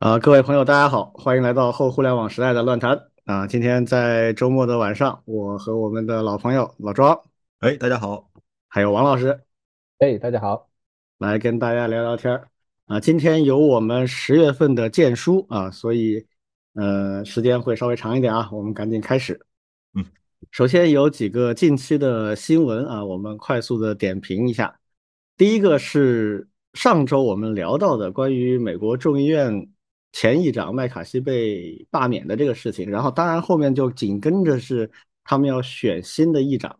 [0.00, 3.46] 啊，各位朋友，大家好，欢迎来到后互联网时代的乱谈啊！
[3.46, 7.20] 今天在周末的晚上，我和我们的老朋友老庄，
[7.58, 8.30] 哎，大家好，
[8.66, 9.42] 还有王老师，
[9.98, 10.70] 哎，大家好，
[11.18, 12.48] 来跟大家聊聊天儿
[12.86, 12.98] 啊！
[12.98, 16.26] 今天有我们十月份的荐书啊，所以
[16.72, 19.38] 呃时间会稍微长一点啊，我们赶紧开始。
[19.94, 20.02] 嗯，
[20.50, 24.80] 首先有几个近期的新闻啊，我们快速的点评一下。
[25.36, 29.68] 第一个是上周我们聊到的关于美国众议院。
[30.12, 34.90] 前议长麦卡锡被罢免的这个事情，然后当然后面就紧跟着是
[35.24, 36.78] 他们要选新的议长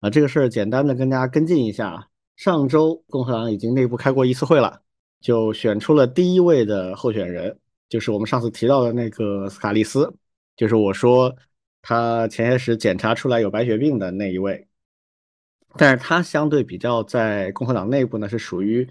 [0.00, 2.08] 啊，这个事儿简单的跟大家跟进一下。
[2.34, 4.82] 上周共和党已经内部开过一次会了，
[5.20, 7.56] 就选出了第一位的候选人，
[7.88, 10.12] 就是我们上次提到的那个斯卡利斯，
[10.56, 11.36] 就是我说
[11.82, 14.66] 他前些时检查出来有白血病的那一位，
[15.76, 18.88] 但是他相对比较在共和党内部呢是属于。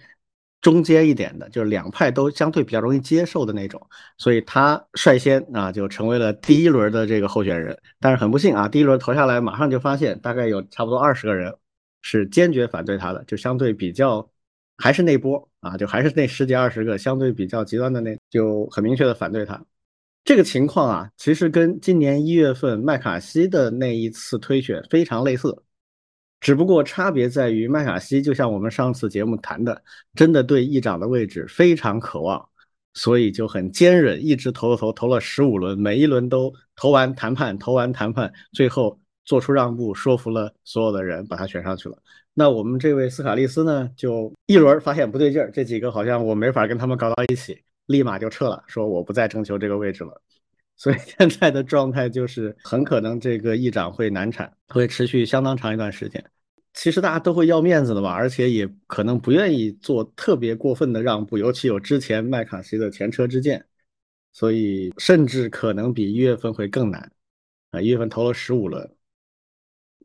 [0.61, 3.81] 中间一点的，就是两派都相对比较容易接受的那种，
[4.17, 7.75] 所以他率先啊就成为了第一轮的这个候选人。
[7.99, 11.51] 但是很不幸啊，第一轮投下来，马上就发现大概有差不多二十个人
[12.03, 14.29] 是坚决反对他的，就相对比较
[14.77, 19.59] 还是那波啊，就还是那十几二十个相对比较极端的那，就很明确的反对他。
[20.23, 25.63] 这个情况啊，其实跟今年一月份麦卡锡的那一次推选非常类似。
[26.41, 29.81] 只不过差别在于，麦卡锡就像我们上次节目谈的，
[30.15, 32.49] 真的对议长的位置非常渴望，
[32.95, 41.97] 所以就很坚韧，一直投了投，投了十五轮，每一轮都投完谈判，投完谈判，最后做出让步，说服了所有的人，把他选上去了。
[42.33, 50.19] 那我们这位斯卡利斯呢，就一轮发现不对劲儿，这几个好像我没法跟他们搞到一起，立马就撤了，说我不再征求这个位置了。
[50.81, 56.25] 所以现在的状态就是，很可能这个议长会难产，会持续相当长一段时间。
[56.73, 63.63] 其实大家都会要面子的吧，而且也可能不愿意做特别过分的让步，尤其有之前麦卡锡的前车之鉴，
[64.33, 67.11] 所以甚至可能比一月份会更难。
[67.69, 68.91] 啊，一月份投了十五轮，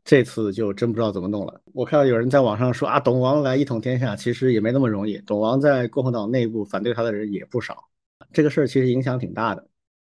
[0.03, 1.59] 这次就真不知道怎么弄了。
[1.73, 5.17] 我看到有人在网上说啊，董王来一统天下，其实也没那么容易。
[5.25, 7.89] 董王在共和党内部反对他的人也不少，
[8.31, 9.67] 这个事儿其实影响挺大的。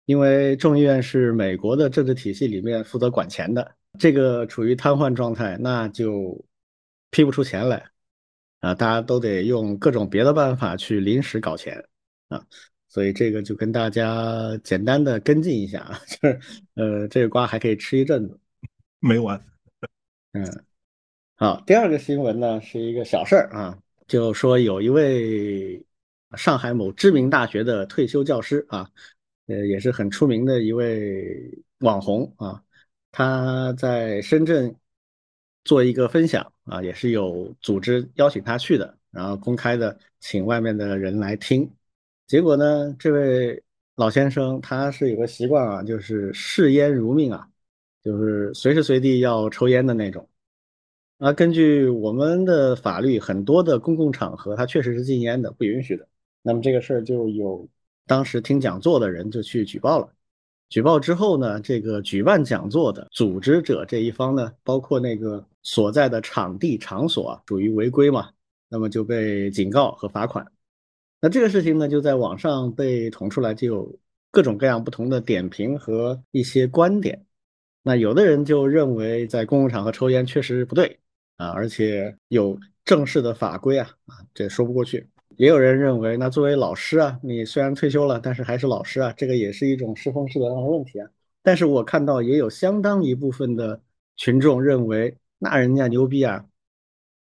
[0.06, 6.44] 因为众议院是美国的政治体系里面负责管钱的，这个处于瘫痪状态，那就
[7.10, 7.82] 批不出钱来
[8.60, 8.74] 啊！
[8.74, 11.82] 大家都得用各种别的办法去临时搞钱
[12.28, 12.44] 啊，
[12.86, 16.40] 所以这个就跟大家简单的跟进一下啊， 就是
[16.74, 18.38] 呃，这个瓜还可以吃一阵子，
[19.00, 19.42] 没完。
[20.32, 20.64] 嗯，
[21.36, 25.82] 好，第二个新闻呢是一个小事儿啊，就说有一位
[26.36, 28.90] 上海某知名大学的退休教师啊。
[29.46, 31.50] 呃，也是很出名的一位
[31.80, 32.62] 网红啊，
[33.12, 34.74] 他在深圳
[35.64, 41.70] 做一个分享啊，也是有组织邀请他去的，然后公开的请外面的人来听。
[42.26, 43.62] 结果呢，这位
[43.96, 47.46] 老先生他是有个习惯啊，就是视烟如命啊，
[48.02, 50.26] 就是随时随地要抽烟的那种。
[51.18, 56.08] 啊，根据我们的法律，很多的公共场合他确实是禁烟的，不允许的。
[56.40, 57.68] 那么这个事儿就有。
[58.06, 60.08] 当时听讲座的人就去举报了，
[60.68, 68.30] 举报之后呢，这个举办讲座的组织者这一方呢，包括那个所在的场地场所，属于违规嘛，
[68.68, 70.46] 那么就被警告和罚款。
[71.20, 73.98] 那这个事情呢，就在网上被捅出来，就有
[74.30, 77.24] 各种各样不同的点评和一些观点。
[77.82, 80.98] 那有的人就认为，在公共场合抽烟确实不对
[81.36, 85.06] 啊，而且有正式的法规啊，啊，这说不过去。
[85.36, 91.10] 也有人认为，那作为老师啊，你虽然退休了，但是还是老师啊，这个也是一种师风师德上的问题啊。
[91.42, 93.82] 但是我看到也有相当一部分的
[94.16, 96.46] 群众认为，那人家牛逼啊，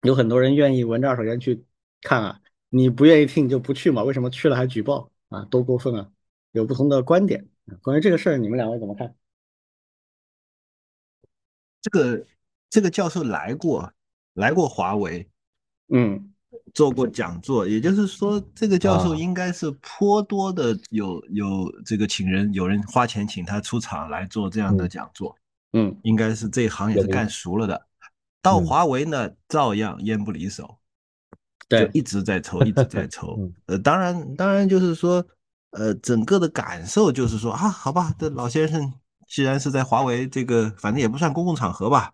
[0.03, 1.65] 有很多人愿意闻着二手烟去
[2.03, 5.45] 看啊，你不愿意听你就不去嘛，为什么去了还举报啊？
[5.45, 6.11] 多过分啊！
[6.53, 7.49] 有不同的观点，
[7.83, 9.15] 关于这个事儿，你们两位怎么看？
[11.81, 12.27] 这个
[12.69, 13.93] 这个教授来过，
[14.35, 15.29] 来过华为，
[15.89, 16.30] 嗯。
[16.75, 25.37] 做过讲座，也就是说，这个教授应该是颇多的有有这个请人，有人花钱请他出场来做这样的讲座，
[25.73, 27.81] 嗯，应该是这一行也是干熟了的。
[28.43, 30.79] 到华为呢，照样烟不离手，
[31.69, 33.39] 对，一直在抽，一直在 抽。
[33.67, 35.25] 呃，当然，当然就是说，
[35.73, 38.93] 呃，整个的感受就是说啊，好吧，这老先生
[39.29, 42.13] 既然是在华为这个，反正也不算公共场合吧。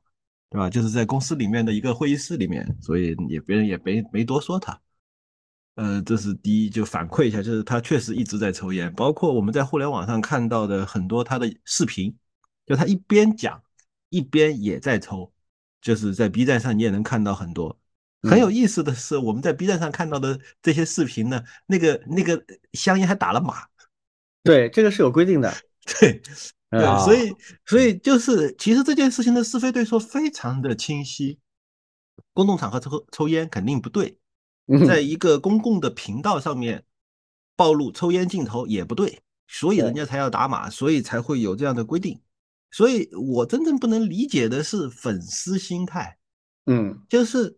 [0.57, 0.71] 对吧？
[0.71, 4.81] 就是在公司里面的一个会议室里面，所以也别人也没没多说他。
[5.75, 12.17] 呃，这是第一，就反馈一下，就是他确实一直在抽烟，包括我们在互联网上看到的很多他的视频，
[12.65, 13.63] 就他一边讲
[14.09, 15.31] 一边也在抽，
[15.83, 17.79] 就是在 B 站上你也能看到很多。
[18.23, 22.43] 很有意思的是，我们在 B 站上看到的这些视频呢，那个那个
[22.73, 23.57] 香烟还打了码，
[24.43, 25.53] 对，这个是有规定的。
[26.01, 26.23] 对，
[26.71, 27.33] 对，所以
[27.65, 31.39] 所以就是其实这件事情的是非对错非常的清晰。
[32.33, 34.19] 公共场合抽抽烟肯定不对，
[34.87, 36.85] 在一个公共的频道上面
[37.57, 42.21] 暴露抽烟镜头也不对，所以人家才要打码，所以才会有这样的规定。
[42.71, 46.19] 所以我真正不能理解的是粉丝心态，
[46.67, 47.57] 嗯，就是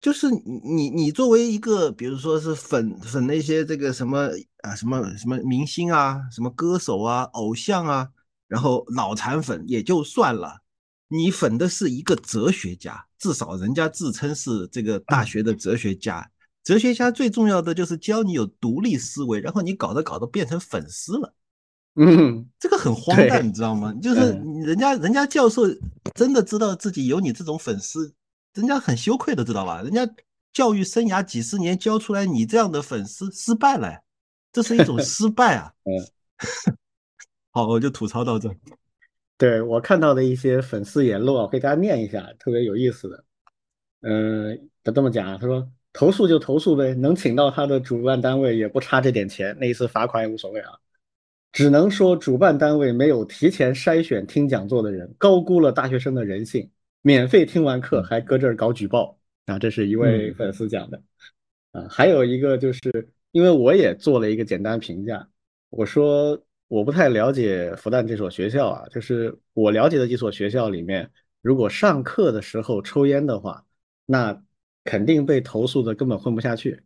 [0.00, 4.28] 就是你你作为一个，比如说是粉粉那些这个什么
[4.62, 8.08] 啊什么什么明星啊，什么歌手啊，偶像啊，
[8.52, 10.60] 然后脑残粉也就算了，
[11.08, 16.30] 你粉的是一个哲学家，至少人家自称是这个大学的哲学家，
[16.62, 21.34] 哲学家最重要的就是教你有独立思维，然后你搞着搞着变成粉丝了。
[21.94, 23.90] 嗯，这个很荒诞，你知道吗？
[24.02, 24.32] 就是
[24.66, 25.62] 人家人家教授
[26.14, 28.12] 真的知道自己有你这种粉丝，
[28.52, 29.80] 人家很羞愧的，知道吧？
[29.80, 30.06] 人家
[30.52, 34.02] 教育生涯几十年教出来你这样的粉丝失败了，
[34.52, 35.72] 这是一种 失败啊。
[35.84, 35.96] 嗯，
[37.52, 38.50] 好，我就吐槽到这。
[39.38, 43.24] 对我看到的一些粉丝言论，我给大家念一下，特别有意思的。
[44.00, 50.72] 嗯，他这么讲，他说投诉就投诉呗，能请到他的主办单位也不差这点钱，那一次罚款也无所谓啊。
[51.52, 56.70] 只能说主办单位没有提前筛选听讲座的人，高估了大学生的人性。
[57.04, 59.58] 免费听完课还搁这儿搞举报啊！
[59.58, 61.02] 这是一位粉丝讲的
[61.72, 61.84] 啊。
[61.90, 65.28] 还有一个就是，因为我也做了一个简单评价，
[65.68, 66.40] 我说
[66.72, 71.10] 我不太了解复旦这所学校啊，就是我了解的几所学校里面，
[71.42, 73.66] 如果上课的时候抽烟的话，
[74.06, 74.42] 那
[74.82, 76.82] 肯定被投诉的根本混不下去。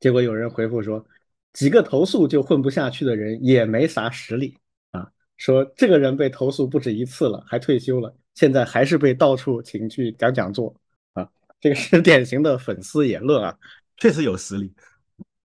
[0.00, 1.06] 结果有人回复说。
[1.52, 4.58] 几个投诉就混不下去的人也没啥实力
[4.90, 5.08] 啊！
[5.36, 10.74] 说这个人被投诉不止一次了，还退休了，现在还是被到处请去讲讲座
[11.12, 11.30] 啊！
[11.60, 13.56] 这个是 典型的粉丝言论啊，
[13.98, 14.74] 确实有实力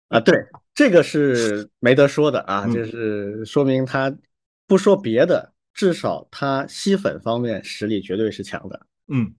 [0.09, 0.19] 啊！
[0.21, 0.35] 对，
[0.75, 4.15] 这个是没得说的啊，就是说明他
[4.67, 8.81] 不说别的，至少他吸粉方面实力绝对是强的。
[9.09, 9.35] 嗯，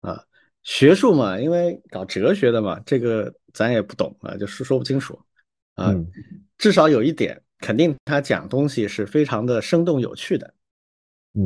[0.00, 0.22] 啊，
[0.62, 5.18] 学术嘛，因为搞哲学的嘛，这个咱也不懂啊，就是说不清楚。
[5.74, 5.94] 啊，
[6.58, 10.54] 至少有一点，肯定他讲东西是非常的生动有趣的，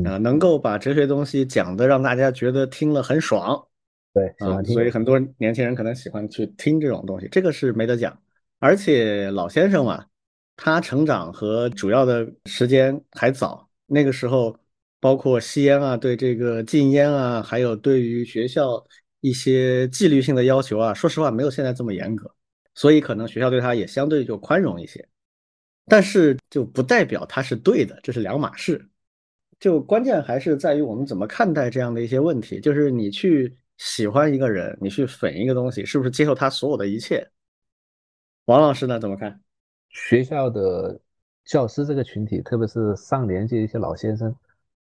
[0.04, 3.66] 啊，能够把哲学东西讲的让大家觉得听了很爽，
[4.12, 8.18] 对，啊，所以很多年轻人可能喜欢去听这种东西，这个是没得讲。
[8.62, 10.06] 而且老先生嘛，
[10.54, 14.56] 他成长和主要的时间还早，那个时候
[15.00, 18.80] 包括吸烟啊，对这个禁烟啊，还有对于学校
[19.20, 22.32] 一些纪律性的要求啊，说实话没有现在这么严格。
[22.76, 25.04] 所以可能学校对他也相对就宽容一些，
[25.86, 28.88] 但是就不代表他是对的，这是两码事。
[29.58, 32.60] 就关键还是在于我们怎么看待这样的一些问题。
[32.60, 37.28] 就是你去喜欢一个人，你去粉一个东西，是不是接受他所有的一切？
[38.46, 38.98] 王老师呢？
[38.98, 39.40] 怎么看？
[39.88, 41.00] 学校的
[41.44, 44.34] 教师这个群体，特别是上年纪一些老先生，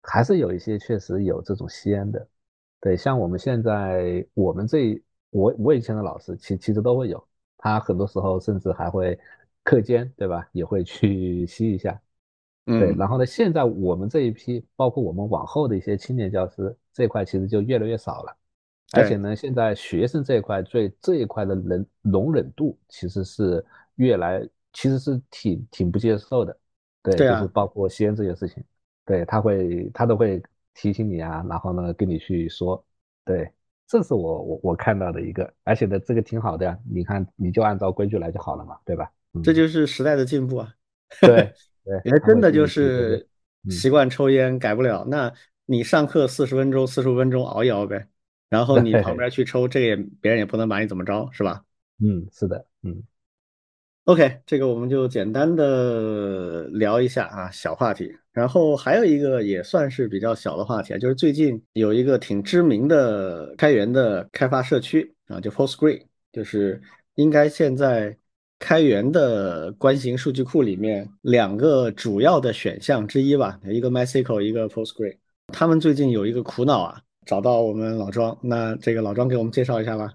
[0.00, 2.24] 还是有一些确实有这种吸烟的。
[2.80, 7.22] 对，像我们现在我们这我我以前的老师，其其实都会有。
[7.58, 9.18] 他很多时候甚至还会
[9.64, 10.48] 课间，对吧？
[10.52, 12.00] 也会去吸一下，
[12.64, 12.94] 对。
[12.94, 18.36] 然后呢，现在我们这一批，包括我们往后的一些青年教师这块，其实就越来越少了。
[18.92, 23.64] 而且呢，现在学生这一块，对这一块的能容忍度其实是
[23.96, 26.56] 越来，其实是挺挺不接受的。
[27.02, 28.62] 对，就是包括吸烟这件事情，
[29.04, 30.42] 对他会他都会
[30.74, 32.84] 提醒你啊，然后呢跟你去说，
[33.24, 33.50] 对。
[33.88, 36.78] 这是我我我看到的一个，而且呢，这个挺好的呀。
[36.90, 39.10] 你看，你就按照规矩来就好了嘛，对吧？
[39.44, 40.74] 这就是时代的进步啊。
[41.20, 41.52] 对
[41.84, 43.28] 对，为真的就是
[43.68, 45.04] 习惯抽烟改不了。
[45.06, 45.30] 那
[45.66, 48.06] 你上课四十分钟、四十五分钟熬一熬呗，
[48.52, 51.64] 然后你旁边去抽，这个也别人也不能把你怎么着，是吧？
[52.04, 53.02] 嗯，是的，嗯。
[54.04, 58.14] OK，这个我们就简单的聊一下啊，小话题。
[58.30, 66.78] 然后还有一个也算是比较小的话题啊，就是最近有一个挺知名的开源的开发社区啊，就 Postgre，就是
[67.14, 68.14] 应该现在
[68.58, 75.16] 开源的关型数据库里面两个主要的选项之一吧，一个 MySQL，一个 Postgre。
[75.48, 80.12] 他们最近有一个苦恼啊，找到我们老庄，那这个老庄给我们介绍一下吧。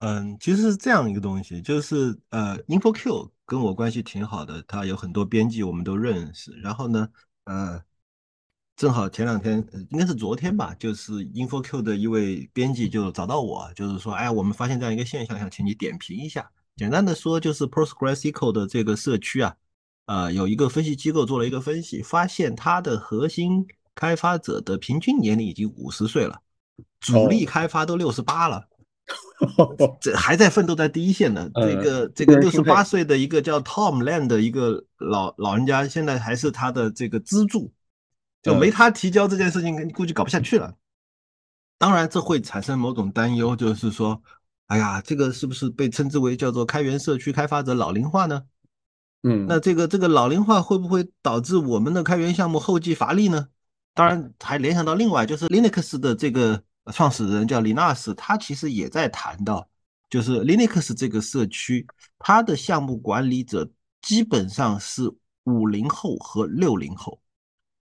[0.00, 6.52] 嗯，其实是这样一个东西，就是呃，InfoQ 跟我关系挺好的，他有很多编辑我们都认识。
[6.60, 7.08] 然后呢，
[7.44, 7.82] 呃，
[8.76, 16.50] 正好前两天，应该是昨天吧，就是 InfoQ 的一位编辑就找到我，就是说，哎，我们发现这样一个现象，想请你点评一下。
[16.76, 19.56] 简单的说，就是 PostgreSQL 的这个社区啊，
[20.06, 26.40] 呃，有一个分析机构做了一个分析，发现它的核心开发者的平均年龄已经五十岁了，
[27.00, 28.68] 主力开发都六十八了。
[30.00, 37.70] 这还在奋斗在第一线呢这个这个六十八岁的一个叫 Tom Land 的一个老老人家，现在还是他的这个资助，
[38.42, 40.74] 就没他提交这件事情，估计搞不下去了。
[41.76, 44.22] 当然，这会产生某种担忧，就是说，
[44.68, 48.44] 哎呀，这个是不是被称之为叫做开源社区开发者老龄化呢？
[49.22, 53.48] 嗯，那这个这个老龄化会不会导致我们的开源项目后继乏力呢？
[53.94, 56.62] 当然，还联想到另外就是 Linux 的这个。
[56.92, 59.66] 创始人叫李纳斯，他其实也在谈到，
[60.10, 61.86] 就是 Linux 这个社区，
[62.18, 63.66] 它的项目管理者
[64.02, 65.10] 基本上是
[65.44, 67.18] 五零后和六零后，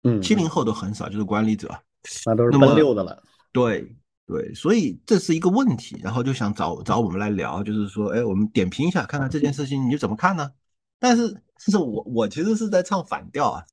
[0.03, 1.69] 嗯，七零后都很少，就是管理者，
[2.25, 3.23] 那都是奔六的了。
[3.53, 3.95] 对
[4.27, 10.51] 对，所以这是一个问题，然后就想找找我们来聊，就是说，哎，我们点评一下，看看这件事情你怎么看呢？
[10.99, 13.63] 但是，其实我我其实是在唱反调啊，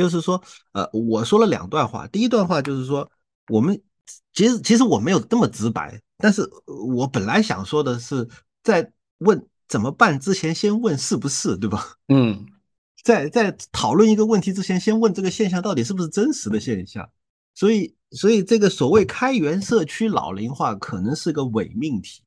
[0.00, 0.42] 就是说，
[0.72, 3.06] 呃，我说了两段话，第一段话就是说。
[3.48, 3.82] 我们
[4.32, 6.48] 其实其实我没有这么直白，但是
[6.94, 8.28] 我本来想说的是，
[8.62, 11.84] 在问怎么办之前，先问是不是，对吧？
[12.06, 12.46] 嗯，
[13.02, 17.10] 在在讨论一个问题之前，先问这个现象到底是不是真实的现象。
[17.56, 22.22] 所以，所以这个所谓开源社区老龄化可能是个伪命题，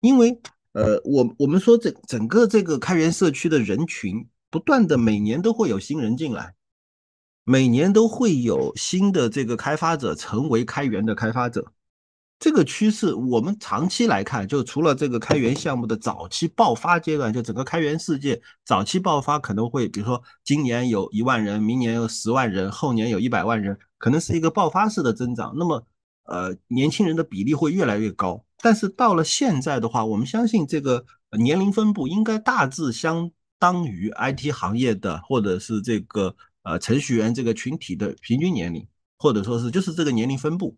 [0.00, 0.40] 因为
[0.74, 6.54] 呃，我我们说这整个这个开源社区的人群不断的每年都会有新人进来。
[7.44, 11.72] 每年都会有新的这个开发者成为开源的开发者，
[12.38, 25.52] 这个趋势我们长期来看，就除了这个开源项目的早期爆发阶段，就整个开源世界早期爆发可能会，比如说今年有一万人，明年有十万人，后年有一百万人，可能是一个爆发式的增长。
[25.56, 25.84] 那么，
[26.26, 28.44] 呃，年轻人的比例会越来越高。
[28.60, 31.04] 但是到了现在的话，我们相信这个
[31.36, 36.36] 年龄分布应该大致相当于 IT 行业的，或者是这个。
[36.62, 38.86] 呃，程序员这个群体的平均年龄，
[39.18, 40.76] 或者说是就是这个年龄分布，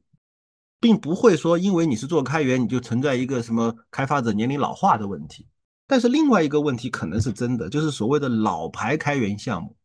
[0.81, 5.47] 并不会说因为你是做开源，你就存在一个什么开发者年龄老化的问题。
[5.87, 9.77] 但是另外一个问题可能是真的，就是所谓的老牌开源项目，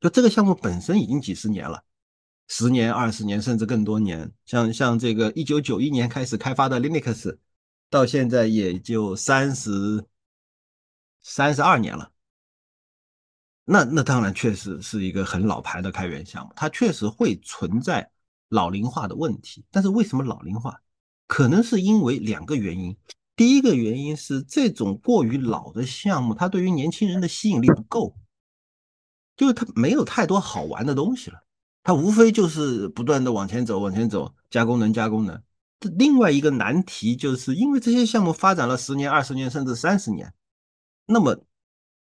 [0.00, 1.82] 就这个项目本身已经几十年了，
[2.48, 4.30] 十年、二十年甚至更多年。
[4.44, 7.38] 像像这个一九九一年开始开发的 Linux，
[7.88, 10.04] 到现在也就三十
[11.22, 12.12] 三十二年了。
[13.72, 18.10] 那那当然确实是一个很老牌的开源项目，它确实会存在
[18.48, 19.64] 老龄化的问题。
[19.70, 20.76] 但是为什么老龄化？
[21.28, 22.96] 可能是因为两个原因。
[23.36, 28.12] 第一个原因是这种过于老的项目，它对于年轻人的吸引力不够，
[29.36, 31.38] 就是它没有太多好玩的东西了。
[31.84, 35.40] 它无非就是不断的往前走，往前走，加功能，加功能。
[35.96, 40.34] 另外一个难题就是因为这些项目发展了十年、二十年，甚至三十年，
[41.06, 41.40] 那么。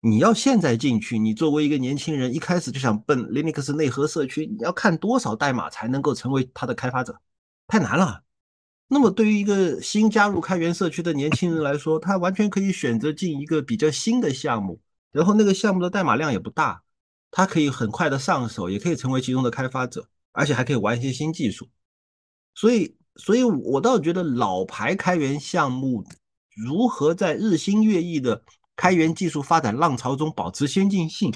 [0.04, 7.22] 你要现在进去，你作为一个年轻人，一开始就想奔 Linux 内核社区，你要看多少代码才能够成为它的开发者，
[7.68, 8.24] 太难了。
[8.88, 14.82] 那么对于一个新加入开源社区的年轻人来说，他完全可以选择进一个比较新的项目，
[15.12, 16.82] 然后那个项目的代码量也不大，
[17.30, 21.70] 他可以很快的上手，也可以成为其中的开发者，而且还可以玩一些新技术。
[22.56, 26.04] 所以，所以我倒觉得老牌开源项目
[26.58, 28.42] 如何在日新月异的。
[28.82, 31.32] 开源技术发展浪潮中保持先进性，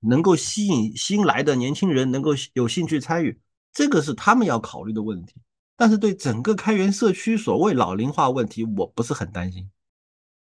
[0.00, 3.40] 能够吸引新来的年轻人能够有兴趣参与，
[3.72, 5.32] 这个是他们要考虑的问题。
[5.78, 9.66] 但是对整个开源社区所谓老龄化问题，我不是很担心。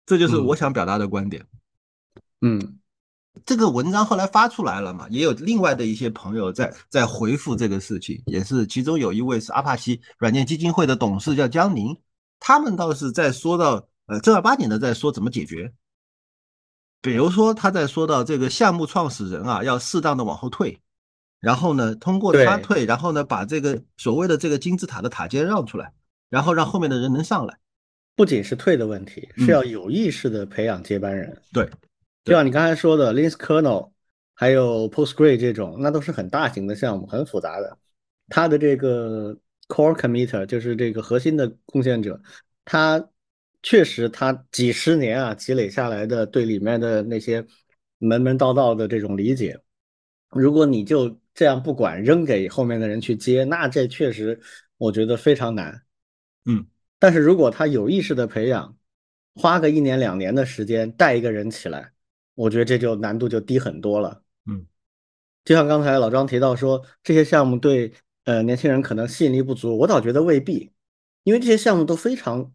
[0.06, 1.44] 这就是我想表达的观点。
[2.42, 2.78] 嗯，
[3.44, 11.98] 这个文章后来发出来了嘛，也有另外的一些朋友在在回复这个事情，也是其中有一位是阿帕奇软件基金会的董事叫江宁，
[12.38, 15.72] 他们倒是在说到呃正儿八经的在说怎么解决。
[17.06, 20.76] 比如说，他在说到这个项目创始人啊，要适当的往后退，
[21.38, 25.92] 然后呢，通过他退，然后呢，把这个所谓的这个金字塔的塔尖让出来，
[26.28, 27.56] 然后让后面的人能上来。
[28.16, 31.40] 不仅是退的问题，是要有意识的培养接班人。
[31.52, 31.70] 对，
[32.24, 33.92] 就像你刚才说的，Linux kernel，
[34.34, 37.78] 还有 Postgre 这种，那都是很大型的项目，很复杂的。
[38.30, 39.32] 他的这个
[39.68, 42.20] core committer 就是这个核心的贡献者，
[42.64, 43.08] 他。
[43.68, 47.44] 确实，他几十年啊积累下来的对里面的那些
[47.98, 49.60] 门门道道的这种理解，
[50.30, 54.40] 如果你就这样不管扔给后面的人去接，那这确实
[54.76, 55.82] 我觉得非常难。
[56.44, 56.64] 嗯，
[57.00, 58.76] 但是如果他有意识的培养，
[59.34, 61.90] 花个一年两年的时间带一个人起来，
[62.36, 64.22] 我觉得这就难度就低很多了。
[64.46, 64.64] 嗯，
[65.44, 67.92] 就像刚才老张提到说，这些项目对
[68.26, 70.70] 呃年轻人可能吸引力不足，我倒觉得未必，
[71.24, 72.52] 因为这些项目都非常。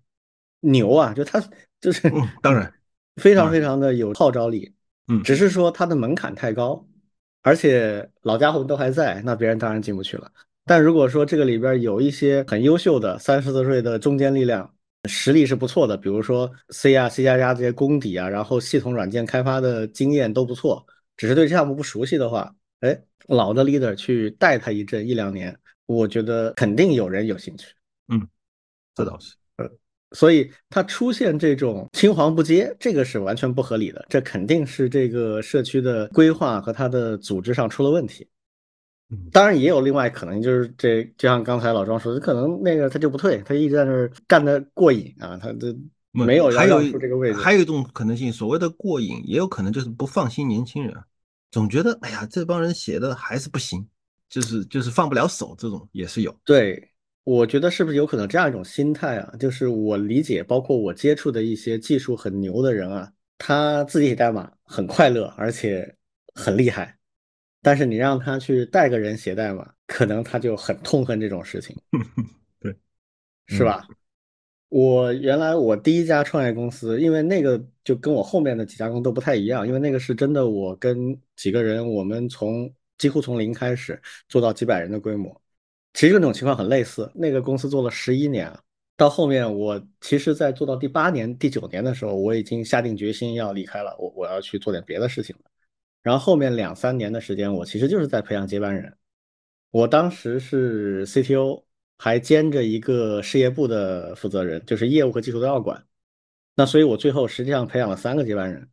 [0.61, 1.13] 牛啊！
[1.13, 1.43] 就他
[1.79, 2.73] 就是，当然
[3.17, 4.73] 非常非常的有号召力。
[5.07, 6.87] 嗯，只是说他的门槛太高，
[7.41, 10.31] 而且老家伙都还在，那别人当然进不去了。
[10.65, 14.71] 但如果说这个里边有一些很优秀的三十多岁的中坚力量，
[15.09, 20.85] 实力是不错的，比如说 C 啊、C 加加这些功底啊，然后系统软件开发的经验都不错，
[21.17, 27.65] 只是对项目不熟悉的话，哎，老的 leader 去带他一阵一两年，我觉得肯定有人有兴趣。
[28.07, 28.27] 嗯，
[28.93, 29.33] 这倒是。
[30.11, 38.27] 呃，所以他出现这种青黄不接，这个是完全不合理的，这肯定是这个社区的规划和他的组织上出了问题。
[39.31, 45.75] 当然也有另外可能，就是这就像刚才老庄说的，可能那个他就不退，他一直在那儿干的过瘾啊，他这
[46.11, 47.39] 没有还有这个位置。
[47.39, 50.95] 还有一种可能性，所谓的过瘾，也有可能就是不放心年轻人，
[51.51, 53.85] 总觉得哎呀这帮人写的还是不行，
[54.29, 56.33] 就是就是放不了手，这种也是有。
[56.45, 56.90] 对，
[57.23, 59.35] 我觉得是不是有可能这样一种心态啊？
[59.39, 65.95] 就是我理解，包括我接触的一些技术很牛的人啊，他自己写代码很快乐，而且
[66.33, 66.97] 很厉害。
[67.61, 71.77] 但是你让他去带个人写代码，可能他就很痛恨这种事情，
[72.59, 72.75] 对，
[73.45, 73.87] 是吧？
[74.69, 85.40] 我原来我第一家创业公司，因为那个就跟我后面的几家公司都不太一样，因为那个是真的，我跟几个人，我们从几乎从零开始做到几百人的规模，
[85.93, 87.11] 其实这种情况很类似。
[87.13, 88.51] 那个公司做了十一年，
[88.97, 95.43] 到后面我其实，在做到第八年、第九年的时候，我已经下定决心要离开了，我我要去做点别的事情了。
[96.01, 98.95] 然后后面两三年的时间，我其实就是在培养接班人。
[99.71, 101.63] 我当时是 CTO，
[101.97, 105.85] 还兼着一个事业部的负责人，就是业务和技术都要管。
[106.55, 108.67] 那所以，我最后实际上培养了三个接班人。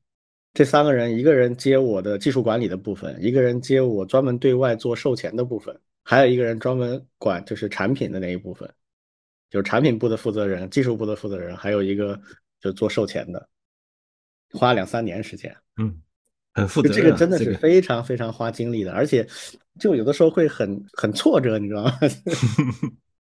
[0.54, 8.66] 这三个人，一个人接我的技术管理的部分，一个人接我专门对外做售前的部分，还有一个人专门管就是产品的那一部分，
[9.50, 12.18] 就是产品部的负责人、技术部的负责人，还有一个
[12.62, 13.46] 就做售前的，
[14.52, 15.54] 花两三年时间。
[15.76, 16.00] 嗯。
[16.54, 19.24] 很负责，这个真的是非常非常花精力的，而且
[19.78, 21.92] 就有的时候会很很挫折，你知道吗？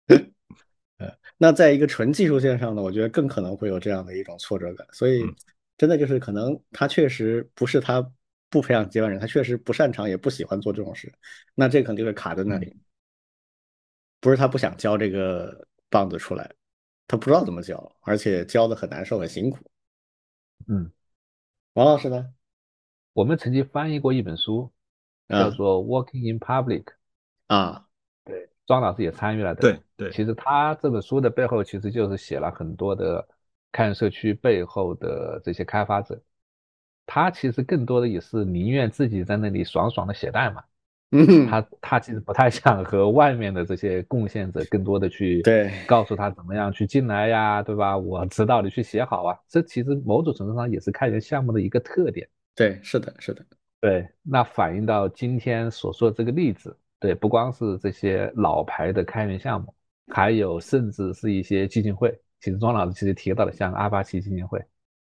[0.98, 4.84] 呃，那在一个纯技术线上呢，我觉得更可能会有这样的一种挫折感。
[4.90, 5.22] 所以，
[5.78, 8.04] 真的就是可能他确实不是他
[8.50, 11.10] 不培养接班人，他确实不擅长也不喜欢做这种事，
[11.54, 12.76] 那这可能就会卡在那里。
[14.20, 16.52] 不是他不想教这个棒子出来，
[17.06, 19.58] 他不知道怎么教，而且教的很难受，很辛苦。
[20.68, 20.92] 嗯，
[21.72, 22.34] 王老师呢？
[23.12, 24.70] 我们曾经翻译过一本书，
[25.28, 26.84] 叫做《Working in Public》
[27.46, 27.88] 啊，
[28.24, 29.54] 对，庄老师也参与了。
[29.54, 33.26] 对对，其实他这本书的背后，其实就是写了很多的
[33.72, 36.20] 开源社区背后的这些开发者，
[37.12, 40.62] 他其实更多的也是宁愿自己在那里爽爽的写代码，
[41.10, 45.72] 嗯，他他其实不太想和外面的这些贡献者更多的去对。
[45.88, 47.98] 告诉他怎么样去进来呀，对吧？
[47.98, 52.28] 我指导你去写好啊，这其实某种程度上也是开源项目的一个特点。
[52.54, 53.44] 对，是的，是的，
[53.80, 59.74] 对，那反映到今天所说的这个例子，对，不光是这些老牌的开源项目，
[60.12, 64.62] 还有甚至是一些基金会，其实庄老师其实提到了像阿巴奇基金会，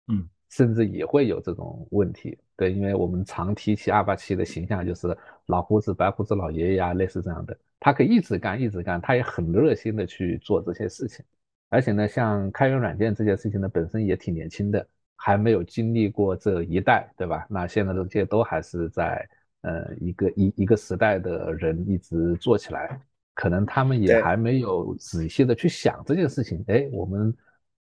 [0.08, 5.16] 嗯，甚至也会有这种问题，对，因为我们常提起阿巴奇的形象就是
[5.48, 11.24] 老胡子、白胡子老爷爷啊，类似这样的，他可以一直干，一直干，他也很热心的去做这些事情，
[11.70, 14.88] 而且呢，像开源软件这件事情呢，本身也挺年轻的。
[15.18, 17.48] 还没有经历过这一代，对吧？
[17.50, 19.28] 那现在这些都还是在
[19.62, 23.00] 呃一个一一个时代的人一直做起来，
[23.34, 26.64] 可能他们也还没有仔细的去想这件事情。
[26.68, 27.34] 哎，我们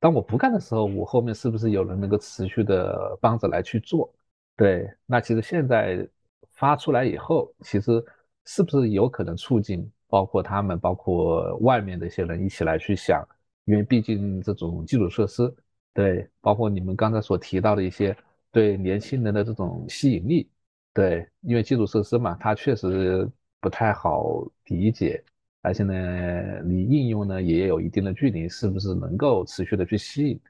[0.07, 4.09] 当我不干的时候，我后面是不是有人能够持续的帮着来去做？
[4.57, 6.09] 对，那其实现在
[6.53, 8.01] 发出来以后，其实
[8.45, 13.21] 是不是有可能促进包括他们，包括外面的一些人一起来去想？
[13.65, 15.53] 因为毕竟这种基础设施。
[15.93, 18.17] 对，包括你们刚才所提到的一些
[18.53, 20.49] 对年轻人的这种吸引力，
[20.95, 23.29] 对，因为基础设施嘛，它确实
[23.61, 25.21] 不太好理解，
[25.67, 30.41] 而且呢，离应用呢也有一定的距离，是不是能够持续的去吸引，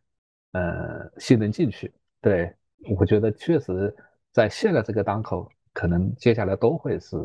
[0.52, 1.90] 呃，新人进去？
[2.20, 2.54] 对，
[2.98, 3.94] 我觉得确实
[4.30, 7.16] 在现在这个当口，可能接下来都会是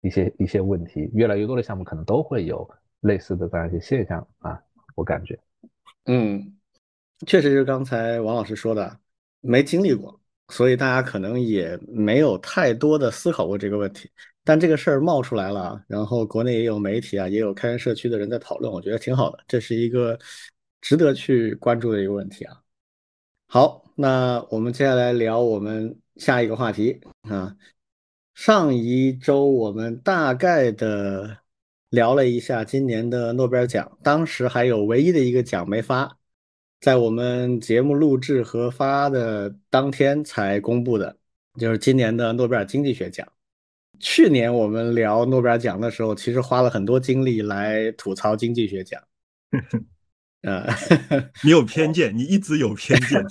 [0.00, 2.66] 一些一些问题，越来越多的项目可能都会有
[3.00, 4.58] 类似的这样一些现象啊，
[4.94, 5.38] 我感觉，
[6.06, 6.50] 嗯。
[7.28, 8.98] 确实是刚才王老师说的，
[9.40, 14.10] 没经历过，所以大家可能也没有太多的思考过这个问题。
[14.46, 20.18] 但这个事儿冒出来了，然后国内也有媒体啊，也有开源社区的人在讨论，我觉得挺好的，这是一个
[20.82, 22.60] 值得去关注的一个问题啊。
[23.46, 27.56] 好，那我们接下来聊我们下一个话题啊。
[28.34, 31.38] 上一周我们大概的
[31.88, 36.18] 聊了一下今年的诺贝尔奖，当时还有唯一的一个奖没发。
[36.84, 41.16] 在我们节目录制和发的当天才公布的，
[41.58, 43.26] 就是今年的诺贝尔经济学奖。
[44.00, 49.02] 去年我们聊诺贝尔奖的时候，其实花了很多精力来吐槽经济学奖。
[50.44, 50.68] 呃，
[51.42, 53.24] 你有偏见，你一直有偏见。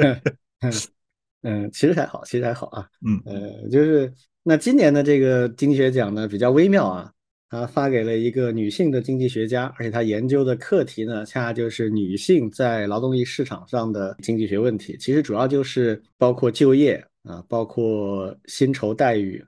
[1.42, 2.88] 嗯，其实还好，其实还好啊。
[3.06, 4.10] 嗯，呃，就是
[4.42, 7.12] 那今年的这个经济学奖呢，比较微妙啊。
[7.52, 14.96] 他发给了一个女性的经济学家，而且他研究的课题呢，恰恰就是女性在劳动力市场上的经济学问题。
[14.96, 19.44] 其实主要就是包括就业啊，包括薪酬待遇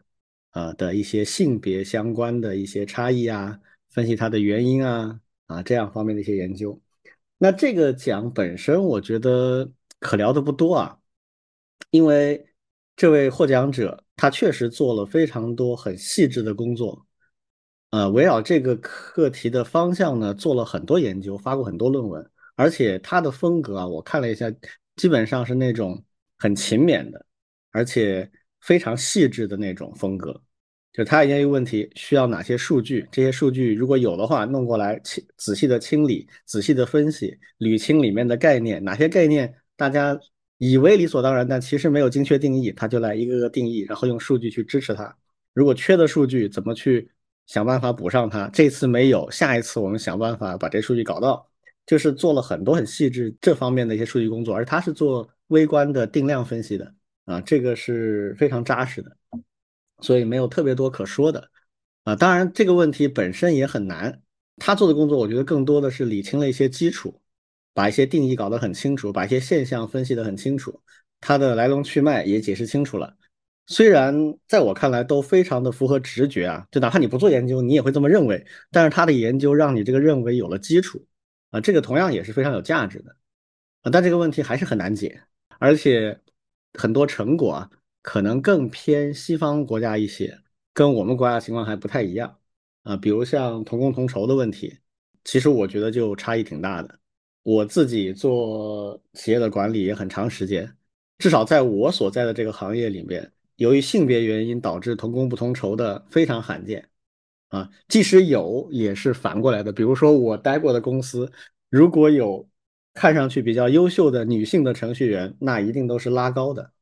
[0.51, 6.79] 啊的一些性别相关的一些差异啊，分析它的原因啊啊这样方面的一些研究。
[7.39, 9.67] 那这个奖本身，我觉得
[9.99, 10.99] 可聊的不多啊，
[11.91, 12.47] 因为
[12.97, 17.07] 这位获奖者他确实做了非常多很细致的工作。
[17.95, 24.53] 呃，围绕这个课题的方向呢，做了很多研究，发过很多论文，而且他的风格啊，我看了一下，
[24.97, 26.05] 基本上是那种
[26.37, 27.25] 很勤勉的，
[27.71, 28.29] 而且
[28.63, 30.43] 非常细致的那种风格。
[30.93, 40.19] 就他研究问题需要哪些数据，这些数据如果有的话，弄过来清仔细的清理，仔细的分析，捋清里面的概念，哪些概念大家
[40.59, 45.17] 以为理所当然，但其实没有精确定义，他就来一个个定义，然后用数据去支持它。
[45.53, 47.09] 如果缺的数据怎么去？
[47.47, 51.47] 想办法补上它，这次没有，下一次我们想办法把这数据搞到，
[51.87, 56.95] 就是做了很多很细致这方面的一些数据工作，而他是做微观的定量分析的
[57.27, 59.17] 啊，这个是非常扎实的，
[60.01, 61.51] 所以没有特别多可说的
[62.05, 62.17] 啊。
[62.17, 64.23] 当然这个问题本身也很难，
[64.57, 67.21] 他做的工作我觉得更多的是理清了一些基础，
[67.75, 70.81] 把一些定义搞得很清楚，把一些现象分析得很清楚，
[71.21, 73.15] 它的来龙去脉也解释清楚了。
[73.67, 74.15] 虽然
[74.47, 78.47] 在我看来都非常的符合直觉啊，就哪怕你不做研究，你也会这么认为。
[78.71, 81.07] 但是他的研究让你这个认为有了基础
[81.51, 83.17] 啊，这个同样也是非常有价值的
[83.81, 83.91] 啊。
[83.91, 85.23] 但这个问题还是很难解，
[85.59, 86.21] 而且
[86.75, 87.71] 很多成果啊，
[88.03, 90.39] 可能更偏西方国家一些，
[90.75, 92.39] 跟我们国家情况还不太一样
[92.83, 92.95] 啊。
[92.99, 94.79] 比如像同工同酬的问题，
[95.25, 96.99] 其实我觉得就差异挺大的。
[97.43, 100.77] 我自己做企业的管理也很长时间，
[101.17, 103.31] 至少在我所在的这个行业里面。
[103.57, 106.89] 由于性别原因导致同工不同酬的非常罕见，
[107.49, 109.73] 啊，即使有也是反过来的。
[109.73, 111.31] 比如说我待过的公司，
[111.71, 112.49] 如果有
[112.95, 116.73] 看上去比较优秀的女性的程序员，那一定都是拉高的，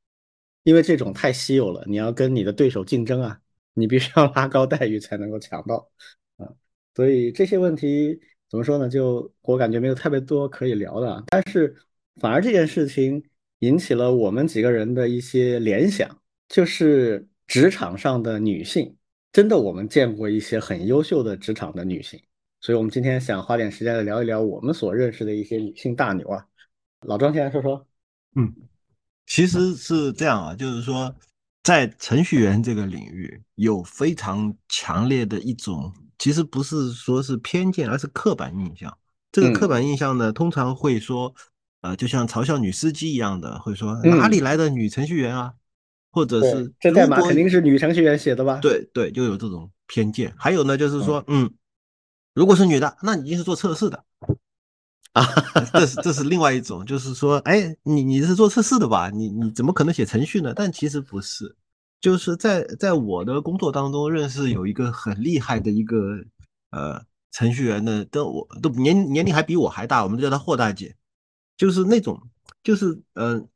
[0.62, 3.40] 因为这种太稀有了，你要跟你的对手竞争啊，
[3.74, 5.90] 你必须要拉高待遇才能够抢到
[6.38, 6.48] 啊。
[6.94, 8.88] 所以这些问题怎么说呢？
[8.88, 11.76] 就我感觉没有特别多可以聊的，但是
[12.16, 13.22] 反而这件事情
[13.58, 16.21] 引起了我们几个人的一些联想。
[16.52, 18.94] 就是职场上的女性，
[19.32, 22.20] 真的我们见过一些很优秀的职场的女性，
[22.60, 26.44] 所以我们今天想花点时间来聊一聊我们所认识的一些女性大牛啊。
[27.06, 27.86] 老庄先来说说。
[28.36, 28.52] 嗯，
[29.24, 31.14] 其实是这样啊，就是说
[31.62, 38.94] 在程序员这个领域有非常强烈的一种，其实不是说是偏见，而是刻板印象。
[39.30, 41.34] 这个刻板印象呢，通常会说，
[41.80, 45.54] 呃，就像嘲笑女司机一样的，会说哪里来的女程序员啊？
[46.12, 48.58] 或者是这代码肯定是女程序员写的吧？
[48.60, 50.32] 对对，就有这种偏见。
[50.36, 51.50] 还有呢，就是说，嗯，
[52.34, 54.04] 如果是女的，那你一定是做测试的
[55.14, 55.24] 啊。
[55.72, 59.08] 这是这是另外一种，就是说，哎，你你是做测试的吧？
[59.08, 60.52] 你你怎么可能写程序呢？
[60.54, 61.56] 但其实不是，
[61.98, 65.96] 就是在在我的工作当中认识有一个很厉害的一个
[66.72, 70.94] 呃程序员的，都我都年年龄还比我还大，我们都叫她霍大姐，
[71.56, 72.20] 就是那种
[72.62, 73.48] 就是嗯，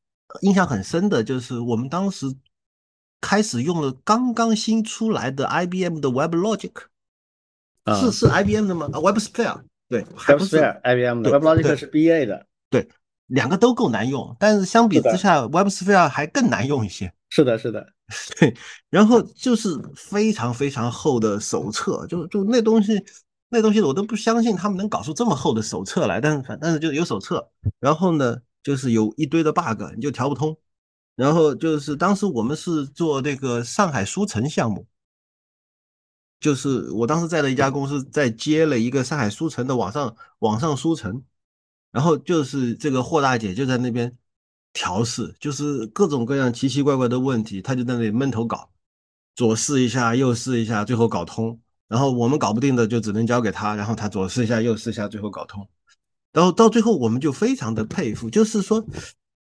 [0.43, 2.27] 印象很深的，就是我们当时。
[3.19, 6.71] 开始用了刚刚新出来的 IBM 的 WebLogic，
[7.99, 12.87] 是是 IBM 的吗啊？WebSphere 对，WebSphere IBM 的 WebLogic 是 BA 的，对，
[13.29, 17.13] 两个都够难用，但是相比之下，WebSphere 还更难用一些。
[17.31, 17.85] 是的，是的，
[18.39, 18.55] 对。
[18.91, 23.03] 然后就是非常非常厚的手册，就就那东西，
[23.49, 26.21] 那东西我都不相信他们能搞出这么厚的手册来。
[26.21, 27.49] 但是反但是就有手册，
[27.81, 28.37] 然后呢，
[28.67, 30.59] 就是有一堆的 bug，你就调不通。
[31.15, 34.89] 然后就是当时我们是做那个上海书城项目，
[36.41, 41.23] 就是我当时在的一家公司在接了一个上海书城的网上网上书城，
[41.93, 44.19] 然后就是这个霍大姐就在那边
[44.73, 48.69] 调试，就是各种各样奇奇怪怪的问题，她就在那里闷头搞，
[49.37, 51.61] 左试一下右试一下，最后搞通。
[51.87, 55.69] 然后我们搞不定的就只能交给她，然后她左试一下右试一下，最后搞通。
[56.37, 58.85] 然后到最后我们就非常的佩服，就是说。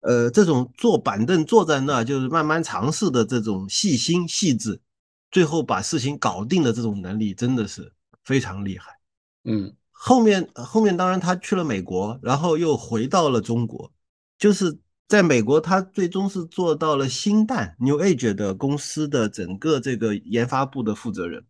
[0.03, 4.81] 呃，这种坐板凳坐在那，就是慢慢尝试的这种细心细致，
[5.29, 8.97] 最后把事情搞定的这种能力，真的是非常厉害。
[9.43, 13.91] 嗯，后面后面当然他去了美国，然后又回到了中国，
[14.39, 14.75] 就是
[15.07, 21.45] 在美国，他最终是做到了新蛋 New Age 的公司的整个这个研发部的负责人。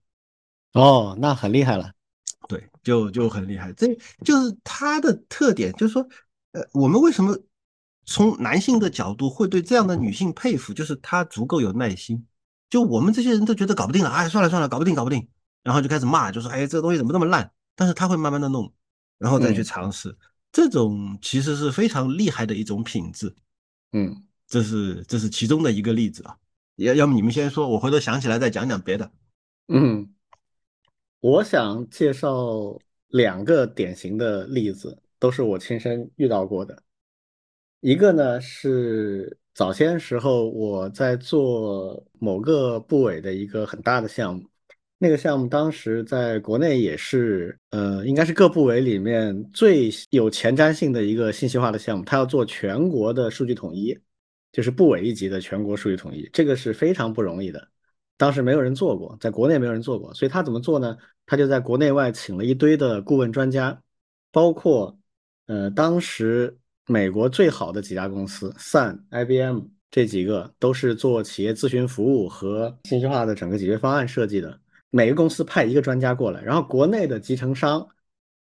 [0.74, 1.94] 哦，那很厉害了。
[2.52, 3.72] 对，就就很厉害。
[3.74, 3.88] 这
[4.26, 6.06] 就是他的特点，就是说，
[6.52, 7.38] 呃，我们为什么
[8.06, 10.74] 从男性的角度会对这样的女性佩服？
[10.74, 12.28] 就是她足够有耐心。
[12.70, 15.26] 就我们这些人都觉得搞不定了，哎，算了算了，搞不定，搞不定，
[15.64, 17.50] 然后就开始骂，就说，哎，这个东西怎么那么烂？
[17.74, 18.70] 但是他会慢慢的弄，
[19.18, 20.14] 然后再去尝试。
[20.52, 23.34] 这种其实是非常厉害的一种品质。
[23.94, 26.36] 嗯，这是这是其中的一个例子啊。
[26.76, 29.10] 要要么你们先说，我回头想起来再讲讲别的。
[29.68, 30.10] 嗯，
[31.22, 36.84] 我想介绍两个典型的例子，都是我亲身遇到过的。
[37.80, 39.38] 一个呢是。
[39.54, 44.48] 早先时候，我在做某个部委的一个很大的项目，
[44.98, 52.06] 那个项目当时在国内也是，呃，应该是各部委里面最有前瞻性的一个信息化的项目。
[52.06, 53.94] 它要做全国的数据统一，
[54.54, 57.68] 就是部委一级的全国数据统一，这个是非常不容易的。
[58.22, 60.96] 当时没有人做过，在国内没有人做过，所以他怎么做呢？
[61.26, 63.82] 他就在国内外请了一堆的顾问专家，
[64.32, 64.98] 包括，
[65.48, 66.56] 呃，当时。
[66.88, 74.60] 美国最好的几家公司，Sun、IBM 这几个都是做企业咨询服务和信息化的整个解决方案设计的。
[74.90, 77.88] 每个公司派一个专家过来，然后国内的集成商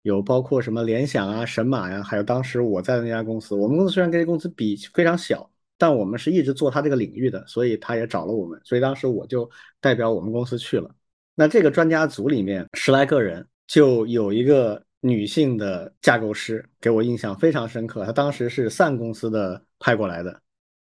[0.03, 3.53] 有包括什么联想啊、神马呀，还有当时我在的那家公司。
[3.53, 8.59] 我们公司虽然跟这公司比非常小，但我们是一直做他这个领域的，所以他也找了我们。
[8.63, 10.89] 所以当时我就代表我们公司去了。
[11.35, 14.83] 那这个专家组里面十来个人，就有一个。
[14.99, 20.41] 女性的架构师给我印象非常深刻，她当时是 Sun 公司的派过来的，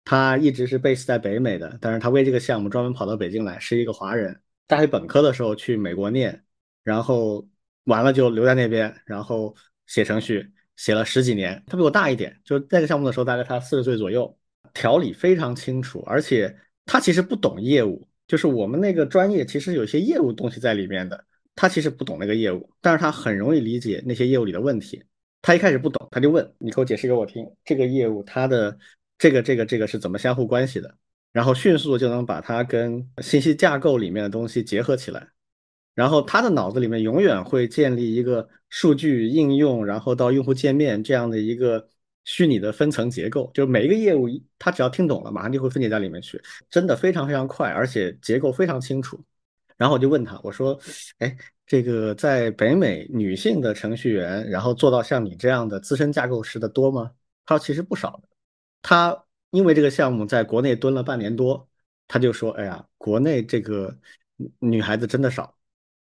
[0.04, 4.38] 她一直是 base 在北美的，但是她为这个项目专门跑到北京来，是一个华人。
[4.66, 6.44] 大学本科的时候去美国念，
[6.84, 7.48] 然后
[7.84, 11.60] 完了就留在那边，然后写程序写了十几年。
[11.66, 14.36] 她比我大一点，就那个项目的时候大概她四十岁左右，
[14.74, 21.24] 条理非常清楚，而且他其实不懂业务，就是我们那个专业其实有些业务东西在里面的。
[21.56, 25.00] 他其实不懂那个业务，但是他很容易理解那些业务里的问题。
[25.40, 28.76] 他一开始不懂，他就问你，给我解释给我听，这个业务它的
[29.16, 30.92] 这个这个这个是怎么相互关系的？
[31.32, 35.28] 然后迅速就能把它跟信息架构里面的东西结合起来。
[35.94, 41.88] 然后他的脑子里面永远会建立一个数据应用，然后到用户界面这样的一个
[42.24, 43.50] 虚拟的分层结构。
[43.54, 49.22] 就是每一个业务，他只要听懂了，马上就会分解在里面去，真的非常非常快，而且结构非常清楚。
[49.76, 50.78] 然后我就问他，我说
[51.18, 57.10] ：“哎，这个在北美女性的程序员，然后做到像你这样的资深架构师的多吗？”
[57.44, 58.28] 他说：“其实不少的。”
[58.82, 61.68] 他因为这个项目在国内蹲了半年多，
[62.06, 63.98] 他就说：“哎呀，国内这个
[64.60, 65.56] 女孩子真的少，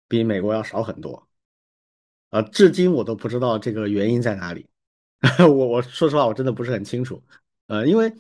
[0.08, 1.28] 比美国要少很多。”
[2.32, 4.68] 啊，至今我都不知道这个原因在哪里。
[5.40, 7.24] 我我说实话，我真的不是很清楚。
[7.68, 8.14] 呃，因为，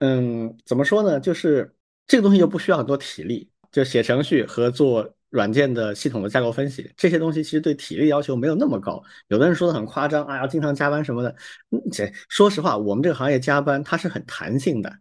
[0.00, 1.20] 嗯，怎么说呢？
[1.20, 1.74] 就是
[2.06, 3.48] 这个东西又不需要很多体力。
[3.70, 9.00] 就写程序和做软件的系统的架构分析，这些东西其实对体力要求没有那么高。
[9.28, 11.32] 有的人说的很夸张，啊，要经常加班什么的。
[11.92, 14.92] 这说实话，我们这个行业加班它是很弹性的，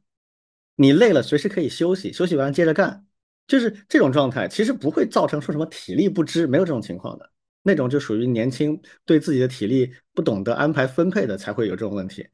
[0.75, 3.07] 你累了随时可以休息，休息完接着干，
[3.47, 7.27] 就是这种状态，其实不会造成说什么体力不支，没有这种情况的。
[7.69, 12.27] 那种就属于年轻，对自己的体力不懂得安排分配的才会有这种问题。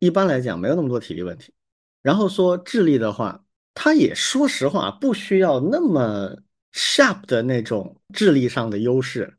[0.00, 1.54] 一般来讲，没有那么多体力问题。
[2.02, 3.42] 然后说智力的话。
[3.78, 6.34] 他也说实话，不需要那么
[6.72, 9.36] sharp 的那种智力上的优势，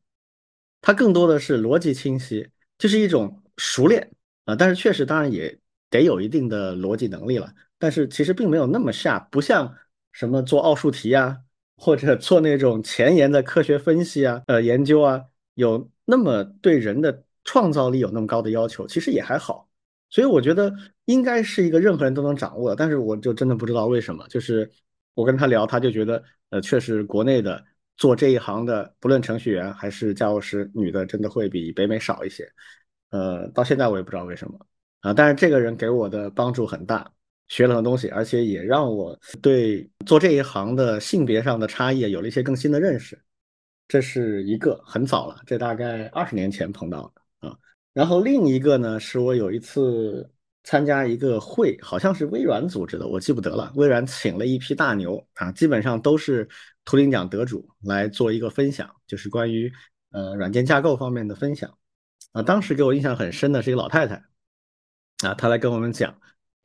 [0.80, 2.47] 他更多的是逻辑清晰，
[2.78, 4.12] 就是一种熟练
[4.45, 4.56] 啊。
[4.56, 7.52] 但是确实，当然也得有一定的逻辑能力了。
[7.80, 9.76] 但是其实并没有那么 sharp，不像
[10.12, 11.39] 什么做奥数题啊，
[11.77, 19.69] 或者做那种前沿的科学分析啊、呃研究啊，有那么对人的创造力有那么高的要求，其实也还好。
[20.09, 20.73] 所以我觉得
[21.05, 24.25] 应该是一个任何人都能掌握，但是我就真的不知道为什么。
[24.29, 24.69] 就是
[25.13, 27.63] 我跟他聊，他就觉得，呃，确实国内的
[27.97, 32.49] 做这一行的，不论程序员还是架构师，女的真的会比北美少一些。
[33.09, 34.65] 呃，到现在我也不知道为什么
[35.01, 35.13] 啊。
[35.13, 37.11] 但是这个人给我的帮助很大，
[37.47, 43.19] 学了很多东西，而且也让我对做这一行的性别上的差异有了一些更新的认识。
[43.88, 47.57] 这是一个很早了，这大概二十年前碰到的啊。
[47.93, 50.29] 然后另一个呢，是我有一次
[50.63, 53.71] 参加一个会，好像是微软组织的，我记不得了。
[53.75, 56.45] 微软请了一批大牛啊，基本上都是
[56.83, 59.71] 图灵奖得主来做一个分享，就是关于
[60.12, 61.73] 呃软件架构方面的分享
[62.33, 62.43] 啊。
[62.43, 64.21] 当时给我印象很深的是一个老太太
[65.23, 66.13] 啊，她来跟我们讲，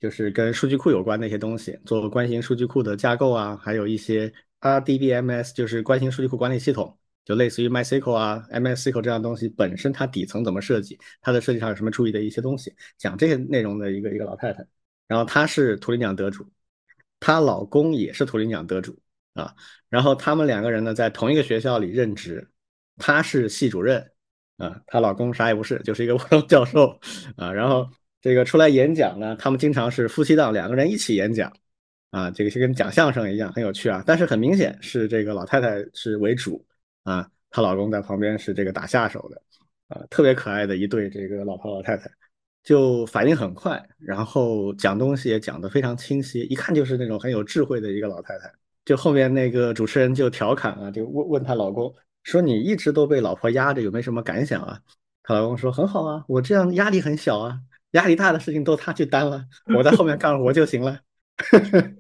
[0.03, 6.99] 就是跟数据库有关的一些东西，做关心数据库的架构啊，还有一些 RDBMS，就是关心数据库管理系统。
[7.25, 14.67] 就类似于 MySQL 啊、MSQL 这样东西本身它底层怎么设计，它的设计上有什么注意的一些东西，讲这些内容的一个一个老太太。
[15.07, 16.51] 然后她是图灵奖得主，
[17.21, 18.99] 她老公也是图灵奖得主
[19.35, 19.55] 啊，
[19.89, 22.51] 然后他们两个人呢在同一个学校里任职，
[22.97, 24.05] 她是系主任
[24.57, 26.99] 啊，她老公啥也不是，就是一个 普通教授
[27.37, 27.89] 啊，然后
[28.23, 31.53] 这个出来演讲呢，他们经常是夫妻档两个人一起演讲
[32.11, 36.65] 啊，这个就跟讲相声一样，很有趣啊，但是很明显是这个老太太是为主
[37.03, 39.43] 啊，她老公在旁边是这个打下手的。
[39.89, 42.11] 啊，特别可爱的一对这个老头老太太，
[42.63, 48.51] 就反应很快，然后讲东西也讲得非常清晰，一看就是那种很有智慧的一个老太太。
[48.87, 54.81] 就后面那个主持人就调侃啊，就问问她老公说：“你一直都被老婆压着，有没有什么感想啊？”
[55.23, 57.61] 她老公说：“很好啊，我这样压力很小啊，
[57.93, 59.45] 压力大的事情都他去担了，
[59.77, 61.01] 我在后面干活就行了。”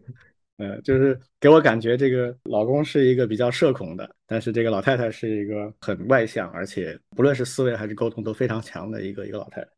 [0.59, 9.69] 呃，就是给我感觉这个老公是一个比较社恐的，但是这个老太太是一个很外向，而且不论是思维还是沟通都非常强的一个一个老太太。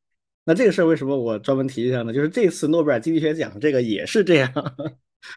[0.45, 2.13] 那这个事儿为什么我专门提一下呢？
[2.13, 4.53] 就是这次诺贝尔经济学奖这个也是这样，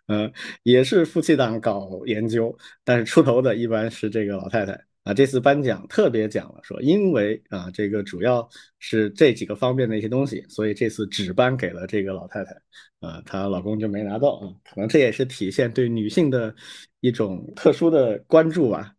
[0.08, 4.87] 嗯， 也是夫妻档搞研究，但是出头的一般是这个老太太。
[5.08, 8.46] 啊，这次颁奖特别讲了，说因为啊，这个主要
[8.78, 12.52] 是这几个方面的一些东西，所以这次只颁给了这个老太太，
[13.00, 16.54] 啊，她老公就没拿到啊，可能这也是体现对女性的
[17.00, 18.94] 一种特殊的关注吧。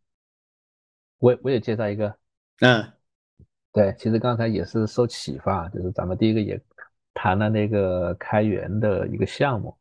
[1.19, 2.17] 我我也介绍一个，
[2.61, 2.91] 嗯，
[3.75, 6.59] 对，其实刚才也是受启发，就是咱们第一个也
[7.13, 9.77] 谈了那个开源的一个项目，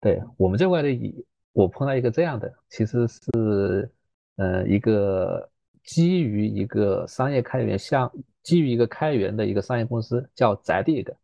[0.00, 3.90] 对我们这块的，我碰到一个这样的，其实是
[4.36, 5.50] 呃一个。
[5.84, 8.10] 基于一个商业开源项，
[8.42, 11.16] 基于一个开源的一个商业公司叫宅地一个，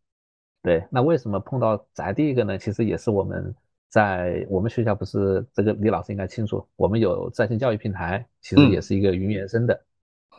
[0.62, 2.58] 对，那为什么碰到宅地一个呢？
[2.58, 3.54] 其实也是我们
[3.88, 9.80] 在我们学校不是这个李老师应该清楚，我们有在线教育平台，其实也是一个云原生的，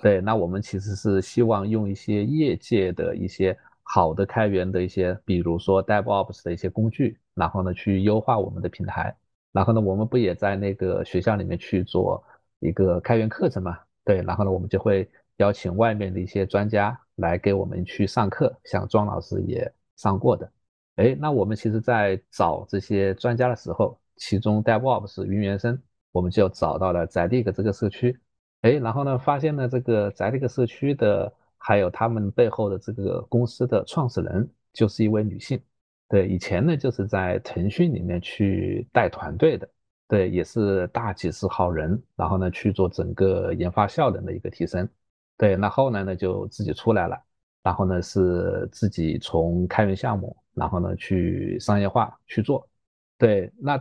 [0.01, 9.15] 对，那我们其实是希望用一些业界的一些好的开源的一些，比如说 DevOps 的一些工具，然后呢去优化我们的平台，
[9.51, 12.23] 然后呢我们不也在那个学校里面去做
[12.59, 13.79] 一个开源课程嘛？
[14.05, 20.51] 对，然后呢，我们就会邀请外面的一些专家来给我们去上课，像庄老师也上过的。
[20.95, 25.81] 哎，那我们其实，在找这些专家的时候，其中 DevOps 云原生，
[26.11, 28.19] 我们就找到了宅地个这个社区。
[28.61, 35.61] 哎，然后呢，发现呢，这个宅地个社区的，还有他们背后的这个公司的创始人，就是一位女性。
[36.09, 39.69] 对，以前呢，就是在腾讯里面去带团队的。
[40.09, 44.89] 对，也是大几十号人，然后呢去做整个研发效能的一个提升。
[45.37, 47.15] 对，那后来呢就自己出来了，
[47.61, 52.67] 然后呢是自己从开源项目，然后呢去商业化去做。
[53.19, 53.79] 对，那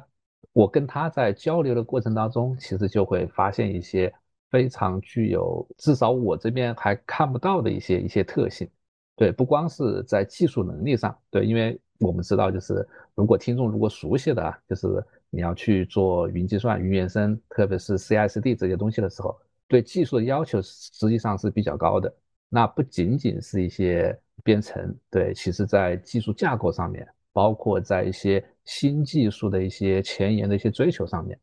[0.52, 4.12] 我跟他在交流的过程当中，其实就会发现一些
[4.50, 8.68] 非常具有，至少我这边还看不到的一些一些特性。
[9.16, 15.02] 对，不光是在技术能力上，对，因为我们知道就是如果听众如果熟悉的啊，就是。
[15.30, 22.10] 你要去做云计算、云原生，特别是 CI/CD 这些东西的时候，对技术的要求实际上是比较高的。
[22.48, 31.38] 那不仅仅是一些编程，对，其实在技术架构上面，包括在一些新技术的一些前沿的一些追求上面，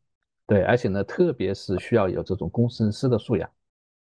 [0.48, 3.48] 对，而且呢，特别是需要有这种工程师的素养，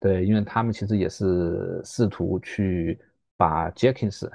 [0.01, 2.99] 对，因为他们其实也是试图去
[3.37, 4.29] 把 Jenkins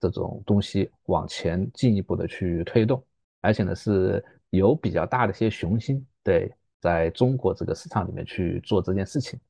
[0.00, 3.00] 这种东西往前进一步的去推动，
[3.40, 4.24] 而且呢是。
[4.52, 9.40] 有比较大的一些雄心，对，在中国这个市场里面去做这件事情。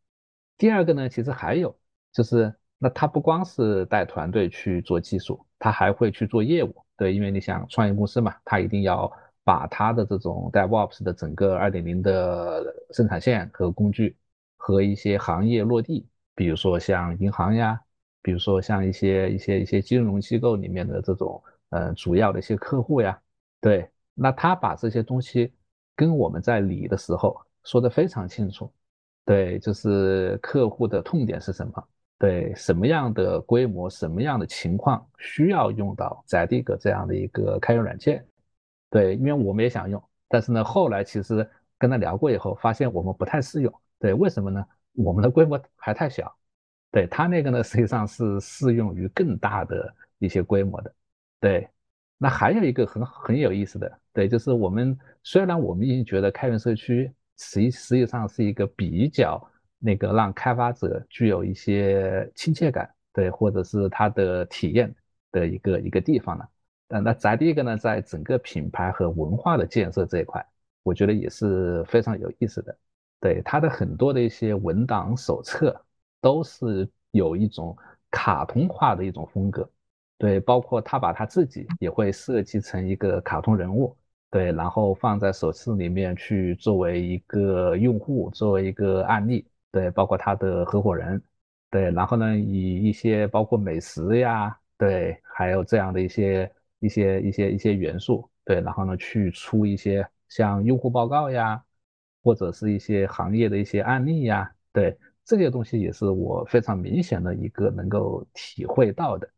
[0.56, 1.76] 第二个呢，其实还有
[2.12, 9.12] 就是，那他不光是带团队去做技术，他还会去做业务，对，因为你想创业公司嘛，他一定要
[9.42, 14.16] 把他的这种 DevOps 的整个二点零的生产线和工具
[14.56, 17.80] 和一些行业落地，比如说像银行呀，
[18.22, 23.20] 比如说像一些一些一些金融机构里面的这种呃主要的一些客户呀，
[23.60, 23.90] 对。
[24.14, 25.52] 那他把这些东西
[25.96, 28.72] 跟我们在理的时候说的非常清楚，
[29.24, 38.26] 对，就是客户的痛点是什么，对，什么样的规模、什么样的情况需要用到在地个这样的一个开源软件，
[38.90, 41.48] 对，因为我们也想用，但是呢，后来其实
[41.78, 44.64] 跟他聊过以后，发现我们不太适用，对，为什么呢？
[44.94, 46.34] 我们的规模还太小，
[46.90, 50.94] 对他那个呢，实际上是适用于更大的一些规模的，
[51.40, 51.68] 对。
[52.22, 59.44] 那还有一个很很有意思的，对，就是我们虽然我们已经觉得开源社区实实际上是一个比较
[59.80, 64.94] 那个让开发者具有一些亲切感，对，或者是他的体验
[65.32, 66.48] 的一个一个地方了。
[66.86, 70.46] 但那咱第一个呢，在整个品牌和文化的建设这一块，
[70.84, 72.78] 我觉得也是非常有意思的。
[73.18, 75.74] 对，它的很多的一些文档手册
[76.20, 77.76] 都是有一种
[78.12, 79.68] 卡通化的一种风格。
[80.22, 83.96] 对，包括他把他自己也会设计成一个卡通人物，
[84.30, 91.20] 对，然后放在手册里面去作为一个用户，作为一个案例，对，包括他的合伙人，
[91.70, 96.48] 对，然后呢，以一些包括美食呀，对，还有这样的一些
[96.78, 101.60] 一些一些一些元素，对，然后呢，去出一些像用户报告呀，
[102.22, 109.28] 或者是一些行业的一些案例呀，对，这些东西也是我非常明显的一个能够体会到的。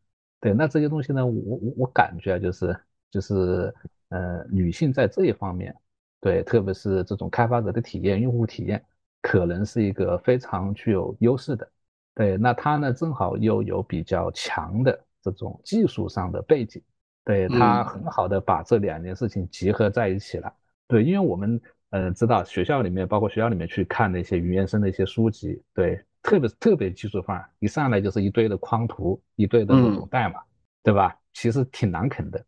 [0.45, 2.79] 对，那这些东西呢，我我我感觉就是
[3.09, 3.73] 就是
[4.09, 5.75] 呃，女性在这一方面，
[6.21, 8.85] 对，特别是这种开发者的体验、用户体验，
[9.23, 11.67] 可能是一个非常具有优势的。
[12.13, 16.79] 对，那她呢，正好又有比较强的这种技术上的背景，
[17.23, 20.53] 对她很好的把这两件事情结合在一起了。
[20.87, 25.99] 对，因为我们呃知道学校里面，包括学校里面去看那些语言生的一些书籍，对。
[26.25, 30.39] 特别特别技术范儿，一上来就是一堆的框图，一堆的那种代码，
[30.81, 31.15] 对吧？
[31.33, 32.43] 其实挺难啃的。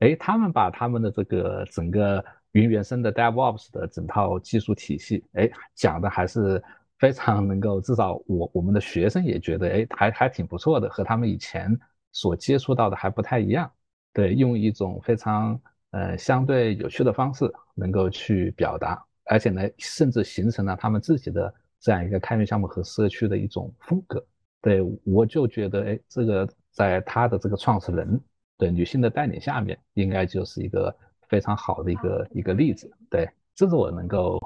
[0.00, 6.60] 哎，他们把他们的这个整个云原生的 DevOps 的整套技术体系，哎，讲的还是
[6.98, 11.78] 非常能够，至少我我们的学生也觉得，哎，还还挺不错的，和他们以前
[12.10, 13.70] 所接触到的还不太一样。
[14.12, 15.60] 对，用一种非常
[15.92, 21.54] 呃相对有趣的方式，能够去表达，而且呢，甚至形成了他们自己的。
[21.82, 24.24] 这样一个开源项目和社区的一种风格，
[24.60, 28.18] 对我就觉得，哎，这个在他的这个创始人
[28.56, 30.94] 对女性的带领下面，应该就是一个
[31.28, 32.88] 非常好的一个一个例子。
[33.10, 34.38] 对，这是我能够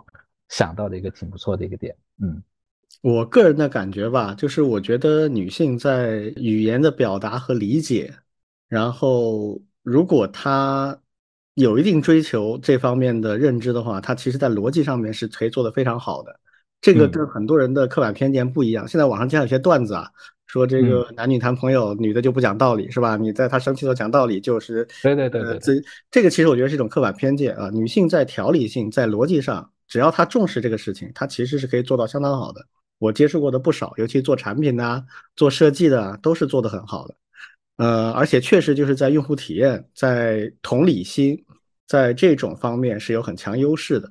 [0.49, 1.95] 想到的一个挺不错的一个点。
[2.23, 2.43] 嗯，
[3.03, 8.15] 我个人的感觉吧，就是我觉得女性在语言的表达和理解，
[8.67, 10.99] 然后如果她
[11.53, 16.41] 有一定追求这方面的认知的话，她其实在逻辑上面是可以做得非常好的。
[16.81, 18.87] 这个跟很多人的刻板偏见不一样。
[18.87, 20.09] 现在网上经常有些段子啊，
[20.47, 23.17] 说这个男女谈朋友，女的就不讲道理，是吧？
[23.17, 25.59] 你在她生气的时候讲道理，就是对对对对。
[25.59, 25.73] 这
[26.11, 27.71] 这个其实我觉得是一种刻板偏见啊。
[27.73, 32.65] 女性在条理性、在逻辑上，只要她重视这个事情，她其实是可以做到相当好的。
[32.99, 35.05] 我接触过的不少，尤其做产品的、
[35.35, 37.15] 做设计的，都是做得很好的。
[37.79, 41.45] 呃，而且确实就是在用户体验、在同理心，
[41.87, 44.11] 在这种方面是有很强优势的。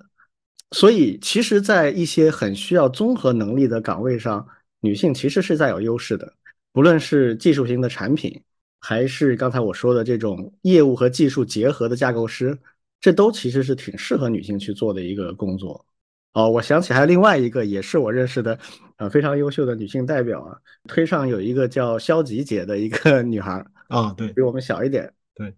[0.72, 4.46] 所以，其实，在一些很需要综合能力的岗位上，
[4.82, 6.34] 女性其实是在有优势的。
[6.74, 8.42] 不论是技术型的产品，
[8.82, 12.58] 还是刚才我说的这种业务和技术结合的架构师，
[13.00, 15.86] 这都其实是挺适合女性去做的一个工作。
[16.34, 18.60] 哦，我想起还有另外一个，也是我认识的，
[18.98, 20.58] 呃，非常优秀的女性代表啊。
[20.90, 25.56] 推上有一个叫肖吉姐的一个 女孩啊，对，比我们小一点，对，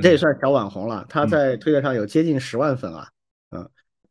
[0.00, 1.04] 这也算小网红了。
[1.08, 3.13] 她在推特上有接近十万粉啊，嗯。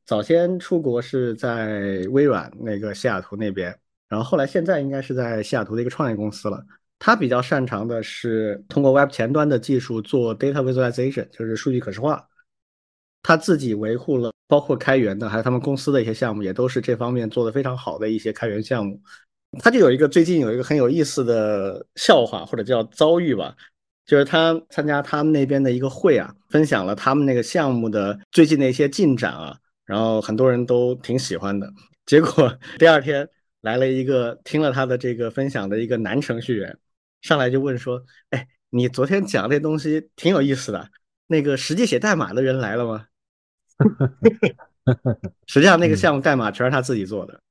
[0.05, 3.73] 早先出国是在微软那个西雅图那边，
[4.09, 6.63] 然后后来现在应该是在西雅图的一个创业公司了。
[6.99, 12.25] 他比较擅长的是通过 Web 前端的技术做 data visualization，就是数据可视化。
[13.21, 19.01] 他自己维护了包括开源的，还有他们公司的一些项目，也都是这方面做的非常好的一些开源项目。
[19.59, 23.55] 他就有一个最近有一个很有意思的笑话或者叫遭遇吧，
[24.05, 29.57] 就是他参加他们那边的一个会啊，分享了他们那个项目的最近的一些进展啊。
[29.85, 31.71] 然后很多人都挺喜欢的，
[32.05, 33.27] 结果 第二天
[33.61, 36.77] 来了一个听了他的这个分享的一个男程序员，
[37.21, 40.89] 上来就问说：“哎，你昨天讲那东西挺有意思的，
[41.27, 43.05] 那个实际写代码的人来了吗？”
[45.47, 47.41] 实际上那个项目代码全是他自己做的。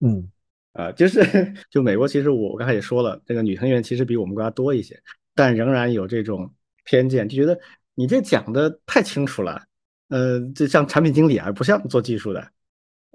[0.00, 0.28] 嗯，
[0.72, 1.20] 啊，就是
[1.70, 5.00] 就美国，其实我刚才也说了，这个女程序员其实比我们国家多一些，
[5.34, 6.52] 但仍然有这种
[6.84, 7.58] 偏见，就觉得
[7.94, 9.64] 你这讲的太清楚了。
[10.12, 12.46] 呃，就像产品经理啊，不像做技术的，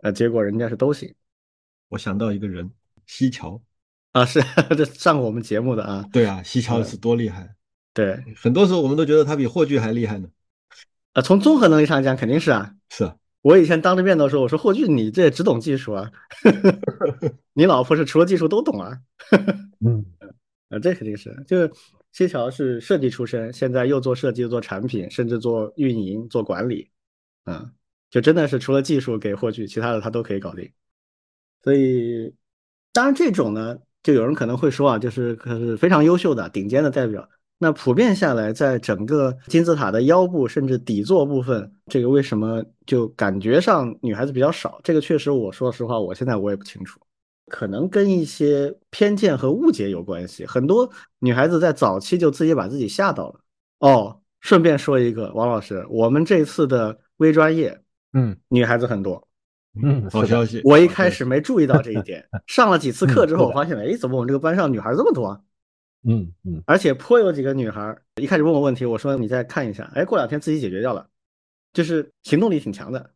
[0.01, 1.13] 呃，结果人家是都行。
[1.89, 2.67] 我想到一个人，
[3.05, 3.61] 西桥
[4.13, 4.41] 啊，是
[4.75, 6.03] 这上过我们节目的啊。
[6.11, 7.53] 对啊，西桥是多厉害。
[7.93, 10.27] 对，很多时候我们都觉得他比霍炬还厉害呢。
[11.13, 12.73] 啊，从综合能力上讲，肯定是啊。
[12.89, 13.15] 是啊。
[13.43, 16.11] 我以前当着面都说，我说霍炬，你这只懂技术啊。
[17.53, 18.97] 你老婆是除了技术都懂啊。
[19.85, 20.03] 嗯，
[20.69, 21.71] 啊，这肯定是就。
[22.17, 26.89] 西桥是设计出身，现在又做设计又做产品，甚至做运营、做管理，
[27.45, 27.71] 嗯，
[28.09, 30.67] 就真的是除了技术给获取，其他的他都可以搞定。
[31.63, 32.33] 所以，
[32.91, 37.29] 当然这种呢，就有人可能会说啊，就是可是非常优秀的顶尖的代表。
[37.59, 44.81] 那普遍下来，在整个金字塔的腰部甚至底座部分，这个为什么就感觉上女孩子比较少？
[44.83, 46.99] 这个确实，我说实话，我现在我也不清楚。
[47.47, 50.89] 可能跟一些偏见和误解有关系，很多
[51.19, 53.39] 女孩子在早期就自己把自己吓到了。
[53.79, 57.79] 哦，顺便说一个，王老师，我们这次的微专业，
[58.13, 59.27] 嗯，女孩子很多，
[59.81, 60.61] 嗯，好消息。
[60.63, 65.43] 我一开始没注意到这一点， 上了几次课之后，我发现，哎，怎么我们这个班上女孩这么多？
[66.03, 71.07] 嗯嗯，而且颇有几个女孩一开始问我问题，我说你再看一下，哎，过两天自己解决掉了，
[71.73, 73.11] 就是行动力挺强的，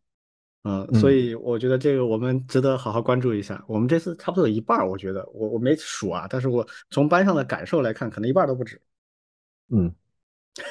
[0.63, 3.63] 嗯，所以我觉得这个我们值得好好关注一下。
[3.67, 8.79] 我们这次差不多有一半，我觉得我我没数啊，但是我从班上的感受来看，可能一半都不止。
[9.69, 9.91] 嗯，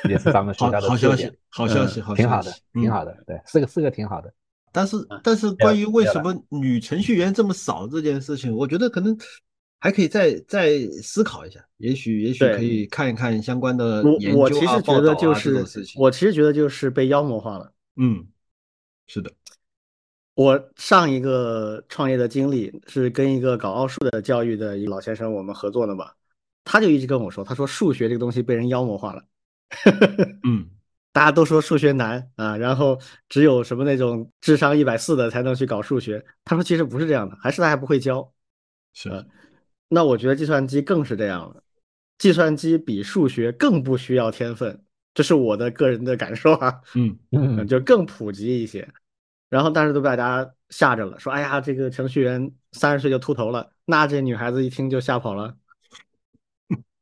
[0.08, 4.32] 也是咱们学校的好消息，好消息，好挺好的，挺好的，对，四个四个挺好的。
[4.70, 9.18] 但是但是关于为什么女程序员这么少这件事情，我觉得可能
[9.80, 16.00] 还可以再再思考一下，也许也许可以看一看相关的研究啊、报道啊这种事情。
[16.00, 17.72] 我其实觉得就是被妖魔化了。
[17.96, 18.24] 嗯，
[19.08, 19.32] 是的。
[20.34, 26.10] 我上一个创业的经历是跟一个搞奥数的教育的一个老先生我们合作的嘛，
[26.64, 29.24] 他就一直跟我说，他说数学这个东西被人妖魔化了。
[30.44, 30.70] 嗯。
[31.12, 32.96] 大家都说数学难啊，然后
[33.28, 36.24] 只有什么那种智商一百四的才能去搞数学。
[36.44, 38.32] 他说其实不是这样的，还是他还不会教。
[38.94, 39.26] 是，
[39.88, 41.64] 那我觉得计算机更是这样了，
[42.16, 46.80] 计算机比数学更不需要天分，这是我的个人的感受啊。
[46.94, 48.88] 嗯嗯，就更普及一些。
[49.50, 55.54] 然后但是都被大家吓着了，说哎呀，这个程序员三十岁就秃头了，那这女孩子一听就吓跑了。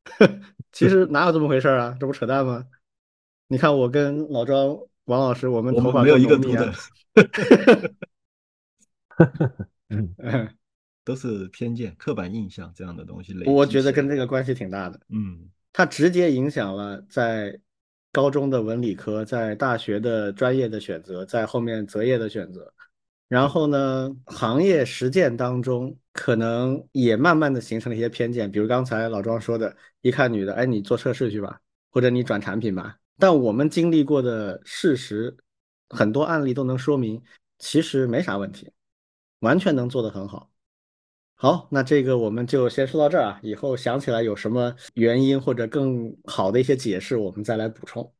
[0.72, 1.96] 其实哪有这么回事啊？
[2.01, 2.66] 这不扯淡吗？
[3.49, 6.72] 你看，我跟老庄、王老师，我们头发没有一个秃的，
[9.88, 10.14] 嗯，
[11.05, 13.34] 都是偏见、刻板印象这样的东西。
[13.44, 15.01] 我觉得跟这个关系挺大的。
[15.09, 17.59] 嗯，它直接影响了在
[18.12, 22.72] 高中的文理科，在大学的专业的选择，在后面择业的选择。
[23.28, 32.96] 然后呢，行业实践当中，可能也慢慢的形成了一些偏见，比如刚才老庄说的，一看女的，哎，你做测试去吧，或者你转产品吧。
[33.18, 35.36] 但我们经历过的事实，
[35.90, 37.22] 很多案例都能说明，
[37.59, 38.72] 其实没啥问题，
[39.40, 40.50] 完全能做得很好。
[41.41, 48.12] 好，那这个我们就先说到这儿啊，以后想起来有什么原因或者更好的一些解释，我们再来补充。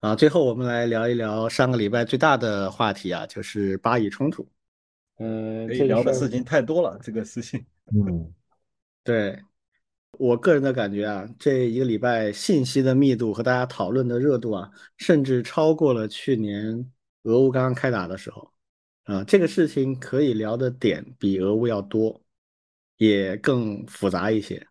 [0.00, 4.46] 啊，最后我们来聊一聊上个礼拜最大的话题啊，就是巴以冲突。
[5.16, 7.64] 嗯，可以聊的事情太多了，这个事情。
[7.86, 8.30] 嗯，
[9.02, 9.38] 对。
[10.18, 16.86] 我个人的感觉啊，这一个礼拜信息的密度和大家讨论的热度啊，甚至超过了去年
[17.22, 18.52] 俄乌刚刚开打的时候。
[19.04, 22.20] 啊，这个事情可以聊的点比俄乌要多，
[22.96, 24.66] 也更复杂一些。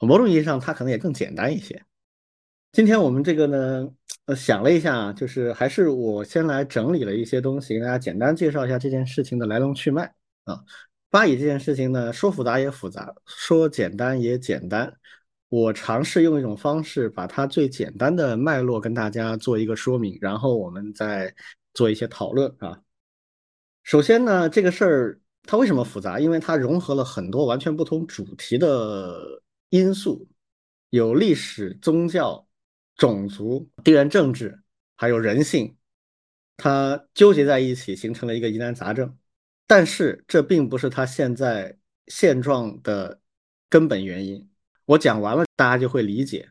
[0.00, 1.82] 某种意义上，它可能也更简单一些。
[2.72, 3.88] 今天我们这个呢，
[4.26, 10.12] 呃，想了一下，就是还是我先来整理了一些东西，给大家简单介绍一下这件事情的来龙去脉
[10.44, 10.62] 啊。
[11.10, 14.92] 巴以这件事情呢，说复杂也复杂，说简单也简单。
[15.48, 21.34] 我尝试用一种方式，把它最简单的脉络跟大家做一个说明，然后我们再
[21.72, 22.78] 做一些讨论啊。
[23.88, 26.20] 首先呢，这个事儿它为什么复杂？
[26.20, 30.28] 因为它融合了很多完全不同主题的因素，
[30.90, 32.46] 有历史、宗教、
[32.96, 34.60] 种族、地缘政治，
[34.94, 35.74] 还有人性，
[36.58, 39.16] 它纠结在一起，形成了一个疑难杂症。
[39.66, 41.74] 但是这并不是他现在
[42.08, 43.18] 现状的
[43.70, 44.46] 根本原因。
[44.84, 46.50] 我讲完了，大家就会理解，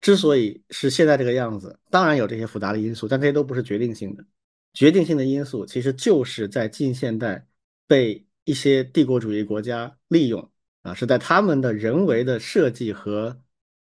[0.00, 4.24] 之所以是现在这个样子，当然有这些复杂的因素，但这些都不是决定性的。
[4.72, 7.46] 决定性的因素其实就是在近现代
[7.86, 10.50] 被一些帝国主义国家利用
[10.82, 13.40] 啊，是在他们的人为的设计和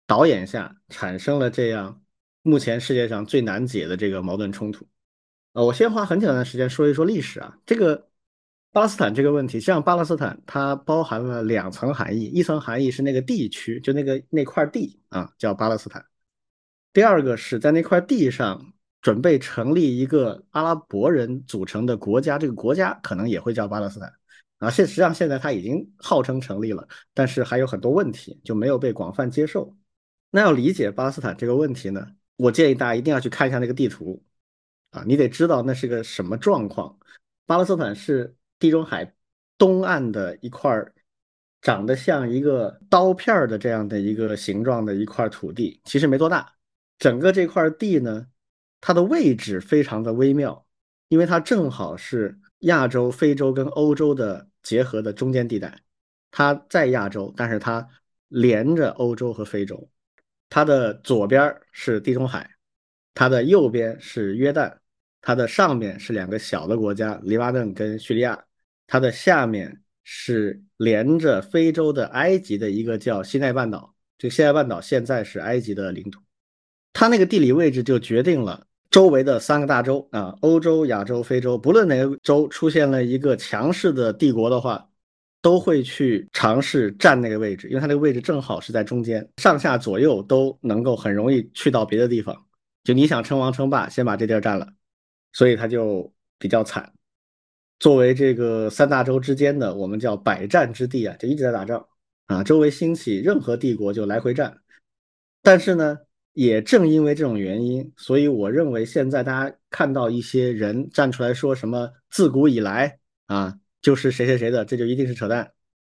[0.08, 2.04] 导演下产生了这样
[2.42, 4.88] 目前世界上最难解的这个矛盾冲突。
[5.54, 8.10] 呃，我先花很简单的时间说一说历史啊，这个。
[8.74, 16.02] 巴勒斯坦这个问题，实际上巴勒斯坦它包含了两层含义，一层含义是那个地区，就那个那块地啊，叫巴勒斯坦；
[16.94, 24.14] 第二个是在那块地上准备成立一个阿拉伯人组成的国家，这个国家可能也会叫巴勒斯坦
[24.60, 24.70] 啊。
[24.70, 29.76] 现实际上现在它已经号称成立了，但是还有很多问题就没有被广泛接受。
[30.30, 34.24] 那要理解巴勒斯坦这个问题呢，我建议大家一定要去看一下那个地图
[34.92, 36.98] 啊，你得知道那是个什么状况。
[37.46, 38.36] 巴勒斯坦是。
[38.62, 39.12] 地中海
[39.58, 40.72] 东岸的一块
[41.62, 46.54] 长得像一个刀片的这样的一个形状的一块土地，其实没多大。
[47.00, 48.28] 整个这块地呢，
[48.82, 50.66] 它的位置非常的微妙，
[51.08, 55.80] 因为它正好是亚洲、非洲跟欧洲的结合的中间地带。
[56.32, 57.88] 它在亚洲，但是它
[58.28, 59.90] 连着欧洲和非洲。
[60.50, 62.50] 它的左边是地中海，
[63.14, 64.74] 它的右边是约旦，
[65.22, 68.44] 它的上面是两个小的国家，黎巴嫩跟叙利亚。
[68.88, 76.20] 它的下面是连着非洲的埃及的一个叫西奈半岛，这个西奈半岛现在是埃及的领土。
[76.92, 84.90] 它那个地理位置就决定了周围的三个大洲啊，欧洲、亚洲、非洲，不论哪个洲出现了一个强势的帝国的话，
[85.42, 92.46] 都会去尝试占那个位置，因为它那个位置正好是在中间，上下左右都能够很容易去到别的地方。
[92.84, 94.68] 就你想称王称霸，先把这地儿占了，
[95.32, 96.92] 所以他就比较惨。
[97.80, 101.88] 作为这个三大洲之间的，我们叫百战之地啊，就一直在打仗
[102.28, 104.62] 啊，周围兴起任何帝国就来回战。
[105.42, 105.98] 但是呢，
[106.34, 113.58] 也正因为这种原因，所以我认为现在大家看到一些人站出来说什么自古以来啊。
[113.82, 115.54] 就是谁谁谁的，这就一定是扯淡，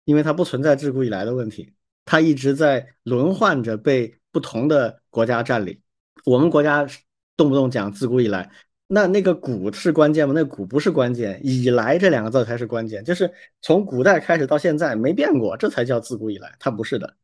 [0.06, 1.74] 因为它不存在自古以来的问题，
[2.06, 5.78] 它一直在轮换着被不同的国家占领。
[6.24, 6.86] 我们国家
[7.36, 8.50] 动不动讲自古以来，
[8.86, 10.32] 那那个古是关键吗？
[10.34, 13.30] 那古不是关键，以来这两个字才是关键，就是
[13.60, 16.56] 从古代开始到现在没变过，这才叫自古以来。
[16.58, 17.14] 它不是的，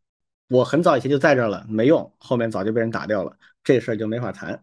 [0.50, 4.60] 我很早以前就在这儿了，没用，后面早就被人打掉了，这事儿就没法谈。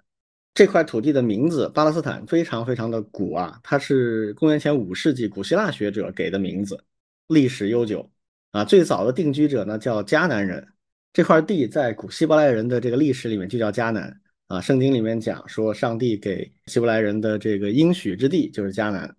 [0.53, 6.83] 这块土地的名字巴勒斯坦非常非常的古啊，它是公元前五世纪古希腊学者给的名字，
[7.27, 8.11] 历史悠久
[8.51, 8.65] 啊。
[8.65, 10.67] 最早的定居者呢叫迦南人，
[11.13, 14.59] 这块地在古希伯来人的这个历史里面就叫迦南啊。
[14.59, 19.15] 圣经里面讲说，上帝给希伯来人的这个应许之地就是迦南，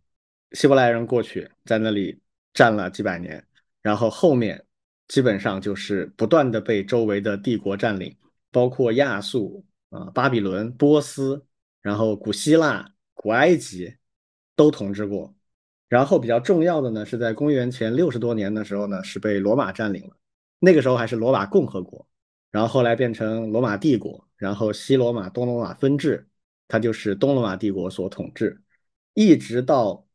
[0.52, 2.20] 希伯来人过去在那里
[2.52, 3.42] 占了几百年，
[3.80, 4.62] 然后后面
[5.08, 8.14] 基本上就是不断的被周围的帝国占领，
[8.52, 9.64] 包括亚述。
[9.90, 11.42] 啊，巴比伦、波斯，
[11.80, 13.96] 然后古希腊、古埃及
[14.54, 15.34] 都统治过。
[15.88, 20.14] 然后比较重要的呢，是在公元前六十多年的时候呢，是被罗马占领了。
[20.58, 22.06] 那个时候还是罗马共和国，
[22.50, 26.28] 然后后来变成罗马帝国，然后西罗马、东罗马分治，
[26.68, 28.60] 它就是东罗马帝国所统治，
[29.14, 30.06] 一直到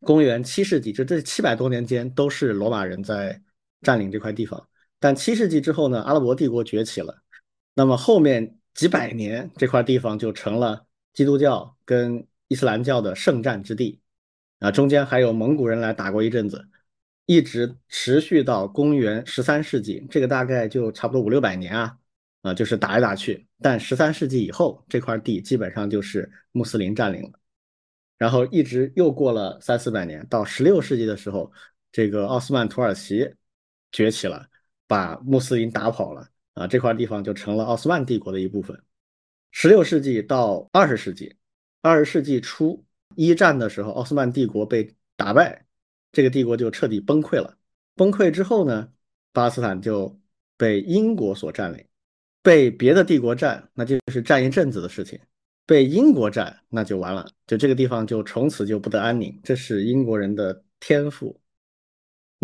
[0.00, 3.40] 公元七世纪，就这七百多年间都是罗马人在
[3.84, 4.68] 占领这块地方。
[4.98, 7.22] 但七世纪之后呢，阿拉伯帝国崛起了，
[7.74, 8.58] 那么后面。
[8.74, 14.00] 几百年，这块地方就成了基督教跟伊斯兰教的圣战之地，
[14.58, 16.66] 啊，中间还有蒙古人来打过一阵子，
[17.24, 21.96] 一直持续到公元十三世纪，这个大概就差不多五六百年啊，
[22.42, 23.46] 啊，就是打来打去。
[23.62, 27.30] 但十三世纪以后，这块地基本上就是穆斯林占领了，
[28.18, 31.52] 然后一直又过了三四百年，到十六世纪的时候，
[31.92, 33.32] 这个奥斯曼土耳其
[33.94, 34.46] 崛起了，
[34.86, 36.28] 把穆斯林打跑了。
[36.52, 38.78] 啊，这块地方就成了奥斯曼帝国的一部分。
[39.50, 41.34] 十六世纪到二十世纪，
[41.80, 42.84] 二十世纪初
[43.16, 45.64] 一战的时候，奥斯曼帝国被打败，
[46.12, 47.56] 这个帝国就彻底崩溃了。
[47.96, 48.88] 崩溃之后呢，
[49.32, 50.16] 巴勒斯坦就
[50.56, 51.84] 被英国所占领。
[52.40, 55.18] 被别的帝国占，那就是占一阵子的事情；
[55.66, 59.40] 被英国占，那就完了，就这个地方就从此就不得安宁。
[59.42, 61.40] 这是英国人的天赋。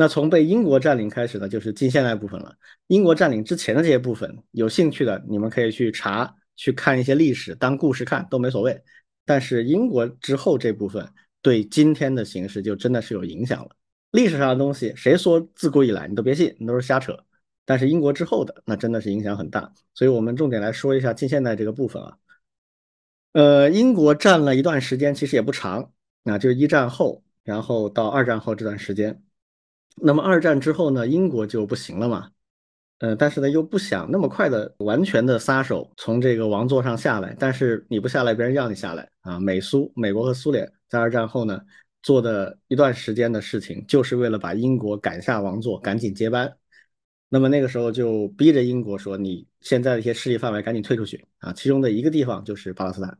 [0.01, 2.57] 那从被英国占领开始呢，就是近现代部分了。
[2.87, 8.83] 英国占领之前的这些部分，有兴趣的你们可以去查、去看一些历史，当故事看都没所谓。
[9.27, 11.07] 但是英国之后这部分
[11.43, 13.69] 对今天的形势就真的是有影响了。
[14.13, 17.15] 历史上的东西，谁说自古以来你都别信，你都是瞎扯。
[17.67, 22.17] 但是英国之后的那真的是影响很大，所以我们重点来说一下近现代这个部分啊。
[23.33, 25.93] 呃，英国占了一段时间，其实也不长，
[26.23, 29.23] 那就是一战后，然后到二战后这段时间。
[30.03, 32.31] 那么二战之后呢，英国就不行了嘛，
[32.99, 39.39] 呃，但是呢又不想那么快的完全的撒手从这个王座上下来，但是你不下来，别人要你下来啊。
[39.39, 41.61] 美苏、美国和苏联在二战后呢
[42.03, 46.53] 做的一段时间的事情，就是为了把英国赶下王座，赶紧接班。
[47.29, 51.53] 那么那个时候就逼着英国说，你现在的一些势力范围赶紧退出去啊。
[51.53, 53.17] 其中的一个地方就是巴勒斯坦。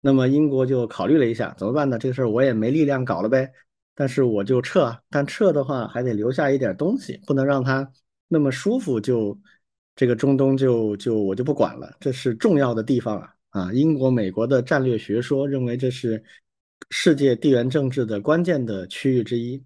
[0.00, 1.98] 那么英国就考虑了一下，怎么办呢？
[1.98, 3.50] 这个事儿我也没力量搞了呗。
[3.98, 7.90] 但是我就撤啊，但撤的话还得留下一点东西，不能让它
[8.28, 9.00] 那么舒服。
[9.00, 9.36] 就
[9.96, 13.72] 这个中东就就我就不管了，这是重要的地方啊啊！
[13.72, 16.22] 英国、美国的战略学说认为这是
[16.90, 19.60] 世界地缘政治的关键的区域之一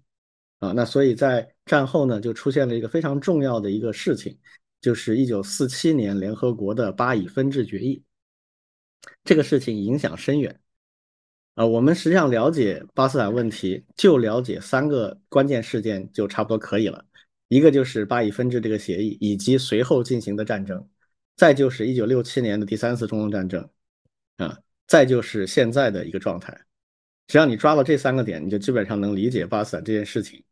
[0.57, 0.71] 啊。
[0.71, 4.35] 那所以在战后呢，就出现了一个非常重要的一个事情，
[4.81, 8.01] 就是一九四七年联合国的巴以分治决议。
[9.23, 10.59] 这个事情影响深远。
[11.55, 17.05] 啊，我们实际上了解巴斯坦问题，就了解三个关键事件就差不多可以了。
[17.47, 20.79] 一个就是巴以分治这个协议，以及随后进行的战争；
[21.35, 23.69] 再就是一九六七年的第三次中东战争，
[24.37, 26.59] 啊，再就是现在的一个状态。
[27.27, 30.43] 只要你抓到这三个点，你就基本上能理解巴斯坦这件事情。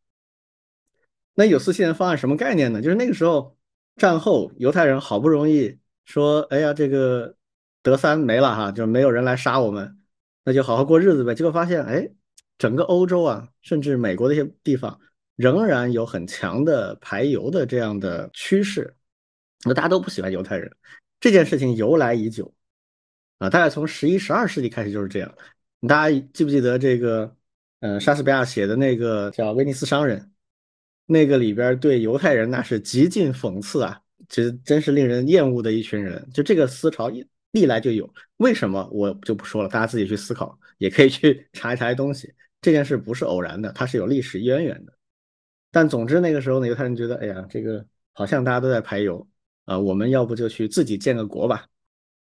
[1.33, 2.79] 那有四七年方案什么概念呢？
[2.79, 3.57] 就是那个时候
[3.95, 7.35] 战后犹太人好不容易说，哎呀，这个
[7.81, 9.97] 德三没了哈，就没有人来杀我们。
[10.43, 11.33] 那就好好过日子呗。
[11.35, 12.09] 结果发现，哎，
[12.57, 14.99] 整个欧洲啊，甚至美国的一些地方，
[15.35, 18.95] 仍然有很强的排犹的这样的趋势。
[19.63, 20.71] 那大家都不喜欢犹太人，
[21.19, 22.53] 这件事情由来已久
[23.39, 25.33] 啊，大概从十一、十二世纪开始就是这样。
[25.87, 27.35] 大家记不记得这个？
[27.83, 30.19] 嗯，莎士比亚写的那个叫《威尼斯商人》，
[31.07, 36.29] 那个里边对犹太人那是极尽讽刺啊，其实真是令人厌恶的一群人。
[36.31, 42.33] 就这个思潮一历来就有，为什么我就不说了，大家自己去思考，也可以去 查一查东西。
[42.61, 44.93] 这件事不是偶然的，它是有历史渊源的。
[45.71, 49.27] 但总之那个时候呢，犹太人觉得，哎呀，这个好像大家都在排犹
[49.65, 51.67] 啊，我们要不就去自己建个国吧。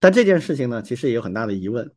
[0.01, 1.91] 但这件事情呢，其实也有很大的疑问，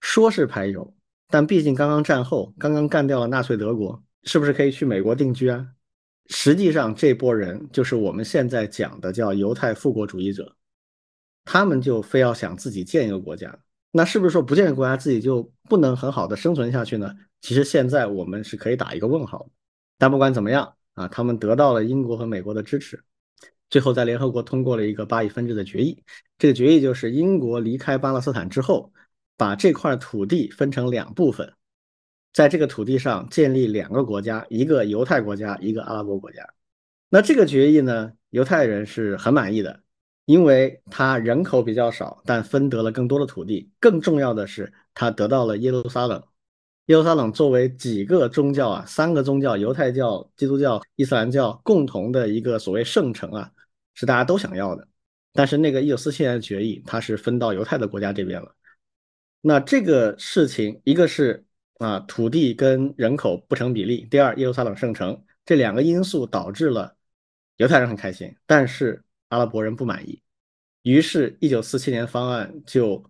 [0.00, 0.96] 说是排犹，
[1.28, 5.66] 但毕竟刚刚战后，刚刚干掉了纳粹德国，是不是可以去美国定居啊？
[6.28, 10.56] 实际上这波人就是我们现在讲的叫犹太复国主义者，
[11.46, 13.58] 他们就非要想自己建一个国家，
[13.92, 17.14] 那是不是说不建个国家自己就不能很好的生存下去呢？
[17.40, 19.48] 其实现在我们是可以打一个问号。
[19.96, 23.02] 但不管怎么样啊，他们得到了英国和美国的支持，
[23.70, 26.02] 最后在联合国通过了一个巴以分治的决议。
[26.36, 28.92] 这个决议就是英国离开巴勒斯坦之后，
[29.36, 31.50] 把这块土地分成两部分，
[32.32, 36.46] 在这个土地上建立两个国家，一个犹太国家，一个阿拉伯国家。
[37.08, 39.80] 那这个决议呢，犹太人是很满意的，
[40.26, 43.70] 因为他人口比较少，但分得了更多的土地。
[43.80, 46.22] 更重要的是，他得到了耶路撒冷。
[46.86, 53.50] 耶路撒冷作为几个宗教啊，三个宗教，犹太教、基督教、伊斯兰教共同的一个所谓圣城啊，
[53.94, 54.86] 是大家都想要的。
[55.32, 58.54] 但是那个一九四七年的决议，它是分到犹太的国家这边了。
[59.40, 61.44] 那这个事情，一个是
[61.78, 66.96] 啊土地跟人口不成比例，第二耶路撒冷圣城这两个因素导致了
[67.58, 70.22] 犹太人很开心，但是阿拉伯人不满意。
[70.82, 73.02] 于是，一九四七年方案就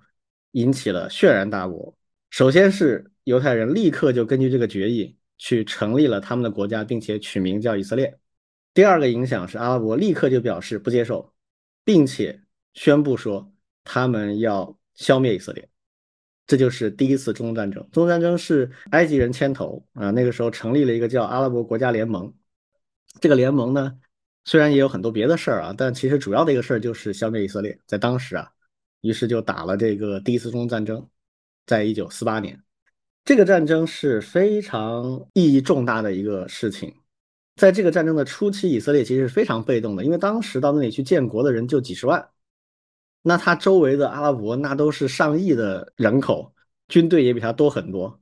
[0.52, 1.96] 引起了轩然大波。
[2.30, 8.18] 首先是犹太人立刻就根据这个决议去成立了他们的国家，并且取名叫以色列。
[8.72, 11.34] 第二个影响是阿拉伯立刻就表示不接受，
[11.84, 12.42] 并且
[12.74, 13.52] 宣布说
[13.84, 15.68] 他们要消灭以色列。
[16.46, 17.82] 这就是第一次中东战争。
[17.90, 22.32] 中东战争是埃及人牵头啊，那个时候成立了一个叫阿拉伯国家联盟。
[23.20, 23.98] 这个联盟呢，
[24.46, 27.78] 虽然也有很多别的事儿啊，但其实主要的一个事儿就是消灭以色列。
[27.84, 28.50] 在当时啊，
[29.02, 31.06] 于是就打了这个第一次中东战争，
[31.66, 32.58] 在一九四八年。
[33.24, 36.94] 这个战争是非常意义重大的一个事情，
[37.56, 42.30] 在这个战争的初期，以色列其实是非常被动的，因为当时到那里去建国的人就几十万，
[43.22, 46.54] 那他周围的阿拉伯那都是上亿的人口，
[46.86, 48.20] 军队也比他多很多，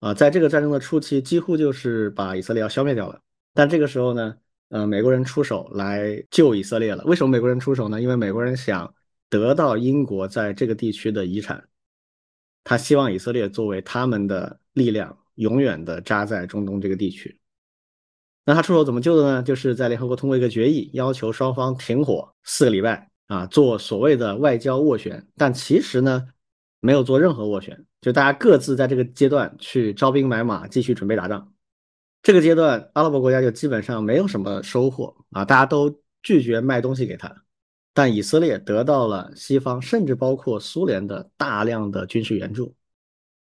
[0.00, 3.20] 啊，在这个战争的初期，几乎就是把以色列要消灭掉了。
[3.52, 4.38] 但这个时候呢，
[4.72, 7.04] 呃，美国人出手来救以色列了。
[7.04, 8.00] 为什么美国人出手呢？
[8.00, 8.94] 因为美国人想
[9.28, 11.62] 得到英国在这个地区的遗产。
[12.64, 17.38] 他希望以色列作为他们的力量，永远的扎在中东这个地区。
[18.46, 19.42] 那他出手怎么救的呢？
[19.42, 25.22] 就是在联合国通过一个决议，要求双方停火四个礼拜啊，做所谓的外交斡旋。
[25.36, 26.26] 但其实呢，
[26.80, 31.51] 没有做任何斡旋，就大家各自在这个阶段去招兵买马，继续准备打仗。
[32.22, 37.34] 这个阶段，阿拉伯国家就基本上没有什么收获啊，大家都拒绝卖东西给他。
[37.92, 42.74] 但以色列得到了西方，甚至包括苏联的大量的军事援助，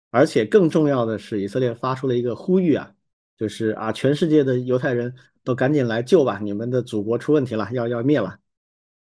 [0.09, 2.91] 而且更重要的是，以色列发出了一个呼吁啊，
[3.37, 8.37] 就是啊，全世界的犹太人都赶紧来救吧，你们的祖国出问题了，要要灭了。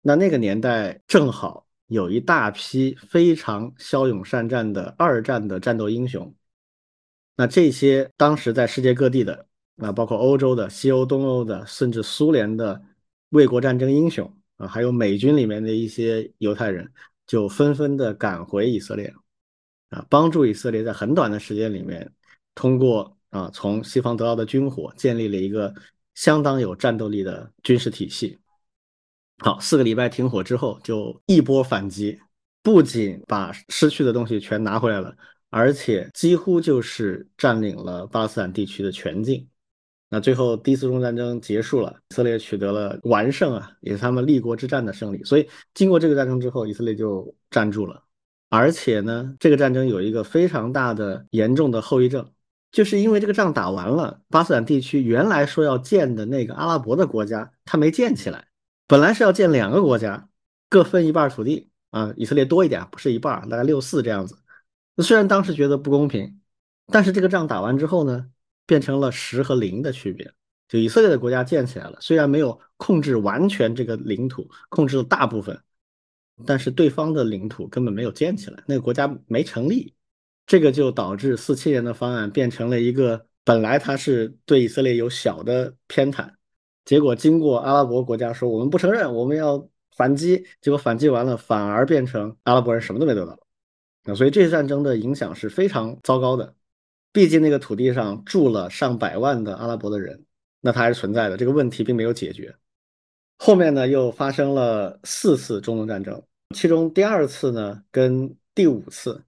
[0.01, 6.33] 那那个年代正好有一大批非常骁勇善战的二战的战斗英雄，
[7.37, 12.83] 那这些当时在世界各地的啊，包括欧洲的、西欧、东欧的，甚至苏联的
[13.29, 14.29] 卫国战争英雄。
[14.57, 16.91] 啊，还有美军里面的一些犹太人
[17.27, 19.13] 就纷纷的赶回以色列，
[19.89, 22.11] 啊，帮助以色列在很短的时间里面，
[22.55, 25.71] 通过啊从西方得到的军火，建立了一个
[26.15, 28.39] 相当有战斗力的军事体系。
[29.37, 32.19] 好，四个礼拜停火之后，就一波反击，
[32.63, 35.15] 不仅把失去的东西全拿回来了，
[35.49, 39.47] 而且几乎就是占领了巴勒斯坦地区的全境。
[40.09, 45.21] 那最后第一次中东战争结束了，以色列取得了完胜啊，也是他们立国之战的胜利。
[45.23, 48.01] 所以经过这个战争之后，以色列就站住了。
[48.49, 52.31] 而且呢，这个战争有一个非常大的严重的后遗症，
[52.71, 58.47] 就是因为这个仗打完了，巴斯坦地区原来说要建的那个阿拉伯的国家，它没建起来。
[58.87, 60.29] 本来是要建两个国家，
[60.69, 64.37] 各分一半土地啊，以色列多一点，不是一半，大概六四这样子。
[65.03, 66.39] 虽然当时觉得不公平，
[66.87, 68.29] 但是这个仗打完之后呢？
[68.69, 70.29] 变成了十和零的区别，
[70.67, 75.57] 就以色列的国家建起来了，虽然没有控制完全这个领土，控制了大部分，
[76.45, 79.93] 但是对方的领土根本没有建起来，那个国家没成立，
[80.45, 86.29] 这个就导致四七年的方案变成了一个本来它是对以色列有小的偏袒，
[86.83, 93.39] 结果经过阿拉伯国家说我们不承认，我们要反击，结果反击完了反而变成阿拉伯人什么都没得到，
[94.15, 96.55] 所以这次战争的影响是非常糟糕的。
[97.13, 100.23] 毕竟那个土地上住了上百万的阿拉伯的人，
[100.61, 102.55] 那它还是存在的，这个问题并没有解决。
[103.39, 106.21] 后面呢，又发生了四次中东战争，
[106.55, 109.23] 其中第二次呢跟第五次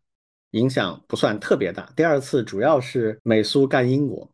[0.52, 1.92] 影响不算特别大。
[1.96, 4.32] 第二次主要是美苏干英国，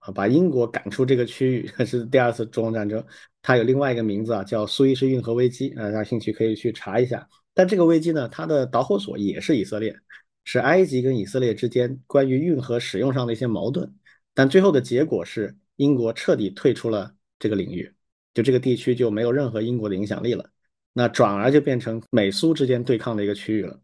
[0.00, 3.02] 啊，把英国赶出这个区域， 是第二次中东战争。
[3.40, 7.26] 它有另外一个名字啊，叫苏伊士运河危机，啊，大家兴趣可以去查一下。
[7.54, 9.94] 但这个危机呢，它的导火索也是以色列，
[10.44, 13.94] 是埃及跟以色列之间关于运河使用上的一些矛盾。
[14.34, 17.92] 但最后的结果是，英国彻底退出了这个领域。
[18.34, 20.50] 就这个地区就没有任何英国的影响力了，
[20.94, 23.78] 那转而就变成美苏之间对抗的一个区域了。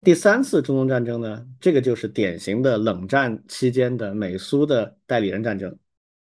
[0.00, 5.78] 第三次中东战争呢，这个就是典型的冷战期间的美苏的代理人战争，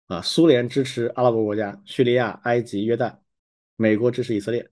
[0.06, 3.18] 啊，苏联支持阿拉伯国家叙利亚、埃及、约旦，
[3.76, 4.70] 美国支持以色列。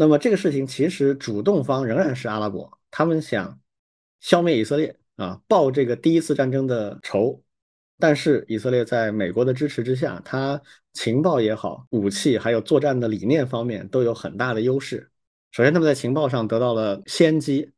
[0.00, 3.60] 那么这个事情其实主动方仍然是阿拉伯，他们想
[4.20, 7.42] 消灭以色列啊，报这个第一次战争的仇。
[7.98, 10.58] 但是以色列在美国的支持之下，它
[10.94, 15.10] 情报也好，武器还有作战的理念方面都有很大的优势。
[15.50, 17.70] 首先，他们在情报上得到了先机，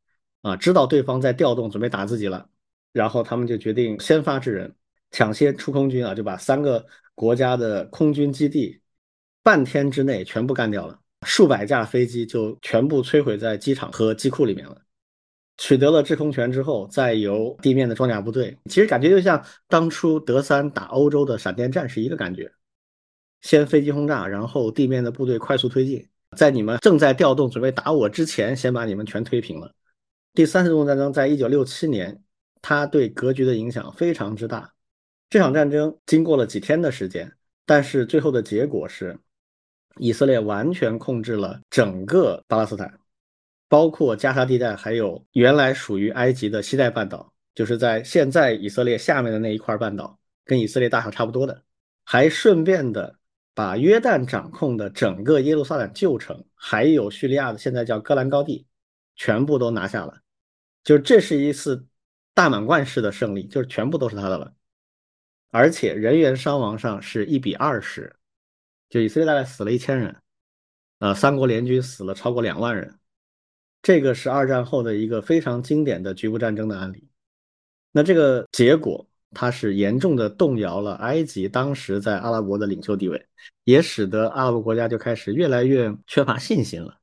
[0.43, 2.49] 啊，知道对方在调动，准备打自己了，
[2.93, 4.73] 然后他们就决定先发制人，
[5.11, 8.81] 抢先出空军啊，就把三个国家的空军基地
[9.43, 14.77] 半天之内全部干掉了，数百架飞机就全部摧毁在机场和机库里面了。
[15.59, 22.51] 取得了制空权之后，再由地面的装甲部队，其实感觉就像当初德三打欧洲的闪电战是一个感觉。
[23.43, 29.73] 先飞机轰炸，然后地面的部队快速推进，在你们正在调动准备打我之前，先把你们全推平了。
[30.33, 32.23] 第三次中东战争在一九六七年，
[32.61, 34.73] 它对格局的影响非常之大。
[35.29, 37.31] 这场战争经过了几天的时间，
[37.66, 39.18] 但是最后的结果是，
[39.99, 42.99] 以色列完全控制了整个巴勒斯坦。
[43.68, 51.62] 包括加沙地带，还有原来属于埃及的西奈半岛，就是在现在以色列下面的那一块半岛，跟以色列大小差不多的，
[52.05, 53.16] 还顺便的
[53.55, 58.66] 把约旦掌控的整个耶路撒冷旧城，还有叙利亚的现在叫戈兰高地，
[59.16, 60.20] 全部都拿下了。
[60.84, 61.86] 就这是一次
[62.34, 64.53] 大满贯式的胜利，就是全部都是他的了。
[65.51, 68.14] 而且人员伤亡上是一比二十，
[68.93, 70.14] 就以色列大概死了一千人，
[70.99, 72.99] 呃，三国联军死了超过两万人。
[73.80, 77.09] 这个是二战后的一个非常经典的局部战争的案例。
[77.90, 83.26] 那这个结果，它是严重的动摇了埃及当时在阿拉伯的领袖地位，
[83.64, 86.99] 也使得阿拉伯国家就开始越来越缺乏信心了。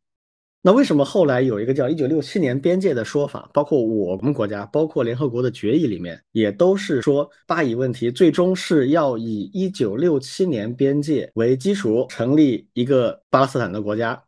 [0.62, 3.49] 那为什么后来有一个叫“一九六七年边界”的说法？
[3.53, 14.22] 包括我们国家，包括联合国的决议里面，也都是说巴以问题最终是要以一九六七年边界为基础，成立一个巴勒斯坦的国家。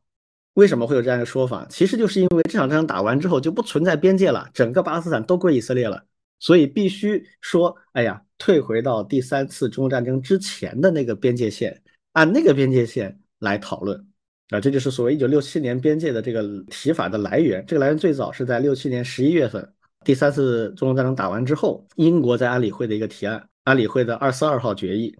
[0.54, 1.68] 为什么会有这样一个说法？
[1.70, 6.02] 其实就是因为这场战争打完之后就不存在边界了，整个巴勒斯坦都归以色列了，
[6.40, 11.82] 所以必须说，哎呀，退回到第三次中东战争之前的那个边界线，
[12.14, 14.06] 按那个边界线来讨论
[14.52, 17.66] 啊，这就是所谓一九六七年边界的这个提法的来源。
[17.66, 19.68] 这个来源最早是在六七年十一月份，
[20.04, 25.18] 第三次中东战争打完之后，英国在安理会的一个提案，安理会的二四二号决议，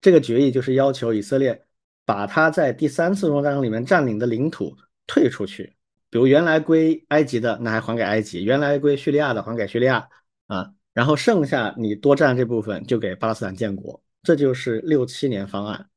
[0.00, 1.62] 这个决议就是要求以色列。
[2.06, 5.76] 把他在第三次中东战争里面占领的领土退出去，
[6.08, 10.08] 比如原来归埃及的，那还还给埃及；原来归叙利亚的，还给叙利亚
[10.48, 10.72] 啊。
[10.92, 14.02] 然后剩下你多占这部分，就给巴勒斯坦建国。
[14.24, 15.88] 这就是六七年方案。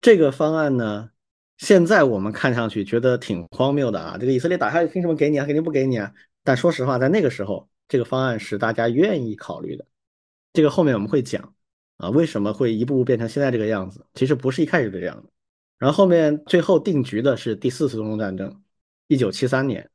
[0.00, 1.10] 这个方案呢，
[1.58, 4.16] 现在我们看上去觉得挺荒谬的啊！
[4.18, 5.46] 这个以色列打下去，凭什么给你啊？
[5.46, 6.12] 肯定不给你啊！
[6.44, 9.84] 但说实话，在那个时候，这个方案是大家愿意考虑的。
[10.52, 11.52] 这个后面我们会讲。
[11.98, 14.04] 啊，为什么会一步步变成现在这个样子？
[14.12, 15.30] 其实不是一开始这样的。
[15.78, 18.62] 然后后面最后定局的是第四次中东战争，
[19.06, 19.88] 一九七三年。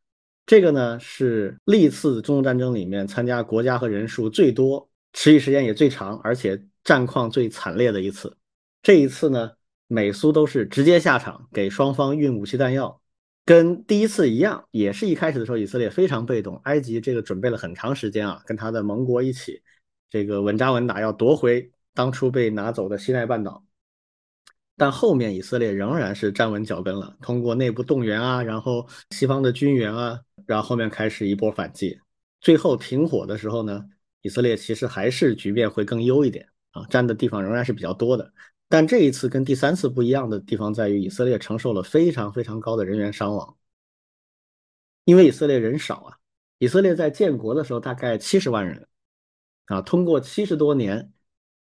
[0.48, 8.36] 这个呢是历次中东战争里面参加国家和人数最多、持续时间也最长，而且战况最惨烈的一次。
[8.82, 9.52] 这一次呢，
[9.94, 13.02] 美苏都是直接下场给双方运武器弹药，
[13.44, 19.62] 跟第一次一样，也是一开始的时候以色列非常被动，埃及这个准备了很长时间啊，跟他的盟国一起，
[20.10, 21.70] 这个稳扎稳打要夺回。
[21.94, 23.66] 当初被拿走的西奈半岛，
[24.78, 32.00] 但后面以色列仍然是站稳脚跟了，通过内部动员啊，然后西方的军援啊，然后后面开始一波反击，
[32.40, 33.84] 最后停火的时候呢，
[34.22, 38.32] 以色列其实还是局面会更优一点啊，占的地方仍然是比较多的。
[38.72, 43.58] 但这一次跟第三次不一样的地方在于，以色列承受了非常非常高的人员伤亡，
[45.04, 46.18] 因为以色列人少啊，
[46.58, 48.88] 以色列在建国的时候大概七十万人
[49.66, 51.12] 啊，通过七十多年。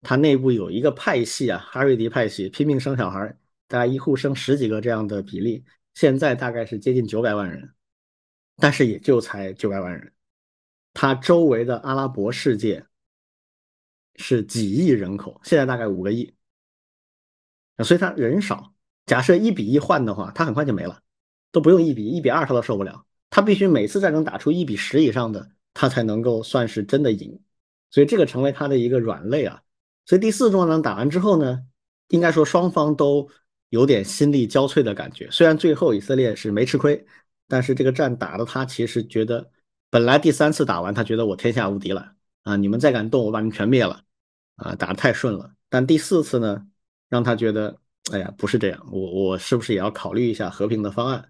[0.04, 3.36] 它内部有一个派系啊，哈瑞迪派系拼命生小孩，
[3.68, 7.74] 大概一户生十几个这样的比例，现在大概是接近九百万人，
[8.58, 10.14] 但是也就才九百万人。
[10.94, 12.86] 它周围的阿拉伯世界
[14.18, 16.32] 是几亿人口，现在大概五个亿
[17.84, 18.74] 所以他人少。
[19.06, 21.00] 假设一比一换的话，他很快就没了，
[21.52, 23.06] 都不用一比一比二，他都受不了。
[23.30, 27.40] 他必须每次战争打出一比十以上的，他才能够算是真的赢。
[27.90, 29.62] 所以这个成为他的一个软肋啊。
[30.06, 31.62] 所以第四次中战打完之后呢，
[32.10, 33.30] 应该说双方都
[33.70, 35.30] 有点心力交瘁的感觉。
[35.32, 37.06] 虽然最后以色列是没吃亏，
[37.48, 39.50] 但是这个战打的他其实觉得，
[39.90, 42.14] 本来第三次打完他觉得我天下无敌了
[42.44, 44.02] 啊，你们再敢动我把你们全灭了
[44.56, 45.52] 啊，打得太顺了。
[45.70, 46.66] 但第四次呢，
[47.10, 47.78] 让他觉得。
[48.14, 51.30] 哎呀，不是这样，我我是不是也要考虑一下和平的方案？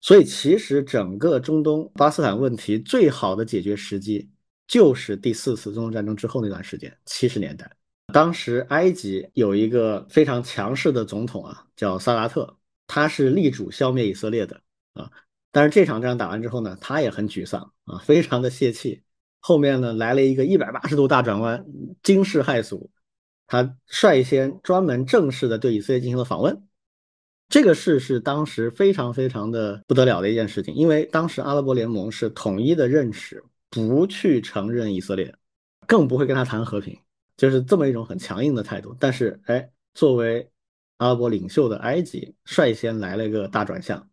[0.00, 4.30] 所以其实整个中东巴斯坦问题最好的解决时机，
[4.68, 7.68] 就是第四次中东战争之后那段时间，七十年代。
[8.12, 12.56] 当时埃及有一个非常强势的总统啊，叫萨达特，
[12.86, 14.60] 他是力主消灭以色列的
[14.94, 15.10] 啊。
[15.50, 19.02] 但是这场仗打完之后呢，他也很沮丧啊，非常的泄气。
[19.40, 21.66] 后面呢来了一个一百八十度大转弯，
[22.00, 22.88] 惊世骇俗。
[23.52, 26.66] 他率先专门正式的对以色列进行了访问，
[27.50, 35.34] 这个事是当时非常非常的不得了的一件事情，因为当时阿拉伯联盟是统一的认识，不去承认以色列，
[35.86, 36.98] 更不会跟他谈和平，
[37.36, 38.96] 就是这么一种很强硬的态度。
[38.98, 40.48] 但是，哎，作为
[40.96, 44.08] 阿拉伯领袖的埃及率先来了一个大转向，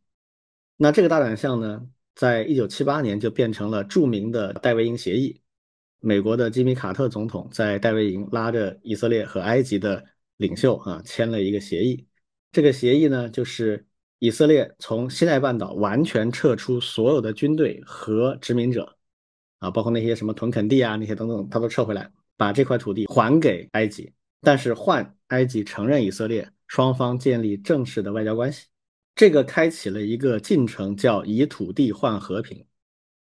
[0.75, 5.39] 那这个大转向呢，在一九七八年就变成了著名的戴维营协议。
[6.01, 10.03] 美国的吉米·卡特总统在戴维营拉着以色列和埃及的
[10.37, 12.07] 领袖啊签了一个协议。
[12.53, 13.85] 这个协议呢，就是
[14.19, 18.97] 以色列从西奈半岛完全撤出所有的军队和殖民者
[19.59, 28.67] 啊，包括那些什么屯垦地啊那些等等，他都撤回来，把这块土地还给埃及，但是换埃及承认以色列，双方建立正式的外交关系。
[29.15, 32.65] 这个开启了一个进程，叫以土地换和平，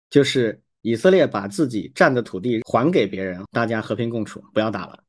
[0.10, 0.62] 就是。
[0.86, 5.04] 以色列把自己占的土地还给别人，大家和平共处，不要打了。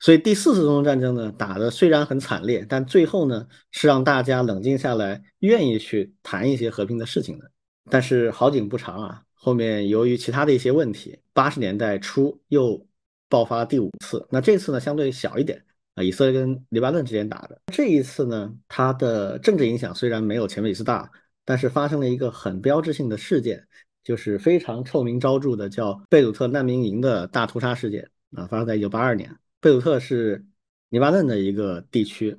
[0.00, 7.50] 所以第四次中东战争呢，打的虽然很惨烈，但最后呢是让大家冷静下来，愿意去谈一些和平的事情的。
[7.90, 12.82] 但是好景不长啊，后面由于其他的一些问题，八十年代初又
[13.28, 14.26] 爆发第五次。
[14.30, 15.62] 那这次呢相对小一点
[15.94, 17.60] 啊，以色列跟黎巴嫩之间打的。
[17.70, 21.10] 这一次呢，它的政治影响虽然没有前面几次大，
[21.44, 23.62] 但是发生了一个很标志性的事件。
[24.08, 29.36] 就是非常臭名昭著的叫贝鲁特难民营的大屠杀事件啊，发生在一九八二年。
[29.60, 30.46] 贝鲁特是
[30.88, 32.38] 黎巴嫩的一个地区，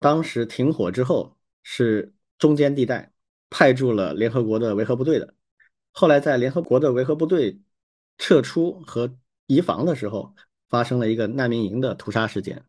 [0.00, 3.12] 当时停火之后是中间地带，
[3.48, 5.34] 派驻了联合国的维和部队的。
[5.92, 7.60] 后来在联合国的维和部队
[8.18, 10.34] 撤出和移防的时候，
[10.68, 12.64] 发生了一个难民营的屠杀事件。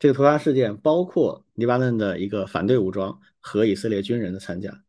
[0.00, 4.82] 这个屠杀事件包括黎巴嫩的一个反对武装和以色列军人的参加。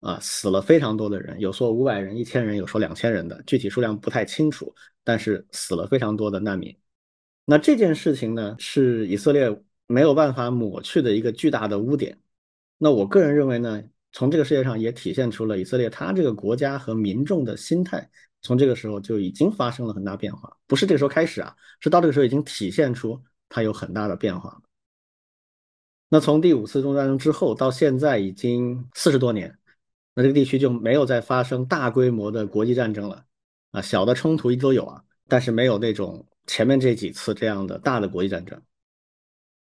[0.00, 4.74] 啊，死了非常多的人，有说五百人、一千人，有说两千人的，具体数量不太清楚。
[5.02, 6.76] 但是死了非常多的难民。
[7.46, 12.16] 那这件事情呢，是以色列没有办法抹去的一个巨大的污点。
[12.76, 13.82] 那我个人认为呢，
[14.12, 18.08] 从这个世界上也体现出了以色列它这个国家和民众的心态，
[18.42, 20.54] 从这个时候就已经发生了很大变化。
[20.66, 24.62] 不是这个时候开始啊，是到这个时候已经体现出它有很大的变化。
[26.10, 29.56] 那从第五次中东战争之后到现在已经四十多年。
[30.14, 33.24] 那这个地区就没有再发生大规模的国际战争了，
[33.70, 38.60] 啊，小的冲突一直都有啊，但是没有那种前面这几次这样的大的国际战争。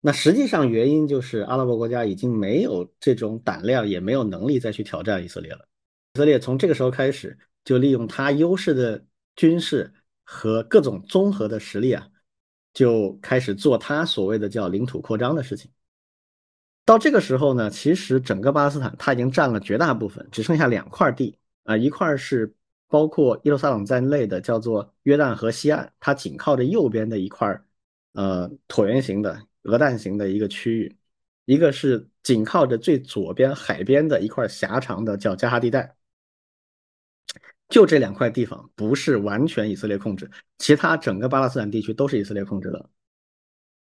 [0.02, 5.68] 那实际上原因就是阿拉伯国家已经没有这种胆量，也没有能力再去挑战以色列了。
[6.14, 9.04] 以色列从这个时候开始，就利用它优势的
[9.36, 9.92] 军事
[10.24, 12.08] 和各种综合的实力啊，
[12.72, 15.72] 就开始做它所谓的叫领土扩张的事情。
[16.86, 22.54] 到这个时候呢，其实整个巴勒斯坦它已经占了绝大部分，只剩下两块地啊，一块是
[22.88, 27.60] 包括耶路撒冷在内的，叫做约旦河西岸，它紧靠着右边的一块
[28.14, 30.96] 呃椭圆形的鹅蛋形的一个区域；
[31.46, 35.96] 一个是紧靠着最左边海边的一块狭长的叫加哈地带。
[37.68, 40.30] 就这两块地方不是完全以色列控制，
[40.60, 42.90] 其他整个巴勒斯坦地区都是以色列控制的。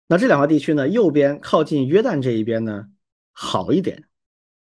[0.09, 0.89] 那这两个地区呢？
[0.89, 2.87] 右边靠近约旦这一边呢，
[3.33, 4.05] 好一点，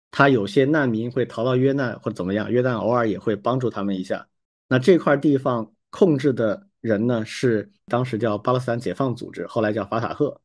[0.09, 4.27] 他有些难民会逃到约旦或者怎么样，约旦偶尔也会帮助他们一下。
[4.69, 10.39] 那这块地方控制的人呢，是当时叫巴勒斯坦解放组织，后来叫法塔赫。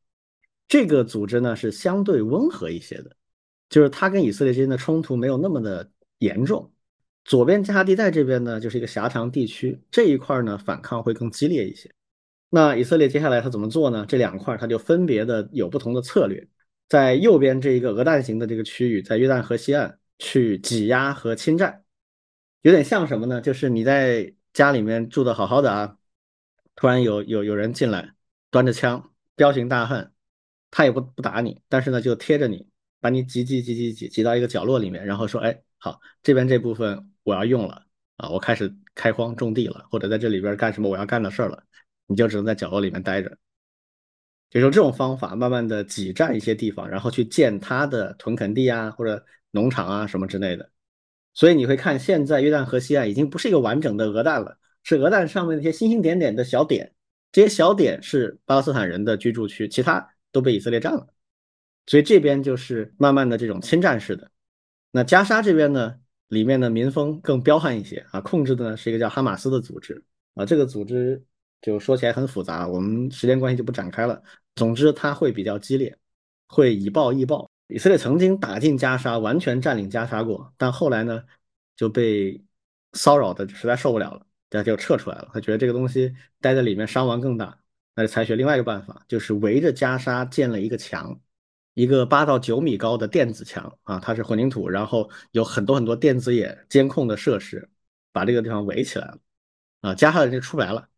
[0.67, 3.15] 这个组织呢是相对温和一些的，
[3.69, 5.89] 就是他跟以色列之间的冲突没有那么的
[6.19, 6.73] 严重。
[7.25, 11.89] 左边加沙地带这边呢，就是一个狭长地区，这一块呢反抗会更激烈一些。
[12.49, 14.07] 那以色列接下来他怎么做呢？
[14.07, 16.49] 这两块他就分别的有不同的策略，
[16.89, 21.85] 在右边这一个鹅蛋形的这个区域，在约旦河西岸去挤压和侵占，
[22.63, 23.41] 有点像什么呢？
[23.41, 25.99] 就是你在家里面住的好好的啊，
[26.77, 28.15] 突然有有有人进来，
[28.51, 30.13] 端着枪，彪形大汉，
[30.71, 32.67] 他也不不打你，但是呢就贴着你，
[33.01, 37.83] 把你挤挤挤挤挤挤到一个角落里面，然后说，哎，好，这边这部分我要用了
[38.17, 41.63] 啊，我开始开荒种地了，或者在这里边干什么我要干的事儿了，
[42.07, 43.37] 你就只能在角落里面待着。
[44.49, 50.71] 就用这种方法，慢慢的挤占一些地方，然后去建他的屯垦地啊，或者农场啊什么之类的。
[51.35, 56.95] 所以你会看，现在约旦河西岸已经不是一个完整的鹅蛋了，是鹅蛋上面那些星星点点的小点，
[57.33, 61.07] 这些小点是巴勒斯坦人的居住区，其他都被以色列占了。
[61.87, 64.31] 所以这边就是慢慢的这种侵占式的。
[64.93, 65.97] 那加沙这边呢，
[66.29, 70.03] 里面的民风更彪悍一些啊，控制的呢是一个叫哈马斯的组织
[70.35, 71.23] 啊，这个组织
[71.61, 74.23] 就说起来很复杂，我们时间关系就不展开了。
[74.55, 75.97] 总之，它会比较激烈，
[76.49, 77.51] 会以暴易暴。
[77.69, 81.25] 以色列曾经打进加沙，完全占领加沙过，但后来呢，
[81.75, 82.41] 就被
[82.93, 85.29] 骚扰的实在受不了了，他就撤出来了。
[85.35, 87.59] 他觉得这个东西待在里面伤亡更大，
[87.97, 91.21] 那就采取另外一个办法，就是围着加沙建了一个墙，
[91.75, 97.69] 一个八到九米高的电子墙啊，它是混凝土，然后有很多很多电子眼监控的设施，
[98.13, 99.19] 把这个地方围起来了，
[99.81, 100.89] 啊，加沙人就出不来了。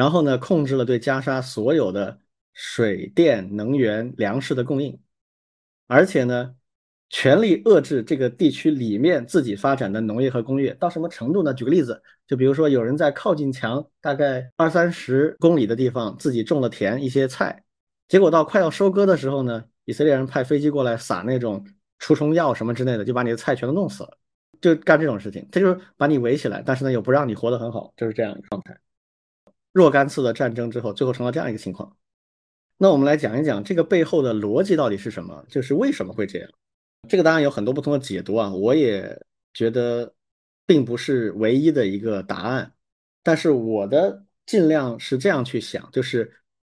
[0.00, 2.18] 然后呢，控制了对加沙所有的。
[2.52, 4.98] 水电、能源、粮食的供应，
[5.86, 6.54] 而且呢，
[7.08, 10.74] 全力遏制这个地区里面自己发展的农业和工业。
[10.74, 11.54] 到什么程度呢？
[11.54, 17.62] 举个例子，就比如说有人在靠近墙大概二三十公里的地方自己种了田、一些菜，
[18.08, 21.64] 结果到快要收割的时候呢，以色列人派飞机过来撒那种
[22.00, 24.18] 除虫药什么之类的，就把你的菜全都弄死了。
[24.60, 28.76] 就干这种事情，他就是把你围起来，但是呢又不让你活得很好，就是这样一个状态。
[29.72, 31.96] 若干次的战争之后，最后成了这样一个情况。
[32.76, 35.44] 那我们来讲一讲这个背后的逻辑到底是什么？
[35.48, 36.50] 就是为什么会这样？
[37.08, 39.20] 这个当然有很多不同的解读啊，我也
[39.54, 40.14] 觉得
[40.66, 42.72] 并不是唯一的一个答案。
[43.22, 46.32] 但是我的尽量是这样去想，就是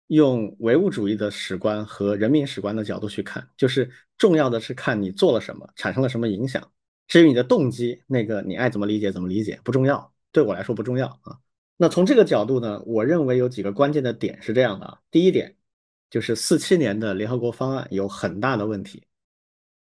[0.07, 6.71] 用唯物主义的史观和人民史观的角度去看，就是重要的是看你做了什么，产生了什么影响。
[7.07, 11.37] 至于你的动机，那个你爱怎么理解怎么理解不重要，对我来说不重要啊。
[11.77, 15.55] 那从这个角度呢，我认为有几个关键的点是这样的啊，第一点。
[16.07, 19.03] 就是四七年的联合国方案有很大的问题，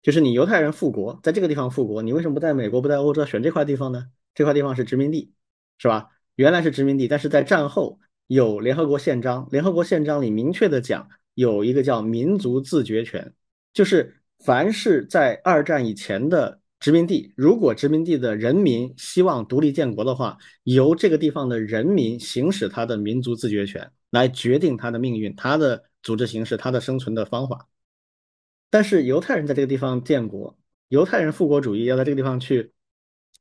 [0.01, 4.07] 就是你犹太人复国，在这个地方复国，你为什么不在美国、不在欧洲选这块地方呢？
[4.33, 5.33] 这块地方是殖民地，
[5.77, 6.09] 是吧？
[6.35, 13.33] 原来是殖民地，但是在战后有联合国宪章，联合国宪章里明确的讲有一个叫民族自决权，
[13.73, 25.83] 就是凡是在二战以前的殖民地，如果殖民地的人民希望独立建国的话，由这个地方的人民行使他的民族自决权，来决定他的命运，他的。
[26.03, 27.67] 组织形式，他的生存的方法。
[28.69, 30.57] 但是犹太人在这个地方建国，
[30.87, 32.71] 犹太人复国主义要在这个地方去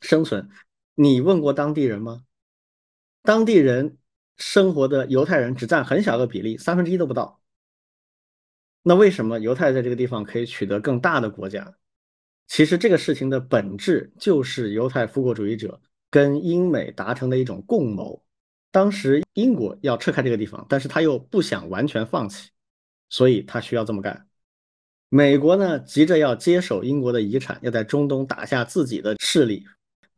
[0.01, 0.49] 生存。
[0.97, 2.24] 你问过当地人吗？
[3.22, 3.99] 当地人
[4.37, 7.41] 生活的犹太人只占很小的比例，三分之一都不到。
[8.82, 11.76] 那为什么犹太在这个地方可以取得更大的国家？
[12.49, 15.80] 其实这个事情的本质就是犹太复国主义者
[16.11, 18.22] 跟英美达成的一种共谋。
[18.70, 22.51] 当时英国要撤开这个地方，但是他又不想完全放弃。
[23.09, 24.26] 所以他需要这么干。
[25.09, 29.64] 美国呢，急着要接手英国的遗产，要在中东打下自己的势力。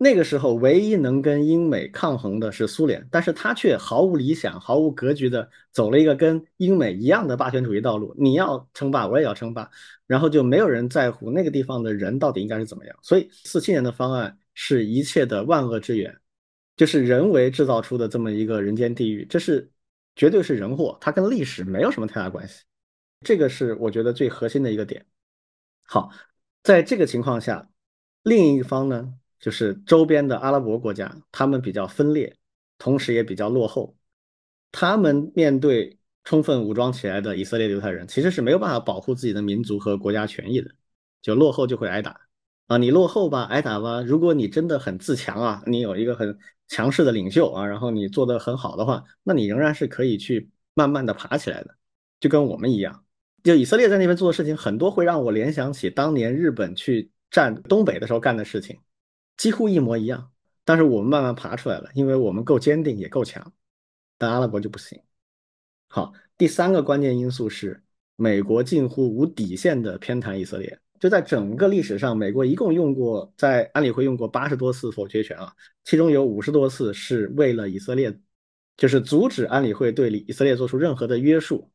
[0.01, 8.15] 那个时候，唯一能跟英美抗衡的是苏联，但是他却毫无理想、毫无格局的走了一个跟英美一样的霸权主义道路。
[8.17, 9.69] 你要称霸，我也要称霸，
[10.07, 12.97] 然后就没有人在乎那个地方的人到底应该是怎么样。
[13.03, 16.17] 所以，四七年的方案是一切的万恶之源，
[16.77, 19.69] 就是人为制造出的这么一个人间地狱，这是
[20.15, 22.63] 绝对是人祸，它跟历史没有什么太大关系。
[23.23, 25.05] 这个是我觉得最核心的一个点。
[25.83, 26.13] 好，
[26.63, 27.69] 在这个情况下，
[28.23, 32.37] 另一方呢，就是周边的阿拉伯国家，他们比较分裂，
[32.79, 33.97] 同时也比较落后。
[34.73, 40.71] 他们面对充分武装起来的以色列犹太人，其实是没有办法保护自己的民族和国家权益的。
[41.21, 42.21] 就落后就会挨打
[42.69, 42.77] 啊！
[42.77, 44.03] 你落后吧，挨打吧。
[44.03, 46.39] 如果你真的很自强啊，你有一个很
[46.69, 51.75] 强势的领袖啊，然后你做得很好的话，那你仍然是可以去慢慢的爬起来的，
[52.21, 53.05] 就跟我们一样。
[53.43, 58.79] 就以色列在那边做的事情很多，会让我联想起当年日本去占东北的时候干的事情，
[59.39, 60.31] 几乎一模一样。
[60.65, 63.55] 但是我们慢慢爬出来了，因为我们够坚定，也够强。
[64.19, 65.01] 但阿拉伯就不行。
[65.89, 67.83] 好，第三个关键因素是
[68.17, 70.79] 美国近乎无底线的偏袒以色列。
[71.01, 75.55] 就在整个历史上，美国一共用过在安理会用过八十多次否决权啊，
[75.85, 78.15] 其中有五十多次是为了以色列，
[78.77, 81.71] 就是阻止安理会对以色列做出任何的约束。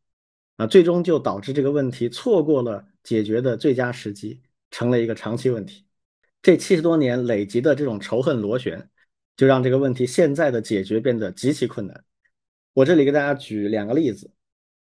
[0.57, 5.84] 啊，最终就导致这个问题错过了解决的最佳时机，成了一个长期问题。
[6.44, 8.88] 这七十多年累积的这种仇恨螺旋，
[9.36, 12.03] 就让这个问题现在的解决变得极其困难。
[12.74, 14.30] 我这里给大家举两个例子。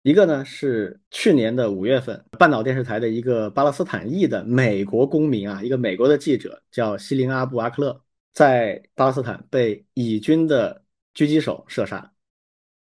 [0.04, 8.02] 一个呢是去年的五月份，半岛电视台的一个巴勒斯坦裔的美国公民啊，一个美国的记者叫西林阿布阿克勒，
[8.34, 10.84] 在巴勒斯坦被以军的
[11.16, 12.12] 狙击手射杀，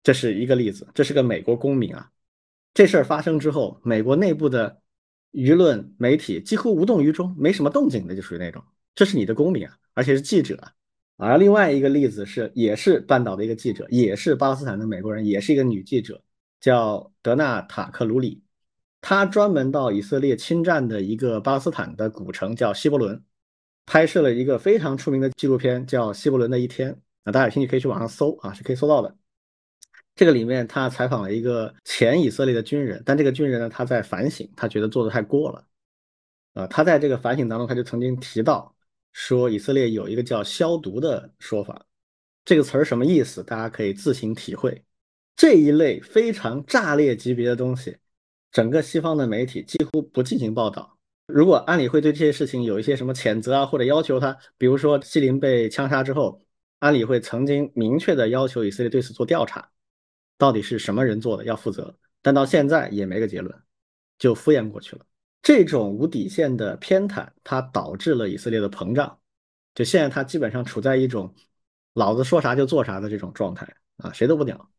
[0.02, 0.88] 这是一个例子。
[0.94, 2.10] 这是个美国公民啊。
[2.74, 4.81] 这事儿发生之后，美国内部的
[5.32, 8.62] 舆论媒体几乎无动于衷，没什么动静的，就属于那种，
[8.94, 10.72] 这是你的公民啊，而且是记者啊。
[11.16, 16.20] 而另外一个例子是，也是半岛的一个记者，也是巴勒斯坦的美国人，也是一个女记者，
[16.60, 18.42] 叫德纳塔克鲁里。
[19.00, 23.22] 她专门到以色列侵占的一个巴勒斯坦的古城叫希伯伦，
[23.86, 26.92] 拍摄了一个非常出名的纪录片，叫《希伯伦的一天》。
[27.24, 29.16] 那大家有兴趣可以去网上搜啊，是可以搜到的。
[30.14, 35.66] 这个里面，他采访了一个前以色列的军人，但这个军人呢，他在反省，他觉得做的太过了。
[36.54, 38.74] 啊，他在这个反省当中，他就曾经提到
[39.12, 41.86] 说，以色列有一个叫“消毒”的说法，
[42.44, 43.42] 这个词儿什么意思？
[43.42, 44.84] 大家可以自行体会。
[45.34, 47.96] 这一类非常炸裂级别的东西，
[48.50, 50.98] 整个西方的媒体几乎不进行报道。
[51.26, 56.44] 如果安理会对这些事情有一些什么谴责啊，或者要求他，比如说西林被枪杀之后，
[56.80, 59.71] 安理会曾经明确的要求以色列对此做调查。
[60.38, 63.54] 到底是什么人做的，要负责，但到现在也没个结论，
[64.18, 65.06] 就敷衍过去了。
[65.42, 69.18] 这种无底线的偏袒，它导致了以色列的膨胀。
[69.74, 71.34] 就现在，它基本上处在一种
[71.94, 74.70] 老子说啥就做啥的这种状态啊，谁都不鸟。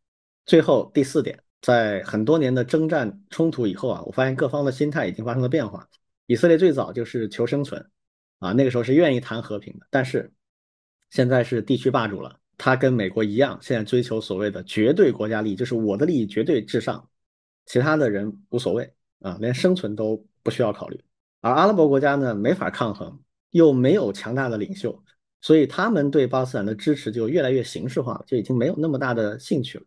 [0.46, 5.88] 最后第四点，在很多年的征战冲突以后啊，我发现各方的心态已经发生了变化。
[6.28, 7.90] 以色列最早就是求生存
[8.40, 10.32] 啊，那个时候是愿意谈和平的，但是
[11.10, 12.40] 现在是地区霸主了。
[12.58, 17.08] 他跟美国一样，现在追求所谓的绝对国家利益，就是我的利益绝对至上，
[17.66, 21.00] 其他的人无所谓啊，连生存都不需要考虑。
[21.42, 23.20] 而阿拉伯国家呢，没法抗衡，
[23.52, 25.04] 又没有强大的领袖，
[25.42, 29.84] 所以他们对巴勒斯坦的支持就越来越形式化，就已经没有那么大的兴趣了。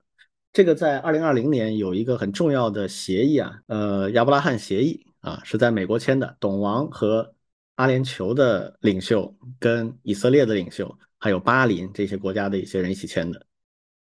[0.53, 7.35] 这个在二零二零年有一个很重要的协议啊，呃，亚伯拉罕协议啊，是在美国签的，董王和
[7.77, 10.99] 阿联酋的领袖跟以色列的领袖。
[11.27, 13.45] 还有巴林这些国家的一些人一起签的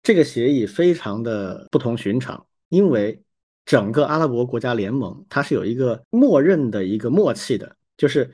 [0.03, 3.19] 这个协议非常的不同寻常，因为
[3.65, 8.31] 整个阿拉伯国家联盟它是有一个默认的一个默契的，就是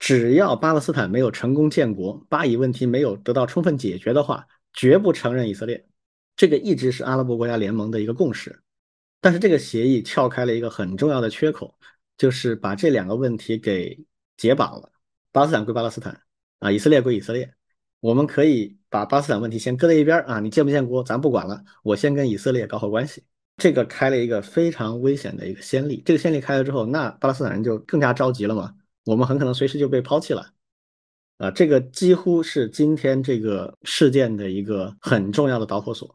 [0.00, 5.86] 只要巴勒斯坦没有成功建国，巴以问题没有得到充分解决的话，绝不承认以色列。
[6.34, 8.60] 这个一直是阿拉伯国家联盟的一个共识。
[9.20, 11.72] 但是这个协议撬开了一个很重要的缺口，
[12.16, 13.96] 就是把这两个问题给
[14.36, 14.90] 解绑了：
[15.30, 16.20] 巴勒斯坦归巴勒斯坦
[16.58, 17.54] 啊，以色列归以色列。
[18.00, 23.24] 我们可以把巴斯坦问题先搁在一边啊，你建不建国咱不管了，我先跟以色列搞好关系。
[23.56, 28.72] 这个开了一个非常危险的一个先例，这个先例开了之后，那巴勒斯坦人就更加着急了嘛，
[29.04, 30.52] 我们很可能随时就被抛弃了。
[31.38, 36.14] 啊，这个几乎是今天这个事件的一个很重要的导火索。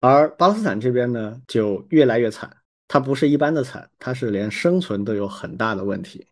[0.00, 2.56] 而巴勒斯坦这边呢，就越来越惨，
[2.86, 6.26] 它不是一般的惨，它是连生存都有很大的问题。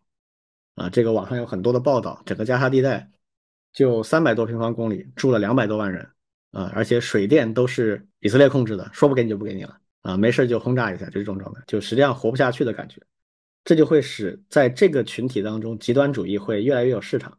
[0.73, 3.11] 啊，这个网上有很多的报道，整个加沙地带。
[3.77, 6.03] 就三百多平方公里住了两百多万人
[6.49, 12.99] 啊，而且水电都是以色列控制的，说不给你就不给你了啊，没事就轰炸一下，就这种状态，就实际上活不下去的感觉。
[13.63, 17.37] 这就会使在这个群体当中，极端主义会越来越有市场。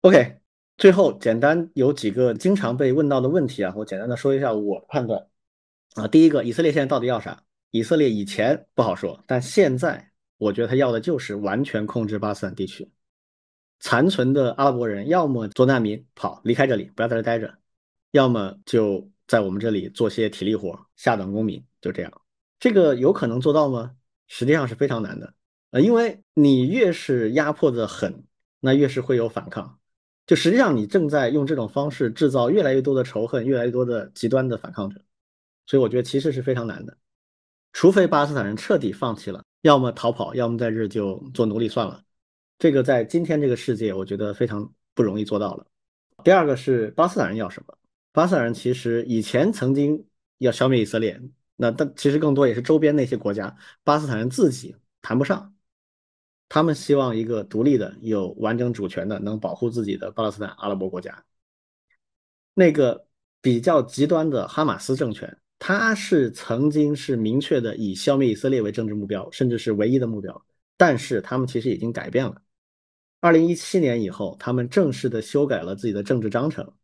[0.00, 0.38] OK，
[0.78, 5.22] 最后简单有几个经常被问到的问题啊，我简单的说一下我的判断
[5.96, 6.08] 啊。
[6.08, 7.42] 第一个，以色列现在到底要啥？
[7.72, 12.90] 以色列以前不好说，但现在我觉得他要的就是完全控制巴斯坦地区。
[13.82, 17.48] 残存的阿拉伯人要么做难民跑离开这里，不要在这待着；
[18.12, 21.62] 要么就在我们这里做些体力活，下等公民。
[21.80, 22.22] 就这样，
[22.60, 23.96] 这个有可能做到吗？
[24.28, 25.34] 实际上是非常难的。
[25.72, 28.24] 呃，因为你越是压迫的狠，
[28.60, 29.80] 那越是会有反抗。
[30.28, 35.00] 就实际上你正在用这种方式制造越来越多的仇恨，越来越多的极端的反抗者。
[35.66, 36.96] 所以我觉得其实是非常难的，
[37.72, 42.04] 除非巴勒斯坦人彻底放弃了，要么逃跑，要么在这就做奴隶算了。
[42.62, 45.66] 这个在今天这个世界，我觉得非常不容易做到了。
[46.22, 47.76] 第二个是巴斯坦人要什么？
[48.12, 50.06] 巴斯坦人其实以前曾经
[50.38, 51.20] 要消灭以色列，
[51.56, 53.52] 那但其实更多也是周边那些国家。
[53.82, 55.52] 巴斯坦人自己谈不上，
[56.48, 61.24] 他们希望一个独立的、有完整主权的、能保护自己的巴勒斯坦阿拉伯国家。
[62.54, 63.08] 那个
[63.40, 72.40] 比较极端的哈马斯政权，他是曾经是明确的以消灭以色列为政治目标，甚至是唯一的目标，但是他们其实已经改变了。
[73.22, 76.74] 二零一七年以后，他们正式的修改了自己的政治章程，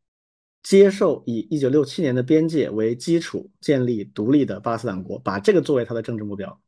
[0.63, 6.63] 接受以一九六七年的边界为基础建立独立的巴斯坦国，把这个作为他的政治目标，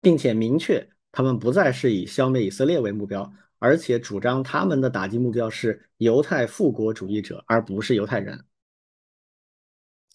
[0.00, 8.44] 并且明确他们不再是以消灭以色列为目标，而且主张他们的打击目标是犹太复国主义者，而不是犹太人。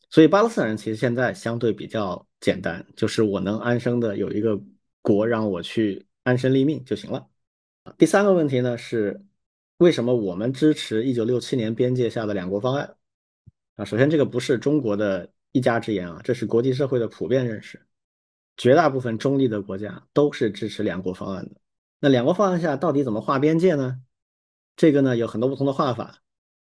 [0.10, 4.58] 所以巴勒斯坦人其实现在相对比较简单，就是我能安生的有一个
[5.02, 7.29] 国让我去安身立命就行了。
[7.98, 9.22] 第三个问题呢是，
[9.78, 12.96] 为什么我们支持一九六七年边界下的两国方案？
[13.76, 17.82] 啊，首先这个不是中国的一家之言啊，这是国际社会的普遍认识，
[18.58, 21.56] 绝大部分中立的国家都是支持两国方案的。
[22.00, 24.02] 那两国方案下到底怎么划边界呢？
[24.76, 26.22] 这个呢有很多不同的画法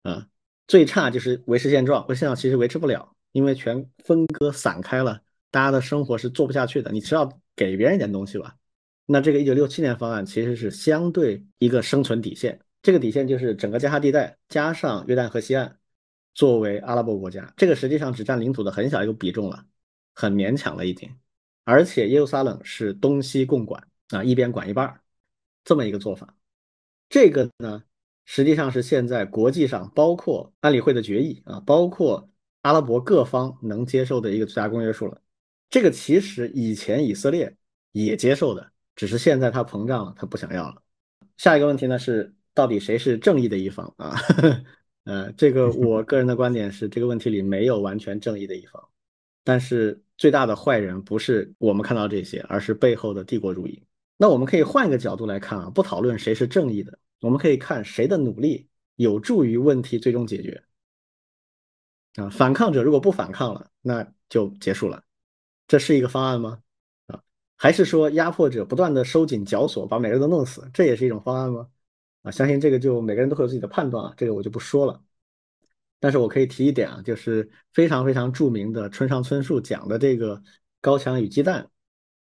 [0.04, 0.28] 啊，
[0.68, 5.22] 最差就是维持现状，维持现状其实维持不了，因为全分割散开了。
[5.50, 8.56] 大家的生活是做不下去的，你是要给别人一点东西吧？
[9.12, 15.78] 那这个一九六七年方案其实是相对一个生存底线，这个底线就是整个加沙地带加上约旦河西岸
[16.34, 19.66] 作为阿拉伯国家，这个实际上只占领土的很小一个比重了，
[20.16, 21.14] 很勉强了已经。
[21.66, 25.02] 而且耶路撒冷是东西共管啊，一边管一半
[25.66, 26.34] 这么一个做法。
[27.10, 27.84] 这个呢，
[28.24, 32.30] 实际上是现在国际上包括安理会的决议啊，包括
[32.62, 35.22] 阿拉伯各方能接受的一个最大公约数了。
[35.70, 37.54] 这个其实以前以色列
[37.92, 40.82] 也接受的，只是现在它膨胀了，它不想要了。
[41.38, 44.16] 下一个问题呢是，到底谁是正义的一方啊？
[45.06, 48.90] 呃，这个 我个人的观点是，这个问题里没有完全正义的一方，
[49.44, 53.84] 但是最大的坏人不是我们看到这些，而是背后的帝国主义。
[54.18, 60.64] 那我们可以换一个角度来看啊，不讨论谁是正义的，我们可以看谁的努力有助于问题最终解决。
[62.16, 65.04] 啊，反抗者如果不反抗了，那就结束了。
[65.68, 66.62] 这是一个方案吗？
[67.62, 71.68] 还是说压迫者不断的收紧绞索，把每个人都弄死，这也是一种方案吗？
[72.24, 75.00] 啊，相信这个就每个人都会有自己的判断啊，这个我就不说了。
[76.00, 80.42] 但是我可以提一点啊，就是非常非常著名的村上春树讲的这个
[80.82, 81.70] 高墙与鸡蛋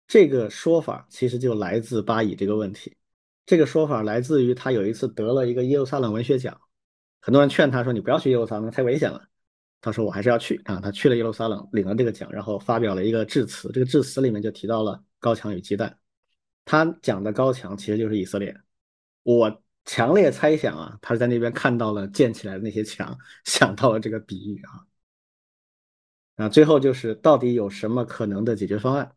[0.05, 2.95] 这个说法，其实就来自巴以这个问题。
[3.47, 6.55] 这个说法来自于他有一次得了一个耶路撒冷文学奖，
[7.21, 9.19] 很多人劝他说：“你不要去耶路撒冷，太危险了。”
[9.81, 13.71] 他说：“我还是要去啊！”他去了耶路撒冷，领了这个奖，然后发表了一个致辞。
[13.73, 15.97] 这个致辞里面就提到了高墙与鸡蛋。
[16.65, 18.53] 他讲的高墙其实就是以色列。
[19.23, 24.85] 我强烈猜想啊，他是在那边看到了建起来的那些墙， 想到了这个比喻啊。
[26.35, 29.15] 啊，最后就是到底有什么可能的解决方案？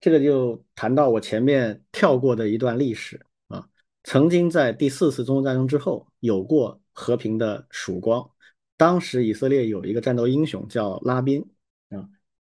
[0.00, 3.68] 这个就谈到我前面跳过的一段历史啊。
[4.04, 8.28] 曾经在第四次中东战争之后，有过和平的曙光。
[8.76, 11.44] 当时以色列有一个战斗英雄叫拉宾
[11.90, 12.08] 啊，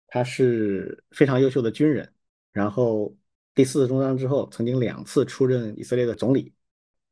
[0.08, 2.14] 他是非常优秀的军人。
[2.58, 3.16] 然后
[3.54, 6.52] 第四次中东之后，曾经两次出任以色列的总理。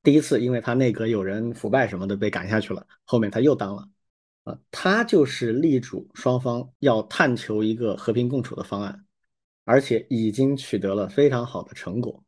[0.01, 3.88] 第一次因为他内阁有人腐败什么的被赶下去了，后面他又当了
[4.43, 4.57] 啊。
[4.72, 9.05] 他就是力主双方要探求一个和平共处的方案，
[9.65, 12.23] 而且已经取得了非常好的成果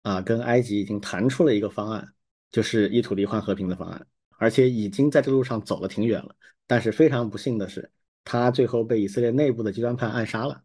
[0.00, 2.14] 啊，跟埃及已经谈出了一个方案，
[2.50, 4.06] 就是一土地换和平的方案。
[4.38, 6.34] 而且已经在这路上走了挺远了，
[6.66, 7.90] 但是非常不幸的是，
[8.24, 10.62] 他最后被以色列内部的极端派暗杀了。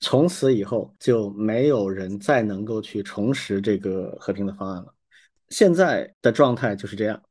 [0.00, 4.94] 从此以后就没有人再能够去重拾这个和平的方案了。
[5.48, 7.22] 现在的状态就是这样。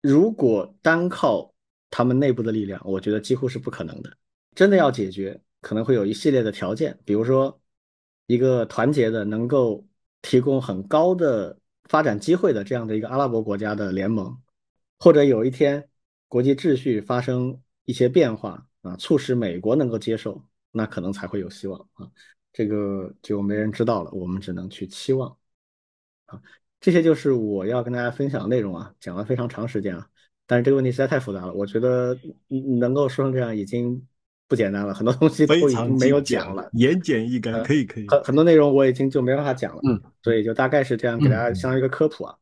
[0.00, 1.52] 如果单靠
[1.90, 4.12] 他们内部的力量，我觉得几乎是不可能的。
[4.54, 7.60] 真的要解决，可能会有一系列的条件，比如说
[8.26, 9.86] 一个团结的、能够
[10.20, 14.36] 提供很高的发展机会的这样的一个阿拉伯国家的联盟。
[14.98, 15.88] 或者有一天，
[16.28, 22.10] 国际秩序发生一些变化啊，促使美国能够接受，那可能才会有希望啊。
[22.52, 25.36] 这个就没人知道了，我们只能去期望
[26.26, 26.40] 啊。
[26.80, 30.06] 这些就是我要跟大家分享的内容啊，讲了非常长时间啊，
[30.46, 32.18] 但是这个问题实在太复杂了，我觉得
[32.80, 34.04] 能够说成这样已经
[34.48, 42.36] 不简单了，很多东西都已经没有讲了，言简意赅，可以可以，很很多内容我已经就没办法讲了，嗯，所以就大概是这样给大家相当于一个科普啊。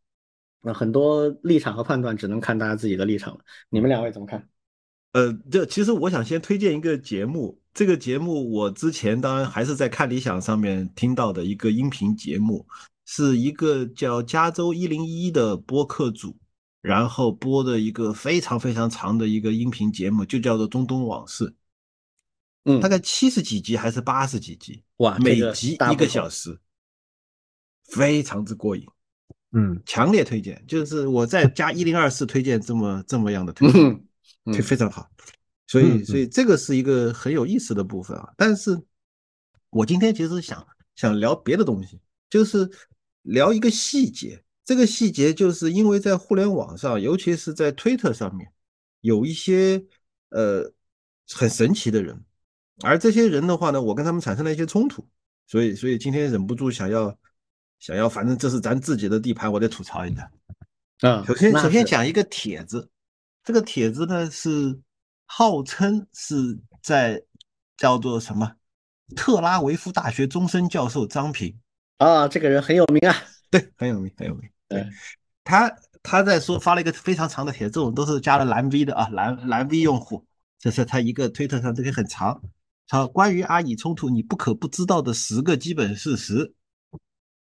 [0.62, 3.44] 那很多立场和判断只能看大家自己的立场了。
[3.68, 4.48] 你们两位怎么看？
[5.12, 12.66] 呃，这其实我想先推荐一个节目，这个节目我之前当然还是在看理想上面听到的一个音频节目，
[13.06, 16.36] 是一个叫加州一零一的播客组，
[16.80, 21.46] 然后播的一个非常非常长的一个音频节目，就叫做《中东往事》。
[22.64, 24.82] 嗯，大概七十几集还是八十几集？
[24.98, 26.60] 哇，每集一个小时，
[27.84, 28.86] 非常之过瘾。
[29.52, 34.04] 嗯，强烈推荐，就是我在加一零二四推荐这么这么样的推荐，
[34.52, 35.08] 推非常好，
[35.70, 38.28] 所以所以这个是一个很有意思的部分啊。
[38.36, 38.76] 但是，
[39.70, 40.66] 我今天其实想
[40.96, 42.68] 想聊别的东西，就是
[43.22, 44.42] 聊一个细节。
[44.64, 48.50] 这个细节就是因为在互联网上，尤其是在推特上面，
[49.02, 49.80] 有一些
[50.30, 50.68] 呃
[51.28, 52.20] 很神奇的人，
[52.82, 55.06] 而这些人的话呢，我跟他们产生了一些冲突，
[55.46, 57.16] 所以所以今天忍不住想要。
[57.82, 60.30] 想要，反正这是咱自己的地盘，我得吐槽一下。
[61.00, 62.86] 啊，首先首先讲一个帖子，
[63.42, 64.78] 这个帖子呢是
[65.32, 67.22] 号称是在
[67.76, 68.56] 叫做什么
[69.14, 71.56] 特拉维夫大学终身教授张平
[71.98, 73.16] 啊，这个人很有名啊，
[73.48, 74.50] 对，很有名，很有名。
[74.66, 74.84] 对，
[75.44, 80.26] 他他在说发了一个非常长的帖，这种都是加了蓝 V 的啊，蓝蓝 V 用户，
[80.58, 82.42] 这是他一个推特上这个很长，
[82.88, 86.52] 好，关于阿以冲突，你不可不知道的十个基本事实。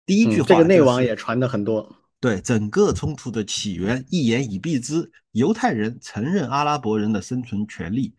[0.05, 1.95] 第一句话，这个内网也传的很多。
[2.21, 8.13] 对整个冲突的起源，一言以蔽之：犹太人承认阿拉伯人的生存权利，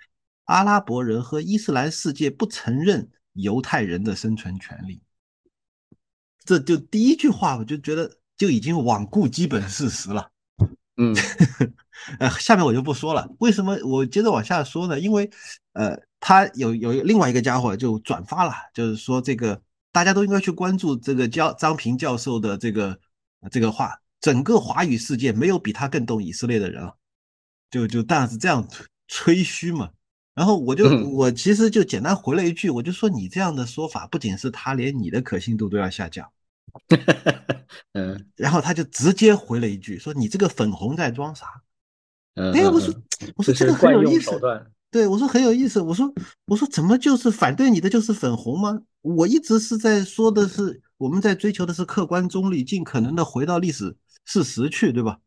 [0.47, 5.01] 阿拉伯人和伊斯兰世界不承认犹太人的生存权利。
[6.45, 10.29] 这就第一句话，我就觉得就已经罔顾基本事实了。
[10.97, 11.15] 嗯，
[12.19, 13.33] 呃，下面我就不说了。
[13.39, 14.99] 为什么我接着往下说呢？
[14.99, 15.31] 因为，
[15.75, 19.63] 呃，他有有另外一个家伙就转发了，就是说这个
[19.93, 22.99] 大家都应该去关注这个教张平教授的这个。
[23.51, 26.97] 这个话，整个华语世界没有比他更懂以色列的人了，
[27.71, 28.67] 就就当然是这样
[29.09, 29.91] 吹嘘嘛。
[30.35, 36.31] 然后我就我其实就简单回了一句，我就说你这样的说法，不仅是他，连你的可信度都要下降。
[37.93, 41.61] 嗯，然后他就直接回了一句，说你这个粉红在装啥？
[42.35, 42.95] 哎，我说
[43.37, 44.31] 我说这个很有意思。
[44.93, 45.81] 对，我说很有意思。
[45.81, 46.15] 我说
[46.45, 48.81] 我说怎么就是反对你的就是粉红吗？
[49.01, 50.81] 我一直是在说的是。
[50.99, 55.19] 我们在追求的是客观中立，尽可能的回到历史事实去，对吧？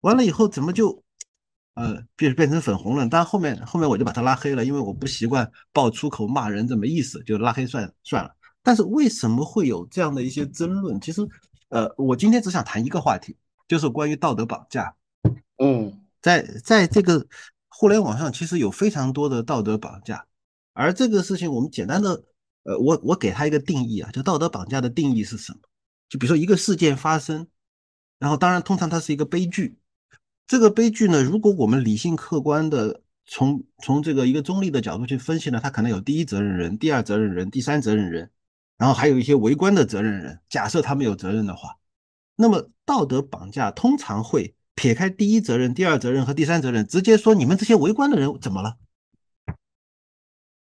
[0.00, 1.04] 完了以后怎么就，
[1.74, 3.06] 呃，变变成粉红了？
[3.06, 8.34] 但后面后面我就把他拉黑了，因为我不习惯爆粗口骂人，这么意思就拉黑算算了。
[8.62, 10.98] 但是为什么会有这样的一些争论？
[10.98, 11.20] 其实，
[11.68, 13.36] 呃，我今天只想谈一个话题，
[13.68, 14.94] 就是关于道德绑架。
[15.58, 15.92] 嗯，
[16.22, 17.26] 在在这个
[17.82, 20.24] 互联网上，其实有非常多的道德绑架，
[20.72, 22.22] 而这个事情我们简单的。
[22.62, 25.58] 呃，我我给他一个定义啊，就道德绑架的定义是什么？
[26.08, 27.48] 就比如说一个事件发生，
[28.20, 29.76] 然后当然通常它是一个悲剧。
[30.46, 38.30] 这个悲剧呢，如果我们理性客观的从从这个一个中立的角度去分析呢，它可能有第一责任人、第二责任人、第三责任人，
[38.78, 40.38] 然后还有一些围观的责任人。
[40.48, 41.76] 假设他们有责任的话，
[42.36, 48.78] 那么道德绑架通常会撇开第一责任、第二责任和第三责任，直接说你们这些围观的人怎么了？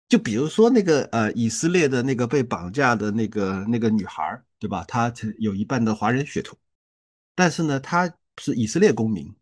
[0.08, 4.84] 就比如说那个呃，以色列的那个被绑架的那个那个女孩，对吧？
[4.84, 6.58] 她有一半的华人血统，
[7.34, 9.34] 但是呢，她是以色列公民，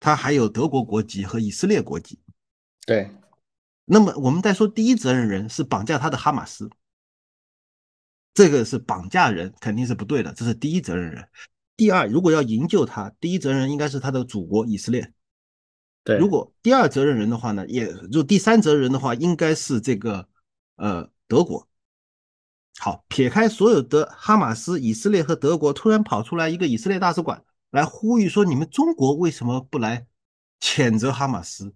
[0.00, 2.18] 她还有德国国籍和以色列国籍。
[2.84, 3.10] 对。
[3.86, 6.70] 那么我们再说第一责任人是绑架她的哈马斯，
[8.34, 11.28] 这个是绑架人肯定是不对的，这是第一责任人。
[11.76, 15.12] 第二，如果要营救他，第一责任人应该是他的祖国以色列。
[16.04, 20.28] 对，如果第二责任人的话呢，也就第三责任人的话，应该是这个
[20.76, 21.66] 呃德国。
[22.78, 30.06] 好，撇开所有的哈马斯、以色列和德国，突然跑出来一个以色列大使馆来呼吁说：“你们中国为什么不来
[30.60, 31.72] 谴责哈马斯？”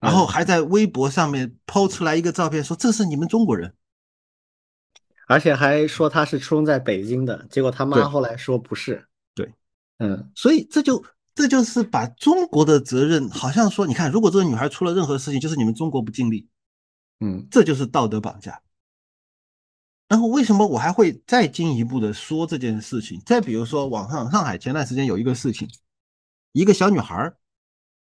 [0.00, 3.74] 然后还在微博上面抛出来一个照片，说：“这是你们中国人。”
[5.28, 9.08] 而且还说他是出生在北京的，结果他妈后来说不是。
[9.98, 11.04] 对，嗯，所以这就。
[11.34, 16.46] 这就是把中国的责任，好像说，你看，如果这个女孩出了任何事情，就是你们中国不尽力，
[17.20, 18.60] 嗯，这就是道德绑架。
[20.10, 23.18] 然后为什么我还会再进一步的说这件事情？
[23.24, 25.66] 再比如说，网上上海前段时间有一个事情，
[26.52, 27.32] 一个小女孩，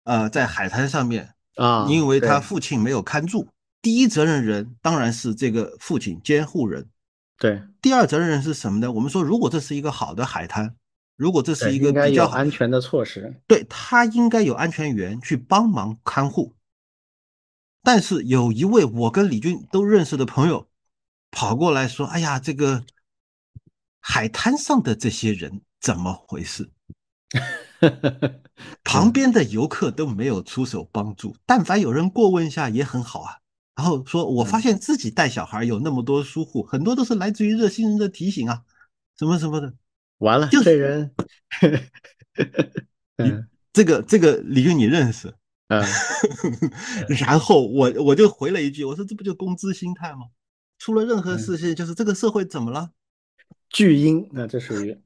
[0.03, 3.47] 呃，在海滩上面啊，因为她父亲没有看住，
[3.81, 6.89] 第一责任人当然是这个父亲监护人，
[7.37, 8.91] 对，第二责任人是什么呢？
[8.91, 10.75] 我们说，如果这是一个好的海滩。
[11.15, 16.53] 如果这是一个比较安全的措施，对他应该有安全员去帮忙看护。
[17.81, 20.67] 但是有一位我跟李军都认识的朋友
[21.31, 22.83] 跑过来说：“哎呀，这个
[24.01, 26.69] 海滩上的这些人怎么回事？
[28.83, 33.37] 旁边的游客都没有出手帮助，但凡有人过问一下也很好啊。”
[33.77, 38.63] 然后说：“我发现自己带小孩有那么多疏忽，很多都是来自于热心人的提醒啊，
[39.17, 39.73] 什么什么的。”
[40.19, 41.13] 完了，就这人，
[43.17, 45.33] 嗯，这个这个李俊你认识，
[45.67, 45.83] 嗯，
[47.19, 50.27] 然后我我就回了一句，我说这不就工资心态吗？
[50.79, 52.91] 出了任何事情，就是这个社会怎么了？
[53.69, 54.97] 巨婴，那这属于，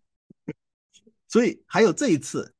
[1.28, 2.54] 所以还有这一次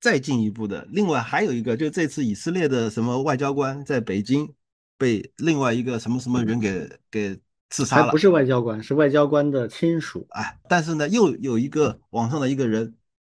[0.00, 4.54] 再进一步的，另外还有一个，就这次以色列的什么外交官在北京
[4.96, 7.40] 被另外一个什么什么人给给。
[7.70, 10.26] 刺杀了，不是外交官，是外交官的亲属。
[10.30, 12.94] 哎，但是呢，又有一个网上的一个人，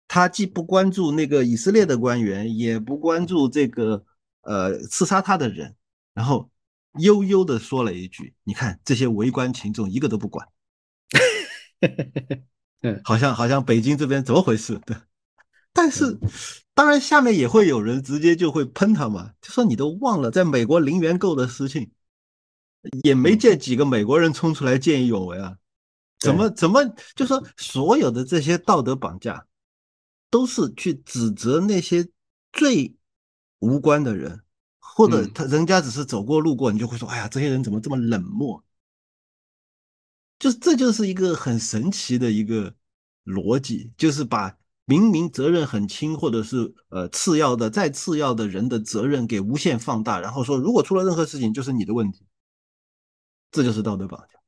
[0.06, 4.04] 他既不关注那个以色列的官员，也不关注这个
[4.42, 5.74] 呃刺杀他的人，
[6.14, 6.48] 然后
[6.98, 10.46] 悠悠的说了一句：“你看这些围观群众一个都不管。
[12.82, 14.80] ”嗯，好像好像北京这边怎么回事？
[14.86, 14.96] 对，
[15.72, 16.18] 但是
[16.72, 21.90] 当然下面也会有人直接就会喷他嘛，就说你都忘了在美国零元购的事情。
[23.02, 25.56] 也没见几个美国人冲出来见义勇为啊。
[26.18, 26.84] 怎么怎么
[27.14, 29.46] 就说所有的这些道德绑架，
[30.30, 32.06] 都是去指责那些
[32.52, 32.94] 最
[33.60, 34.42] 无关的人，
[34.78, 38.62] 或者他人家只是走过路过，你就会说，哎呀，这些人怎么这么冷漠？
[40.38, 42.74] 就这就是一个很神奇的一个
[43.24, 44.54] 逻辑，就是把
[44.84, 52.26] 明明责任很轻，或者是呃次要的再次要的人的责任给无限放大，然后说如果出了任何事情就是你的问题，
[53.50, 54.38] 这就是道德绑架。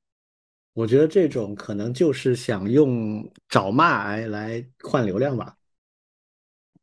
[0.74, 5.56] 我觉得这种可能就是想用找骂来来换流量吧，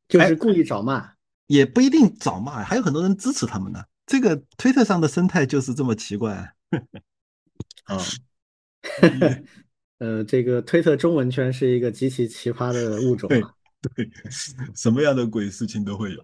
[0.07, 1.11] 就是故意找骂，
[1.47, 3.83] 也不一定找骂，还有很多人支持他们呢。
[4.05, 6.53] 这个推特上的生态就是这么奇怪。
[7.85, 7.97] 啊，
[9.97, 13.53] 呃，这个推特中文圈是一个极其奇葩的物种啊，
[13.95, 14.07] 对，
[14.75, 16.23] 什么样的鬼事情都会有。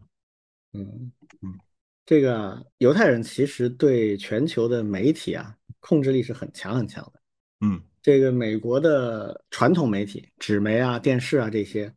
[0.74, 1.12] 嗯
[1.42, 1.58] 嗯，
[2.06, 5.56] 这个犹太人其实对全球的媒体啊
[5.88, 7.22] 控制力是很强很强的。
[7.62, 11.94] 嗯，这个美国的传统媒体，纸媒啊、电视啊这些，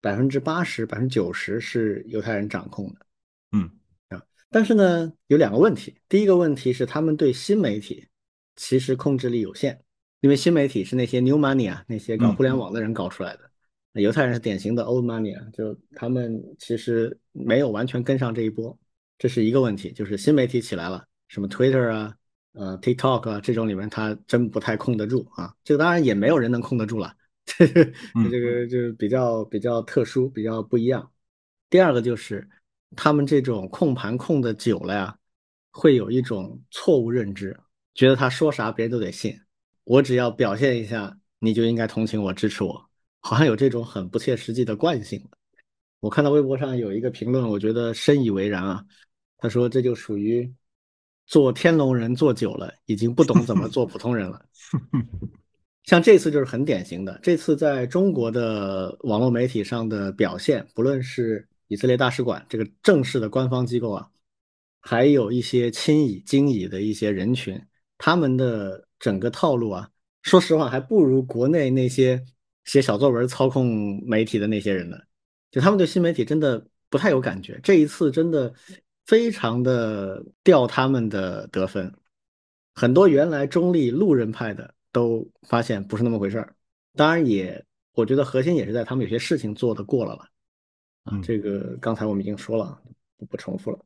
[0.00, 3.06] 百分之八十、百分之九十是犹太人掌控的。
[3.52, 3.70] 嗯
[4.08, 5.94] 啊，但是呢，有两个问题。
[6.08, 8.08] 第一个问题是，他们对新媒体
[8.56, 9.78] 其实控制力有限，
[10.22, 13.50] 因为新媒体是那些 new money 啊，那些搞互联网的人搞出来的。
[14.00, 18.74] 犹太人是典型的 old money 啊，就他们其实没有完全跟上这一波，
[19.18, 19.92] 这是一个问题。
[19.92, 22.16] 就是新媒体起来了，什么 Twitter 啊。
[22.52, 25.54] 呃，TikTok 啊，这种里面他真不太控得住啊。
[25.62, 27.14] 这个当然也没有人能控得住了，
[27.46, 27.84] 这个
[28.28, 31.12] 这个就比较比较特殊，比较不一样。
[31.68, 32.48] 第二个就是
[32.96, 35.16] 他们这种控盘控的久了呀，
[35.70, 37.56] 会有一种错误认知，
[37.94, 39.40] 觉得他说啥别人都得信。
[39.84, 42.84] 我只要表现一下，你就应该同情我、支持我，
[43.20, 45.24] 好像有这种很不切实际的惯性。
[46.00, 48.84] 我看到微博上有一个评论，我觉得深以为然啊。
[49.38, 50.52] 他说这就属于。
[51.30, 54.44] 做天龙人做久了，已经不懂怎么做普通人了。
[55.84, 64.08] 像这次就是很典型的，这次在中国的网络媒体上的表现，不论是以色列大使馆这个正式的官方机构啊，
[64.80, 67.60] 还有一些亲以经以的一些人群，
[67.96, 69.88] 他们的整个套路啊，
[70.22, 72.20] 说实话还不如国内那些
[72.64, 74.96] 写小作文操控媒体的那些人呢。
[75.52, 78.52] 就他们对新媒体真的不太有感觉，这一次真的。
[79.10, 81.92] 非常的掉他们的得分，
[82.76, 86.54] 很多原来中立路人派的都发现不是那么回事儿。
[86.94, 90.24] 当然也，我觉得核心也是在他们有些事情做的过了了。
[91.02, 92.80] 啊，这个刚才我们已经说了，
[93.28, 93.80] 不重复了。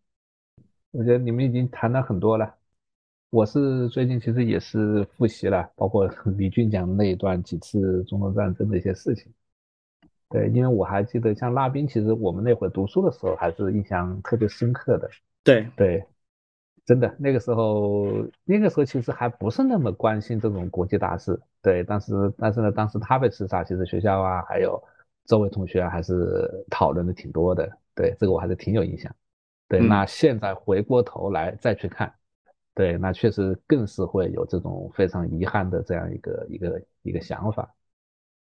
[0.90, 2.54] 我觉得你们已经谈了很多了。
[3.30, 6.06] 我是最近其实也是复习了，包括
[6.36, 9.32] 李俊讲的那一段几次中东战争的一些事情。
[10.34, 15.08] 对，因为我还记得，像拉宾，其实我们那会读书的时候还是印象特别深刻的。
[15.44, 16.04] 对对，
[16.84, 18.08] 真的，那个时候，
[18.44, 21.40] 那个时候其实还不是那么关心这种国际大事。
[21.62, 24.82] 对，但是但是呢，当时他被刺杀，其实学校啊，还有
[25.24, 27.70] 周围同学啊还是讨论的挺多的。
[27.94, 29.14] 对，这个我还是挺有印象。
[29.68, 32.12] 对，那现在回过头来再去看，
[32.74, 37.72] 对，那确实更是会有这种非常遗憾的这样一个一个一个想法。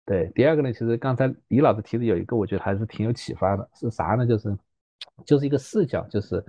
[0.07, 4.27] 对，第二个呢，其实刚才李老师提的有一个，我觉得还是挺有启发的，是啥呢？
[4.27, 4.55] 就是，
[5.25, 6.45] 就是一个视角，就是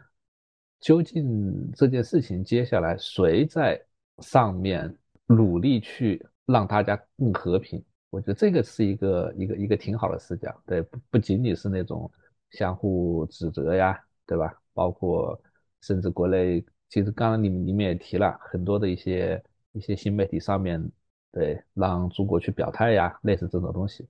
[0.82, 3.82] 究竟这件事情接下来谁在
[4.18, 4.94] 上面
[5.26, 7.82] 努力去让大家更和平？
[8.10, 10.54] 我觉得这个是一个一个一个挺好的视角。
[10.66, 12.12] 对，不不仅仅是那种
[12.52, 14.54] 相互指责呀，对吧？
[14.74, 15.42] 包括
[15.80, 19.42] 甚至国内，其实刚刚你们你们也提了很多的一些
[19.72, 20.92] 一些新媒体上面。
[21.36, 24.08] 对，让中国去表态呀，类似这种东西。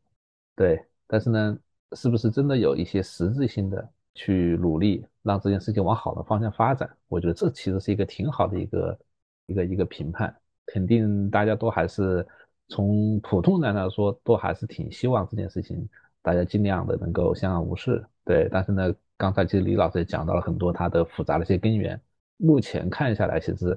[0.55, 1.57] 对，但是呢，
[1.93, 6.87] 是不是真的有一些实质性的去努力，让这件事情往好的方向发展？
[7.07, 8.99] 我觉得这其实是一个挺好的一个
[9.47, 10.33] 一个一个评判。
[10.67, 12.23] 肯定大家都还是
[12.67, 15.89] 从普通人来说，都还是挺希望这件事情
[16.21, 18.05] 大家尽量的能够相安无事。
[18.23, 21.99] 对，但是呢，刚才其实李老师也讲到了很多它的复杂的一些根源。
[22.37, 23.75] 目前看下来，其实。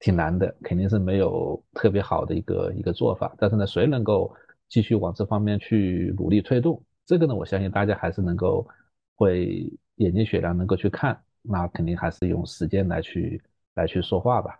[0.00, 3.34] 挺难的，肯定是没有特别好的一个一个做法。
[3.38, 4.34] 但是呢，谁能够
[4.68, 8.66] 继续往这方面去努力推动，这个呢，我相信大家还是能够
[9.14, 11.18] 会眼睛雪亮，能够去看。
[11.46, 13.42] 那肯定还是用时间来去
[13.74, 14.58] 来去说话吧。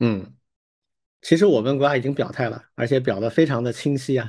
[0.00, 0.24] 嗯，
[1.22, 4.28] 其实我们国家已经表态了，而且表的非常的清晰啊。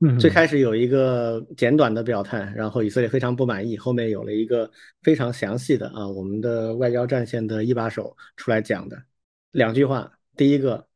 [0.00, 4.70] 嗯，最开始有一个简短的表态，然后以色列非常不满意，后面有了一个
[5.02, 9.02] 非常详细的啊，我们的外交战线的一把手出来讲的。
[9.56, 10.86] 两句话，第一个，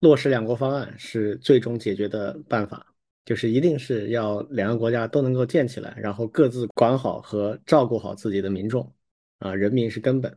[0.00, 2.94] 落实两国方案是最终解决的办法，
[3.24, 8.92] 就是一定是要两个国家都能够建起来，然后各自管好和照顾好自己的民众，
[9.38, 10.36] 啊，人民是根本。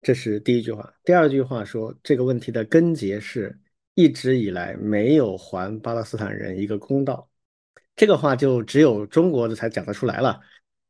[0.00, 0.94] 这是第一句话。
[1.02, 3.58] 第二句话说，这个问题的根结是
[3.94, 7.28] 一直以来没有还巴勒斯坦人一个公道。
[7.96, 10.40] 这个话就只有中国的才讲得出来了。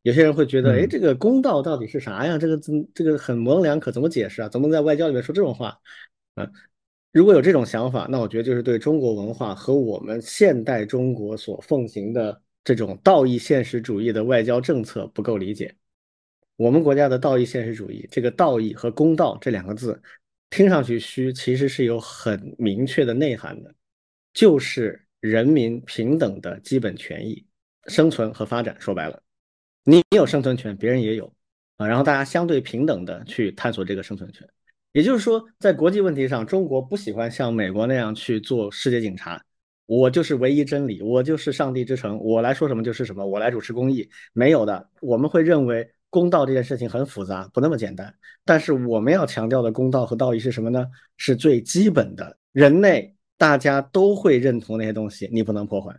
[0.06, 2.38] 有些人会觉得，哎，这个公道到底是啥呀？
[2.38, 4.48] 这个字这个很模棱两可，怎么解释啊？
[4.48, 5.76] 怎么在外交里面说这种话？
[6.36, 6.48] 啊，
[7.10, 15.74] 如果有这种想法，那我觉得就是对中国文化和我们现代中国所奉行的这种道义现实主义的外交政策不够理解。
[16.54, 20.00] 我们国家的道义现实主义，这个道义和公道这两个字，
[20.50, 23.74] 听上去虚，其实是有很明确的内涵的，
[24.32, 27.44] 就是人民平等的基本权益、
[27.88, 28.76] 生存和发展。
[28.78, 29.20] 说白了。
[29.88, 31.32] 你有生存权，别人也有
[31.76, 34.44] 啊，然后大家相对平等的去探索这个生存权。
[34.90, 39.40] 也就是说，在国际问题上，中国不喜欢像美国那样去做世界警察，
[39.86, 44.90] 我就是唯一真理，我就是上帝之城，我来说什么就是什么，我来主持公义，没有的。
[45.00, 48.12] 我们会认为公道这件事情很复杂，不那么简单。
[48.44, 50.84] 但是我们要强调的公道和道义是什么呢？
[51.16, 55.94] 是最基本的，人类大家都会认同那些东西，你不能破坏。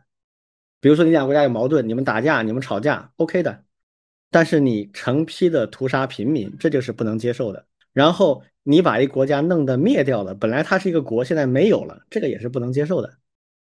[0.81, 3.63] 比如说，你两个国家有矛盾，你们打架，你们吵架，OK 的。
[4.29, 7.65] 但是你成批的屠杀平民，这就是不能接受的。
[7.93, 13.17] 然后你把一国家弄得灭掉了，本来它是一个国，现在没有了，这个也是不能接受的。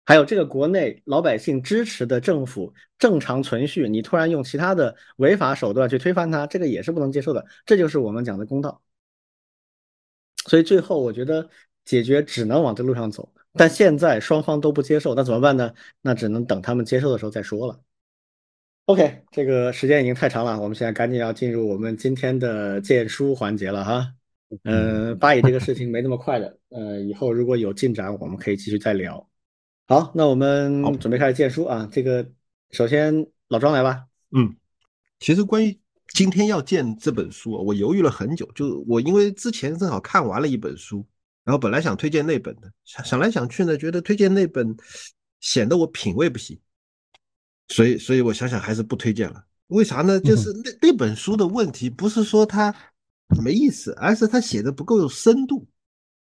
[0.05, 7.45] 还有这个国内老百姓支持的政府正常存续，你突然用其他的违法手段去推翻它，这个也是不能接受的。
[7.65, 8.81] 这就是我们讲的公道。
[10.47, 11.49] 所以最后我觉得
[11.85, 15.73] 解决只能往这路上走，但现在双方都不接受，那怎么办呢？
[16.01, 17.79] 那只能等他们接受的时候再说了。
[18.85, 24.13] OK，这个时间已经太长了，我们现在赶紧要进入我们今天的荐书环节了哈。
[24.63, 29.27] 嗯，巴以这个事情没那么快的，呃，以后如果有进展，我们可以继续再聊。
[29.87, 31.89] 好，那我们准备开始荐书啊。
[31.91, 32.29] 这个
[32.71, 34.05] 首先老庄来吧。
[34.29, 34.55] 嗯，
[35.19, 35.75] 其实关于
[36.09, 38.47] 今天要荐这本书，我犹豫了很久。
[38.53, 41.03] 就我因为之前正好看完了一本书，
[41.43, 44.77] 然后本来想推荐那本的，想想来想去呢，觉得推荐那本
[45.39, 46.55] 显得我品味不行。
[47.67, 49.43] 所以，所以我想想还是不推荐了。
[49.67, 50.19] 为啥呢？
[50.19, 52.73] 就是那那本书的问题，不是说它
[53.43, 55.67] 没意思，而是它写的不够有深度。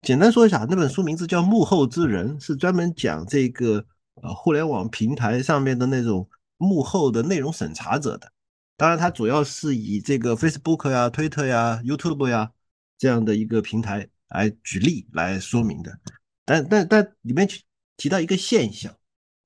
[0.03, 3.83] 简单说一下，那本书名字叫《幕后之人》，是专门讲这个
[4.17, 6.29] 呃互联网平台上面的那种
[6.59, 8.31] 幕后的内容审查者的。
[8.77, 12.51] 当然，它主要是以这个 Facebook 呀、Twitter 呀、YouTube 呀
[12.99, 15.99] 这样的一个平台来举例来说明的。
[16.45, 17.63] 但但但里面提
[17.97, 18.95] 提到一个现象，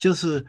[0.01, 0.45] 就是。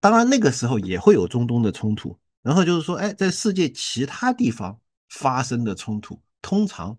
[0.00, 2.18] 当然，那个时候也会有中东的冲突。
[2.42, 6.96] 然后就是说，哎，在世界其他地方发生的冲突，通常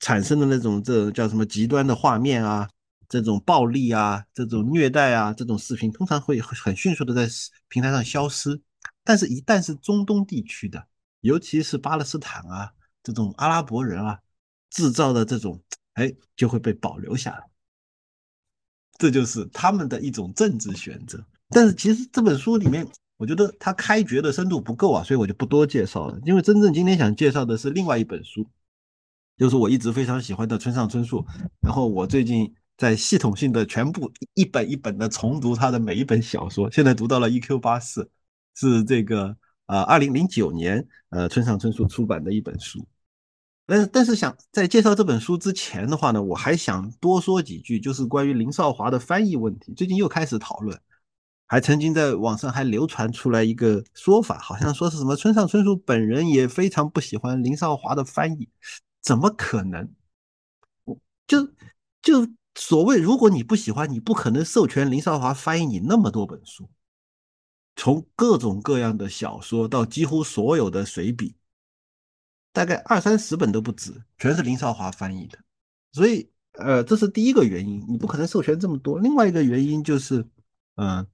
[0.00, 2.68] 产生的那种这叫什么极端的画面啊，
[3.08, 7.26] 这种暴力啊，这种虐待啊，这种视频，通常会很迅速的在
[7.68, 8.60] 平台上消失。
[9.02, 10.86] 但是，一旦是中东地区的，
[11.20, 12.70] 尤其是巴勒斯坦啊，
[13.02, 14.18] 这种阿拉伯人啊
[14.68, 15.58] 制造的这种，
[15.94, 17.42] 哎，就会被保留下来。
[18.98, 21.24] 这就是他们的一种政治选择。
[21.52, 26.18] 但是其实这本书里面，我觉得它开掘的深度不够啊，所以我就不多介绍了。
[26.24, 28.46] 因为真正今天想介绍的是另外一本书，
[29.36, 31.24] 就是我一直非常喜欢的村上春树。
[31.60, 37.58] 然后我最近在系统性的全部一本一本的重读他的每一本小说，现在读到了《E.Q.
[37.58, 38.02] 八四》，
[38.54, 42.84] 是这个呃二零零九年呃村上春树出版的一本书。
[43.64, 50.76] 但是但是想在介绍这本书之前的话呢，我还想多说几句，就是关于林少华的翻译问题，最近又开始讨论。
[51.52, 58.48] 还曾经在网上还流传出来一个说法，好像说是什么村上春树本人也非常不喜欢林少华的翻译，
[59.02, 59.86] 怎么可能？
[61.26, 61.46] 就
[62.00, 66.70] 就所谓，如果你不喜欢，你不可能授权林少华翻译你那么多本书，
[67.76, 71.36] 从各种各样的小说到几乎所有的随笔，
[72.54, 75.38] 大概二三十本都不止，全是林少华翻译的。
[75.92, 78.98] 所以，呃，这是第一个原因，你不可能授权这么多。
[78.98, 80.26] 另外一个原因就是，
[80.76, 81.06] 嗯。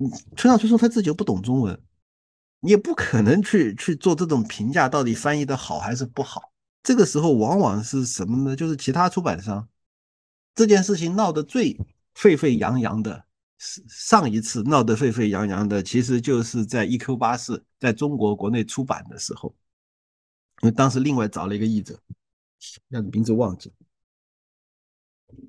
[0.00, 1.82] 你村上春树他自己又不懂中文，
[2.60, 6.52] 你也不可能去去做这种评价，到底翻译的好还是不好。
[6.84, 8.56] 这个时候往往是什么呢？
[8.56, 9.68] 就是其他出版商
[10.54, 11.76] 这件事情闹得最
[12.14, 13.26] 沸沸扬扬的，
[13.58, 17.16] 上一次闹得沸沸扬扬的，其实就是在 E.Q.
[17.16, 19.52] 八四在中国国内出版的时候，
[20.62, 22.00] 因为当时另外找了一个译者，
[22.88, 23.74] 让名字忘记了，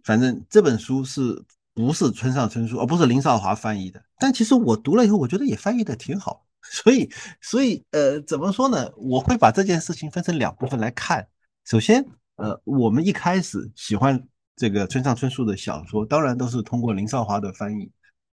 [0.03, 1.45] 反正这本书是。
[1.87, 4.03] 不是村上春树，而不是林少华翻译的。
[4.19, 6.45] 但其实我读了以后，我觉得也翻译的挺好。
[6.61, 7.09] 所以，
[7.41, 8.91] 所以，呃，怎么说呢？
[8.97, 11.25] 我会把这件事情分成两部分来看。
[11.63, 14.21] 首先，呃，我们一开始喜欢
[14.57, 17.89] 这个村上春树的小说，当然都是通过林少华的翻译。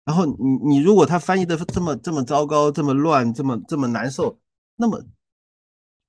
[0.04, 4.38] 然后，你你如果他翻译的这么这么糟糕、这么乱、这么这么难受，
[4.76, 5.04] 那么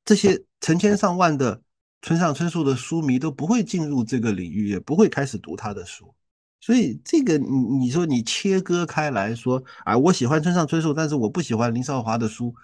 [0.06, 1.62] 这些成千上万的
[2.04, 6.14] 村上春树的书迷都不会进入这个领域，也不会开始读他的书。
[6.66, 12.56] 所以这个你你说你切割开来说啊，我喜欢村上春树，但是我不喜欢林少华的书，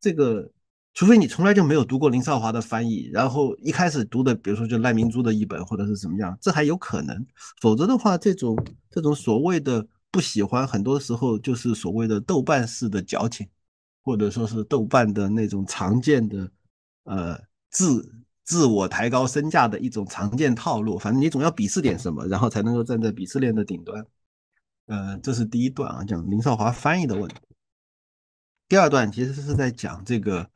[0.00, 0.48] 这个
[0.94, 7.26] 除非你从来就没有读过林少华的翻译，然后一开始读的，比如说就赖明珠的一本或者是怎么样，这还有可能。
[7.60, 8.56] 否则的话，这种
[8.88, 13.48] 这种所谓的不喜欢，很多时候就是所谓的豆瓣式的矫情，
[14.04, 16.48] 或者说是豆瓣的那种常见的
[17.02, 17.36] 呃
[17.68, 18.14] 字。
[18.44, 24.04] 自我抬高身价的一种常见套路，反正你总要鄙视点什么，然后才能够站在鄙视链的顶端。
[24.86, 27.36] 呃，这是第一段啊，讲林少华翻译的问题。
[28.68, 30.48] 第二段其实是在讲这个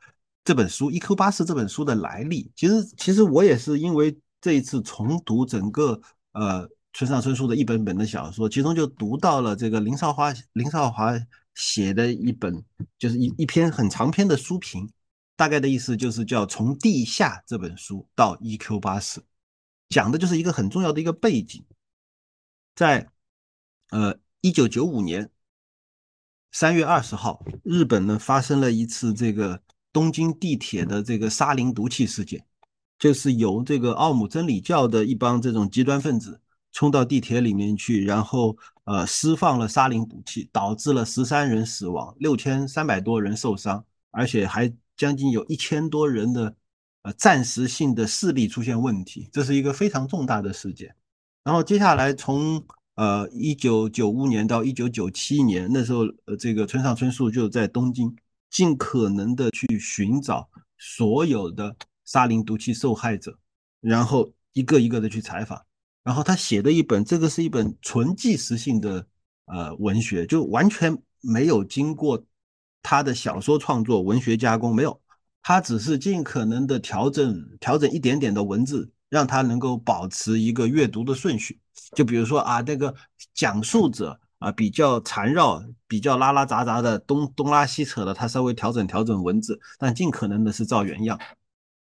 [0.43, 2.51] 这本书《一 Q 八四》这本书的来历。
[2.55, 5.99] 其实，其实我也是因为这一次重读整个
[6.33, 11.13] 呃村上春树的一本本的小说，其中就读到了这个林少华林少华
[11.53, 12.61] 写的一本，
[12.97, 14.89] 就是一一篇很长篇的书评。
[15.37, 18.79] 大概的意思就是叫从地下这本书到 E.Q.
[18.79, 19.21] 八四，
[19.89, 21.61] 讲的就是一个很重要的一个背景，
[22.73, 23.09] 在
[23.89, 25.29] 呃一九九五年
[26.53, 32.45] 三月二十号，日本呢发生了一次这个东京地铁的这个沙林毒气事件，
[32.97, 36.39] 就是由这个奥姆真理教的一帮这种极端分子
[36.71, 44.73] 冲到地铁里面去，然后呃释放了沙林毒气，导致了十三人死亡，六千三百多人受伤，而且还。
[44.97, 46.55] 将近有一千多人的
[47.03, 50.95] 呃暂时性的视力出现问题，这是一个非常重大的事件。
[51.43, 52.65] 然后接下来从
[52.95, 58.15] 呃一九九五年到一九九七年，那时候呃这个村上春树就在东京
[58.49, 63.37] 尽可能的去寻找所有的沙林毒气受害者，
[63.81, 65.61] 然后一个一个的去采访。
[66.03, 69.07] 然后他写的一本，这个是一本纯纪实性的
[69.45, 72.23] 呃文学，就完全没有经过。
[72.87, 75.01] 他的小说创作、文学加工没有，
[75.41, 81.59] 他只是尽可能的调整、调整一点点的文字，让他能够保持一个阅读的顺序。
[81.95, 82.93] 就比如说啊，那个
[83.33, 91.19] 讲述者啊比较缠绕、比较拉拉杂杂的东东拉西扯的，他稍微调整调整文字，但尽可能的是照原样。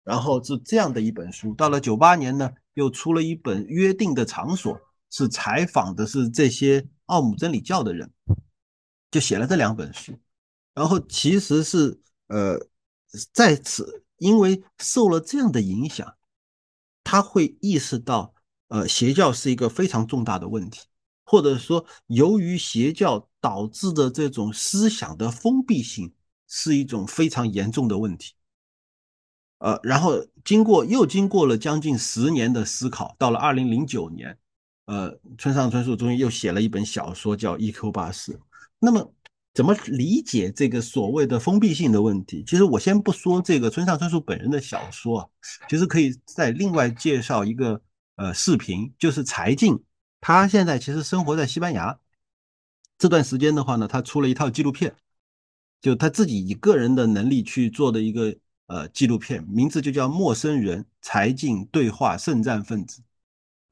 [0.05, 1.55] 然后是这样的一本书。
[1.55, 4.75] 到了九八年呢，又出了一本《约定的场所》，
[5.11, 8.11] 是采访的是这些奥姆真理教的人，
[9.11, 10.19] 就写了这两本书。
[10.75, 12.59] 然后其实是呃，
[13.33, 16.17] 在此因为受了这样的影响，
[17.05, 18.35] 他会意识到
[18.67, 20.81] 呃邪教是一个非常重大的问题，
[21.25, 26.13] 或者说由于邪教导致的这种思想的封闭性
[26.49, 28.35] 是一种非常严重的问题。
[29.59, 34.37] 呃，然后经过又经过了将近十年的思考，到了二零零九年，
[34.87, 37.93] 呃，村上春树终于又写了一本小说叫《E.Q.
[37.93, 38.33] 八四》，
[38.81, 39.15] 那么。
[39.55, 42.43] 怎么理解这个所谓的封闭性的问题？
[42.45, 45.29] 其实我先不说这个村上春树本人的小说啊，
[45.69, 47.81] 其实可以再另外介绍一个
[48.17, 49.81] 呃视频，就是柴静，
[50.21, 51.97] 他现在其实生活在西班牙，
[52.99, 54.93] 这段时间的话呢，他出了一套纪录片，
[55.81, 58.35] 就他自己以个人的能力去做的一个
[58.67, 63.01] 呃纪录片，名字就叫《陌生人柴静对话圣战分子》。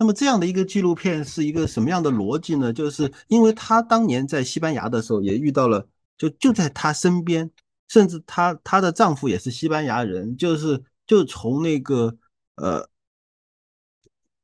[0.03, 2.73] 那么这样的一个纪录片是一个什么样的逻辑呢？
[2.73, 5.87] 就是因为她当年在西班牙的时候也遇到了，
[6.19, 7.49] 就就在她身边，
[7.87, 12.17] 甚至她她的丈夫也是西班牙人，就是就从那个
[12.57, 12.85] 呃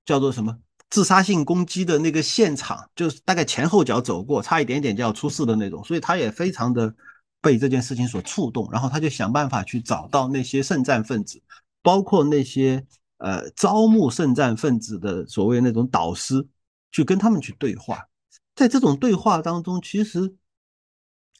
[0.06, 0.56] 叫做什么
[0.90, 6.94] 自杀性攻击的那个现场，就是大概前后脚走过，差一点点就要出事的那种，所以她也非常的
[7.40, 11.42] 被这件事情所触动，然后她就想办法去找到那些圣战分子，
[11.82, 12.86] 包括那些。
[13.18, 16.46] 呃，招募圣战分子的所谓那种导师，
[16.90, 18.08] 去跟他们去对话，
[18.54, 20.34] 在这种对话当中，其实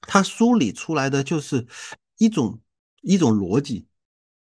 [0.03, 1.67] 他梳理出来的就是
[2.19, 2.61] 一种
[3.01, 3.87] 一种逻辑，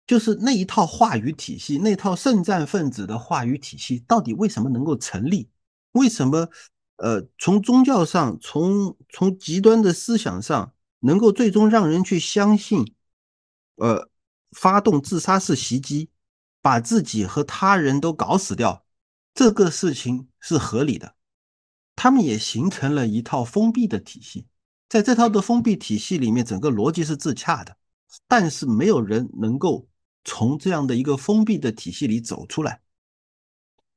[0.07, 5.49] 就是那一套话语体系，那套圣战分子的话语体系到底为什么能够成立？
[5.93, 6.49] 为什么
[6.97, 12.95] 呃，从宗教上，从从极端的思想上，能够最终让人去相信，
[13.77, 14.11] 呃，
[14.51, 16.11] 发动自杀式袭击？
[16.69, 18.85] 把自己和他人都搞死掉，
[19.33, 21.15] 这个事情是合理的。
[21.97, 24.47] 他们也形成了一套封闭的体系，
[24.87, 27.75] 在这套的封闭体系里面，整个逻辑是自洽的，
[28.27, 29.89] 但是没有人能够
[30.25, 32.83] 从这样的一个封闭的体系里走出来。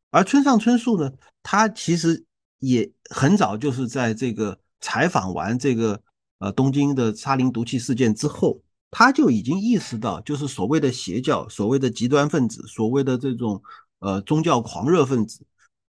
[0.09, 1.11] 而村上春树呢，
[1.43, 2.25] 他其实
[2.59, 6.01] 也很早就是在这个采访完这个
[6.37, 8.61] 呃东京的沙林毒气事件之后。
[8.91, 13.63] 他就已经意识到，就是所谓的邪教、所谓的极端分子、所谓的这种
[13.99, 15.39] 呃宗教狂热分子，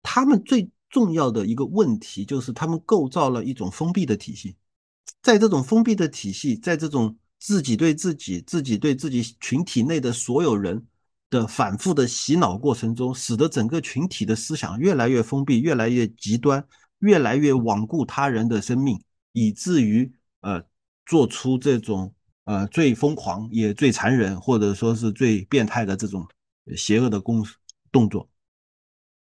[0.03, 4.55] 他们最重要的一个问题就是他们构造了一种封闭的体系，
[5.23, 10.85] 在这种封闭的体系，在这种自己对自己、自己对自己群体内的所有人
[11.31, 16.63] 的反复的洗脑过程中，使得整个群体的思想越来越封闭，越来越极端，
[16.99, 19.01] 越来越罔顾他人的生命，
[19.33, 20.13] 以至于
[20.43, 20.63] 呃
[21.07, 22.13] 做出这种
[22.51, 26.27] 呃最疯狂也最残忍，或者说是最变态的这种
[26.77, 27.47] 邪恶的工
[27.93, 28.29] 动作。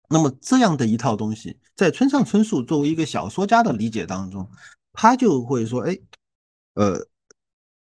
[0.09, 4.49] 那么这样的一套东西，在村上春树作为一个小说家的理解当中，
[4.93, 5.95] 他就会说：哎，
[6.73, 7.07] 呃，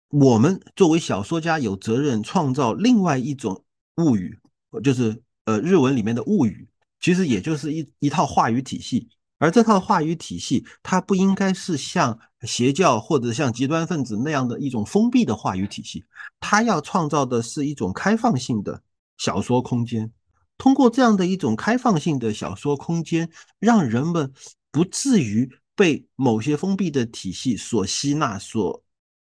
[0.10, 3.66] 我们作为小说家有责任创造另外一种
[3.96, 4.40] 物语，
[4.84, 6.68] 就是呃日文里面的物语，
[7.00, 9.10] 其实也就是一一套话语体系。
[9.44, 16.02] 而这套话语体系，它不应该是像邪教或者像极端分子那样的一种封闭的话语体系，
[16.40, 18.82] 它要创造的是一种开放性的
[19.18, 20.10] 小说空间。
[20.58, 23.30] 通过这样的一种开放性的小说空间，
[23.60, 24.32] 让人们
[24.72, 28.82] 不至于被某些封闭的体系所吸纳、所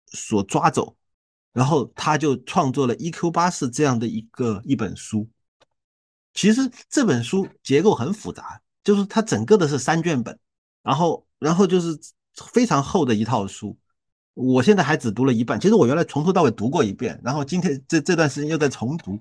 [0.06, 0.96] 所抓走，
[1.52, 3.30] 然后他就创作了《E.Q.
[3.30, 5.28] 八四》这样的一个一本书。
[6.34, 10.38] 其实这本书结构很复杂，就是它整个的是三卷本，
[10.82, 11.94] 然后然后就是
[12.50, 13.76] 非常厚的一套书。
[14.32, 19.18] 我现在还只读了一半，其实我原来从头到尾读过一遍，然后今天这这段时间又在重读，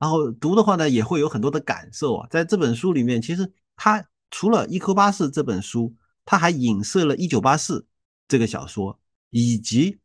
[0.00, 2.26] 然后读的话呢，也会有很多的感受啊。
[2.28, 7.78] 在这本书里面，其实它除了《一颗八四》这本书，它还影射了《一九八四》
[8.26, 8.98] 这个小说，
[9.30, 9.96] 以及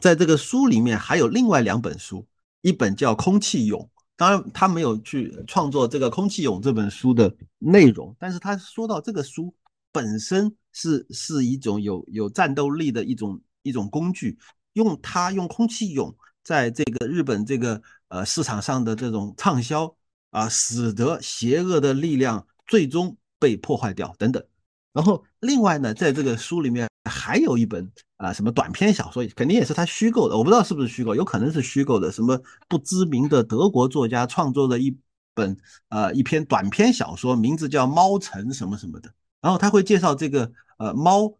[0.00, 2.26] 在这个书里面还有另外两本书，
[2.62, 3.78] 一本叫《空气蛹》，
[4.16, 9.54] 当然他没有去创作这个《空气蛹》这本书的内容，但是他说到这个书
[9.92, 13.40] 本身是是一种有有战斗力的一种。
[13.66, 14.38] 一种工具，
[14.74, 19.96] 用它用空气蛹在这个日本这个呃市场上的这种畅销
[20.32, 24.44] 啊，使得邪恶的力量最终被破坏掉等等。
[24.92, 27.90] 然后另外呢，在这个书里面还有一本
[28.24, 32.10] 啊什么短篇小说，肯定也是他虚构的，我不知道是不是虚构，有可能是虚构的。
[32.10, 34.96] 什么不知名的德国作家创作的一
[35.34, 35.56] 本
[35.88, 39.12] 呃一篇短篇小说，名字叫《猫城》什么什么的。
[39.40, 41.36] 然后他会介绍这个呃猫。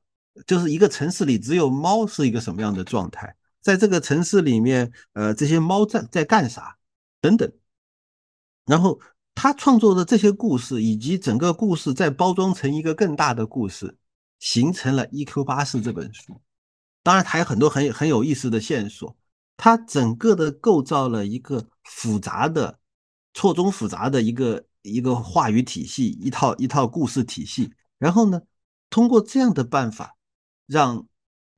[0.48, 6.76] 就是一个城市里只有猫是一个什么样的状态，在这个城市里面，呃，这些猫在在干啥
[7.20, 7.48] 等等。
[8.66, 8.98] 然后
[9.32, 13.96] 他创作的这些故事，以及整个故事再包装成一个更大的故事，
[14.40, 15.44] 形成了《E.Q.
[15.44, 16.40] 八四》这本书。
[17.04, 19.16] 当然，还有很多很很有意思的线索。
[19.56, 22.80] 它整个的构造了一个复杂的、
[23.34, 27.72] 错综复杂的一个一个话语体系，一套一套故事体系。
[27.98, 28.42] 然后呢，
[28.90, 30.16] 通过这样的办法。
[30.66, 31.06] 让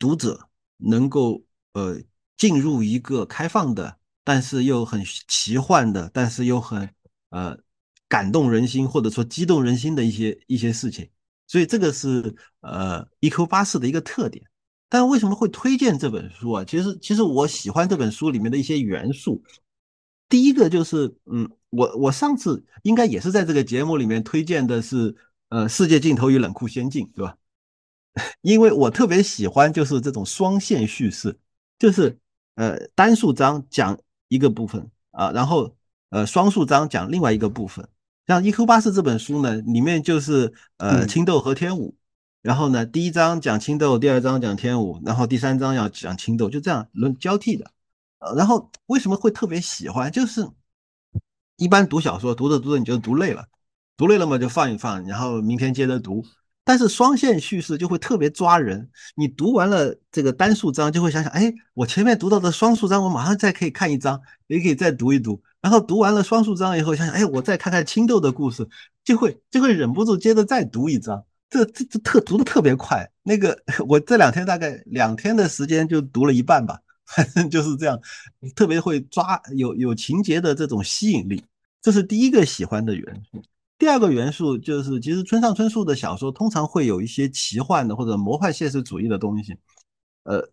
[0.00, 0.48] 读者
[0.78, 1.44] 能够
[1.74, 1.96] 呃
[2.36, 6.92] 进入一个开放的，但是又很奇幻的，但是又很
[7.30, 7.56] 呃
[8.08, 11.08] 感动人心或者说激动人心的一些一些事情，
[11.46, 13.46] 所以这个是呃 E.Q.
[13.46, 14.44] 八四的一个特点。
[14.88, 16.64] 但为什么会推荐这本书啊？
[16.64, 19.42] 其实其实我喜欢这本书里面的一些元素。
[20.28, 25.14] 第一个就是嗯，我我上次应该也是在这个节目里面推荐的是
[25.50, 27.36] 呃《世界尽头与冷酷仙境》，对吧？
[28.42, 31.38] 因为我特别喜欢就是这种双线叙事，
[31.78, 32.18] 就是
[32.54, 33.98] 呃单数章讲
[34.28, 35.76] 一个部分啊，然后
[36.10, 37.86] 呃双数章讲另外一个部分。
[38.26, 41.94] 像《一 Q 八四》这本书呢，里面就是呃青豆和天武，
[42.46, 47.68] 然后呢第一章讲青豆，第二章讲天武，然后第三章要讲青豆，就这样轮交替的。
[48.20, 50.12] 呃，然后为什么会特别喜欢？
[50.12, 50.48] 就是
[51.56, 53.46] 一般读小说读着读着你就读累了，
[53.96, 56.24] 读累了嘛就放一放，然后明天接着读。
[56.62, 65.42] 但是双线叙事就会特别抓人，你读完了这个单数章，就会想想，哎，我前面读到的双数章，我马上再可以看一章，也可以再读一读。
[65.60, 68.68] 然后读完了双数章以后，想想，哎，我再看看青豆的故事，
[69.02, 71.24] 就会就会忍不住接着再读一章。
[71.48, 73.08] 这这这特读的特别快。
[73.22, 73.56] 那个
[73.88, 78.00] 我这两天大概两天的时间就读了一半吧， 反正就是这样，
[78.54, 81.42] 特别会抓有有情节的这种吸引力，
[81.80, 83.42] 这是第一个喜欢的元素。
[83.78, 89.54] 第二个元素就是，其实村上春树的小说通常会有一些奇幻的或者魔幻现实主义的东西，
[90.24, 90.48] 呃，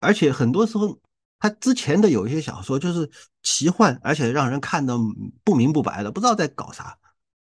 [0.00, 0.98] 而且很多时候
[1.38, 3.10] 他之前的有一些小说就是
[3.42, 4.96] 奇幻，而且让人看得
[5.44, 6.96] 不明不白的，不知道在搞啥。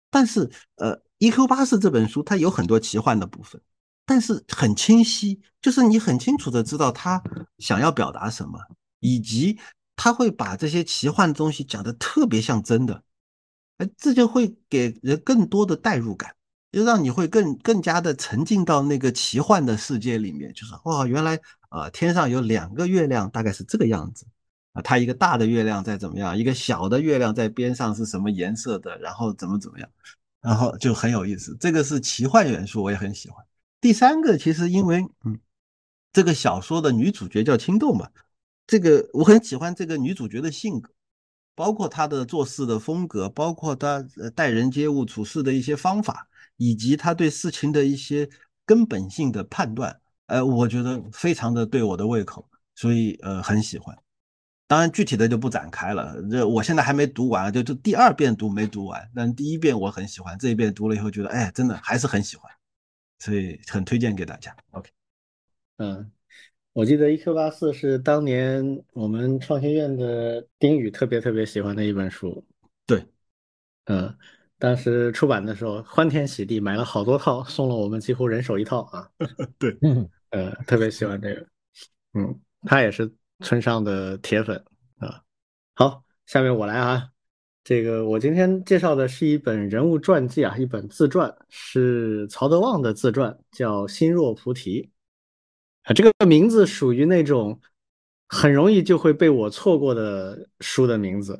[0.09, 1.45] 但是，呃，《E.Q.
[1.45, 3.61] 八四》这本书它有很多奇幻的部分，
[4.07, 7.21] 但是很清晰，就是你很清楚的知道他
[7.59, 8.59] 想要表达什么，
[9.01, 9.59] 以及
[9.95, 13.03] 他会把这些奇幻的东西讲的特别像真的。
[13.97, 16.35] 这就会给人更多的代入感，
[16.71, 20.51] 就让你会更更加的沉浸到那个奇幻的世界里面。
[20.53, 21.39] 就是哇，原来
[21.69, 24.25] 啊，天上有两个月亮，大概是这个样子
[24.73, 24.81] 啊。
[24.81, 29.89] 它一个大的月亮在怎么样，一个小的月亮在边上是什么颜色的，然后怎么怎么样，
[30.41, 31.55] 然后就很有意思。
[31.59, 33.45] 这个是奇幻元素，我也很喜欢。
[33.79, 35.39] 第三个，其实因为嗯，
[36.11, 38.09] 这个小说的女主角叫青豆嘛，
[38.67, 40.91] 这个我很喜欢这个女主角的性格。
[41.53, 44.03] 包括她的做事的风格，包括他
[44.33, 48.27] 待人接物处事的一些方法，以及她对事情的一些
[48.65, 49.95] 根本性的判断，
[50.27, 53.95] 呃，我觉得非常的对我的胃口，所以呃很喜欢。
[54.71, 62.49] 当然具体的就不展开了，这我现在还没读完，就就第二遍读没读完，但第一遍我很喜欢，这一遍读了以后觉得，哎，真的还是很喜欢，
[63.19, 64.55] 所以很推荐给大家。
[64.69, 64.89] OK，
[65.79, 66.09] 嗯。
[66.71, 67.33] 我记得 E.Q.
[67.33, 72.41] 八四是当年我们创新院的丁宇特别特别喜欢的一本书。
[72.85, 73.05] 对，
[73.87, 74.17] 嗯，
[74.57, 79.05] 当时出版的时候欢天喜地买了好多套，送了我们几乎人手一套啊。
[79.59, 81.45] 对，嗯，呃，特别喜欢这个。
[82.13, 84.63] 嗯，他也是村上的铁粉
[84.99, 85.21] 啊。
[85.73, 87.09] 好，下面我来啊。
[87.63, 94.81] 这个我今天介绍的是一本人物传记啊，一本自传，是曹德旺的自传，叫《心若菩提》。
[95.83, 97.59] 啊，这个名字属于那种
[98.27, 101.39] 很容易就会被我错过的书的名字，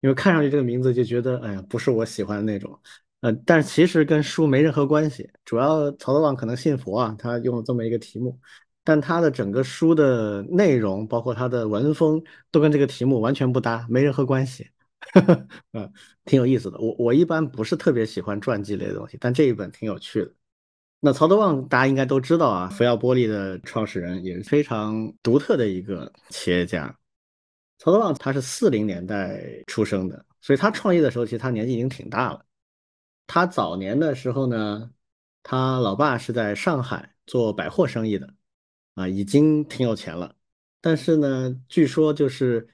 [0.00, 2.76] 因为看上去这个名字就觉得，哎呀，不是我喜欢的那种。
[3.20, 8.36] 呃，但其实跟书没任何关系，主要曹德旺可能信佛啊，他用了这么一个题目，
[8.82, 14.68] 但他的整个书的内容，包括他的文风，都跟这个题目完全不搭，没任何关系。
[15.72, 15.90] 嗯，
[16.24, 16.78] 挺有意思的。
[16.78, 20.32] 我我一般不是特别喜欢传记类的东西，但这一本挺有趣的。
[21.00, 26.94] 那曹德旺大家应该都知道啊，福耀玻璃的创始人也是非常独特的一个企业家。
[27.78, 32.44] 曹德旺他是四零年代出生的，所以他创业的时候其实他年纪已经挺大了。
[33.26, 34.90] 他早年的时候呢，
[35.42, 38.34] 他老爸是在上海做百货生意的，
[38.94, 40.34] 啊，已经挺有钱了。
[40.80, 42.68] 但是呢，据说就是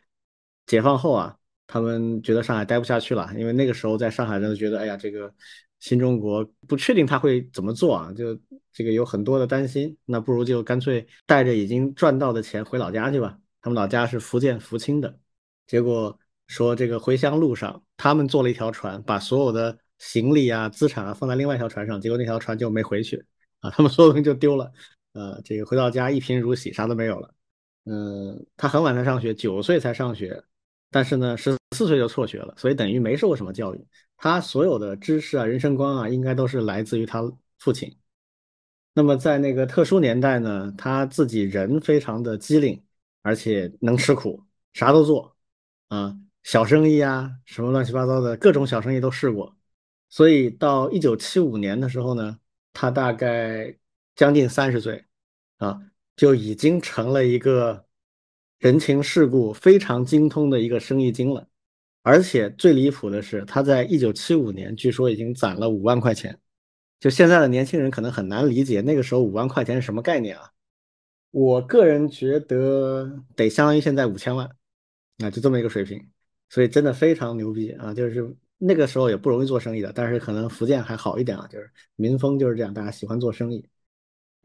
[0.67, 1.37] 解放后啊，
[1.67, 5.33] 他们觉得上海待不下去了，因为那个时候在上海真的觉得，哎呀，这个。
[5.79, 8.37] 新中国不确定他会怎么做啊，就
[8.73, 13.39] 这个有很多的担心，那不如就干脆带着已经赚到的钱回老家去吧。
[13.61, 15.19] 他们老家是福建福清的，
[15.67, 23.23] 结果说这个回乡路上，他们坐了一条船，把所有的行李啊、资产啊放在另外一条船上，结果那条船就没回去
[23.61, 24.73] 啊，他们所有东西就丢了。
[25.17, 27.35] 呃，这个回到家一贫如洗，啥都没有了。
[27.87, 30.45] 嗯，他很晚才上学，九岁才上学，
[30.91, 33.87] 但是呢，十四岁就辍学了，所以等于没受过什么教育。
[34.19, 37.23] 他所有的知识啊、人生观啊，应该都是来自于他
[37.59, 37.91] 父亲。
[38.93, 42.83] 那么在那个特殊年代呢，他自己人非常的机灵，
[43.23, 44.43] 而且能吃苦，
[44.75, 45.35] 啥都做
[45.89, 49.57] 啊，小生意啊，什么乱七八糟的各种小生意都试过。
[50.11, 52.39] 所以到一九七五年的时候呢，
[52.73, 53.77] 他大概
[54.17, 55.05] 将近三十岁
[55.59, 55.81] 啊，
[56.17, 57.87] 就已经成了一个
[58.59, 61.47] 人情世故非常精通的一个生意经了。
[62.03, 66.41] 而且最离谱的是，他在一九七五年，据说已经攒了五万块钱。
[66.99, 70.51] 就现在的年轻人可能很难理解那个时候五万块钱是什么概念啊？
[71.31, 74.49] 我个人觉得得相当于现在五千万，
[75.19, 76.05] 啊，就这么一个水平。
[76.49, 77.93] 所以真的非常牛逼啊！
[77.93, 83.69] 就是那个时候也不容易做生意的，但是可能福建还好一点啊，就是民风就是这样，大家喜欢做生意。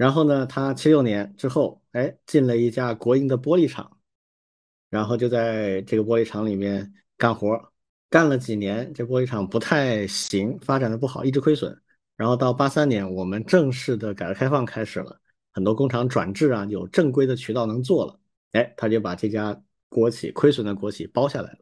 [0.01, 3.99] 然后呢，他七六年之后，哎，进了一家国营的玻璃厂，
[4.89, 6.91] 然后就在这个玻璃厂里面。
[7.17, 7.71] 干活
[8.09, 11.79] 干了几年，这玻璃厂不太行，发展的不好，一直亏损。
[12.15, 15.21] 然后到八三年，我们正式的改革开放开始了，
[15.53, 18.19] 很多工厂转制啊，有正规的渠道能做了。
[18.53, 19.55] 哎，他就把这家
[19.87, 21.59] 国企亏损的国企包下来了。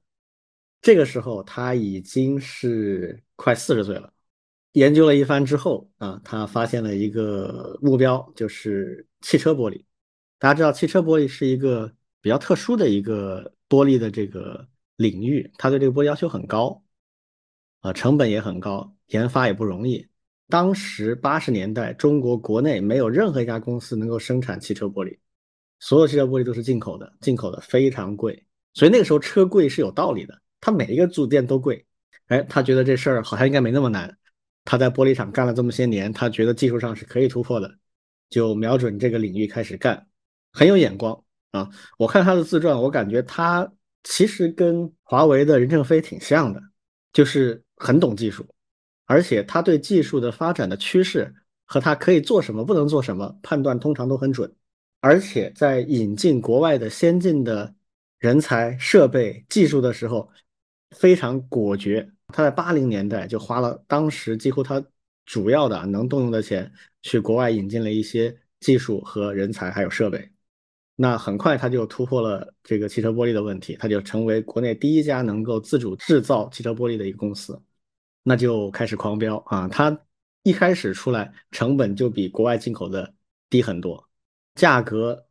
[0.82, 4.14] 这个时候他已经是快四十岁了。
[4.74, 9.84] 研究了一番之后啊，他发现了一个目标，就是汽车玻璃。
[10.38, 14.68] 大家知道，汽车玻璃是一个比较特殊的一个玻璃的这个。
[15.00, 16.84] 领域，他对这个玻璃要求很高，
[17.80, 20.06] 啊，成本也很高，研发也不容易。
[20.50, 25.18] 当时八十年代，中国国内没有任何一家公司能够生产汽车玻璃，
[25.80, 28.46] 所有汽车玻璃都是进口的，进口的非常贵。
[28.74, 31.86] 所以那个时候车贵是有道理的，他每一个组件都贵。
[32.28, 34.18] 哎，他觉得这事儿好像应该没那么难。
[34.70, 37.76] 他在玻璃厂干了这么些年，他觉得技术上是可以突破的，
[38.30, 40.08] 就瞄准这个领域开始干，
[40.54, 41.68] 很有眼光啊。
[41.98, 43.68] 我看他的自传，我感觉他。
[44.04, 46.62] 其实跟华为的任正非挺像的，
[47.12, 48.48] 就是很懂技术，
[49.06, 51.36] 而且他对技术的发展的趋势
[51.66, 54.50] 和他可以做什么、不能做什么判断通常都很准，
[55.02, 57.76] 而且在引进国外的先进的
[58.20, 60.32] 人才、设备、技术的时候
[60.92, 62.10] 非常果决。
[62.32, 64.84] 他在八零年代就花了当时几乎他
[65.26, 70.30] 主要的能动用的钱去国外引进了一些技术和人才，还有设备。
[70.96, 77.62] 那很快他就突破了这个汽车玻璃的问题，他就成为国内第一家能够自主制造汽车玻璃的一个公司，
[78.22, 79.68] 那就开始狂飙啊！
[79.70, 79.98] 他
[80.44, 83.14] 一开始出来成本就比国外进口的
[83.50, 84.10] 低很多，
[84.56, 85.26] 价格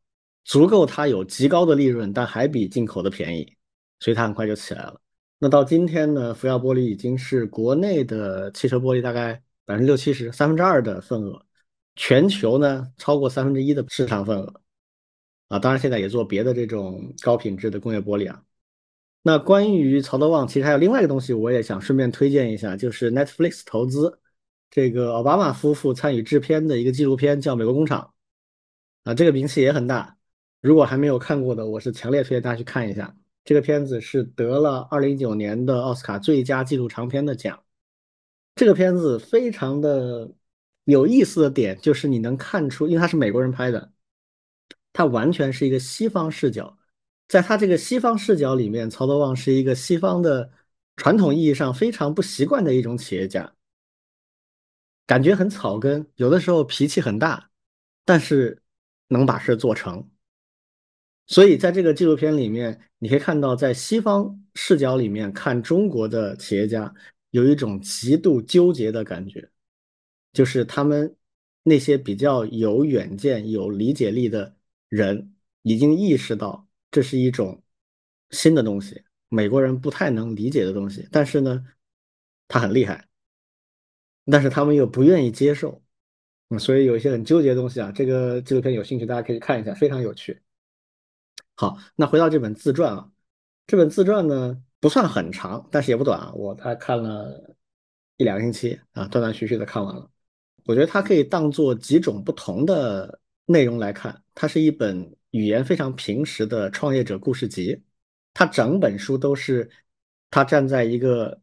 [0.44, 3.54] 足够他有极高的利润，但还比进口的便宜，
[4.00, 4.98] 所以他很快就起来了。
[5.38, 9.34] 那到今天呢，福耀玻璃已经是国内的汽车玻璃大概
[9.64, 11.44] 百分之六七十，三分之二的份额，
[11.94, 14.60] 全球呢超过三分之一的市场份额。
[15.48, 18.42] 啊，当然现在也做别的这种高品质的工业玻璃啊。
[19.22, 24.18] 那关于曹德旺，其实还有另外一个东西，我也想顺便推荐一下，就是 Netflix 投资
[24.70, 28.12] 这个奥巴马夫妇参与制片的一个纪录片，叫《美国工厂》
[29.10, 30.16] 啊，这个名气也很大。
[30.60, 33.14] 如果还没有看过的，我是强烈推荐大家去看一下。
[33.48, 37.64] 这个片子是得了二零一九年的奥斯卡最佳纪录长片的奖。
[38.54, 40.30] 这个片子非常的
[40.84, 43.90] 有意思的点就是你能看出，因为它是美国人拍的。
[44.92, 46.78] 它完全是一个西方视角，
[47.26, 50.52] 在他这个西方视角里面，曹德旺是一个西方的
[50.96, 53.54] 传统意义上非常不习惯的一种企业家，
[55.06, 57.48] 感觉很草根，有的时候脾气很大，
[58.04, 58.62] 但是
[59.06, 60.06] 能把事做成。
[61.28, 66.92] 所以在这个纪录片里面，你可以看到，在西方视角里面看中国的企业家，
[67.30, 69.48] 有一种极度纠结的感觉，
[70.32, 71.14] 就是他们
[71.62, 74.56] 那些比较有远见、有理解力的。
[74.88, 75.34] 人
[75.64, 77.62] 已经意识到这是一种
[78.30, 81.62] 新的东西，美国人不太能理解的东西，但是呢，
[82.48, 83.06] 他很厉害，
[84.24, 85.82] 但是他们又不愿意接受，
[86.58, 87.92] 所以有一些很纠结的东西啊。
[87.92, 90.40] 这个纪录片有兴趣大家可以看一下，非常有趣。
[91.60, 93.10] 好，那回到这本自传啊，
[93.66, 97.56] 这本自传呢不算很长，但是也不短啊，我大概看了
[98.16, 100.08] 一两个星期啊，断断续续的看完了。
[100.64, 103.20] 我觉得它可以当做几种不同的。
[103.50, 107.82] 内容来看，它是一本语言非常平实的创业者故事集。
[108.34, 109.70] 它整本书都是
[110.30, 111.40] 他站在一个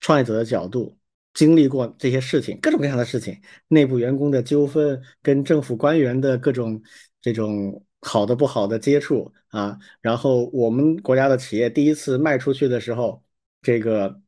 [0.00, 0.98] 创业者的角度，
[1.32, 6.78] 经历过这些事情，各种各样的事情，内部员工的纠纷，跟政府官员的各种
[7.22, 9.76] 这种好的不好的接触啊。
[10.00, 13.20] 然后我们国家的企业第一次卖出去的时候，
[13.62, 14.20] 这个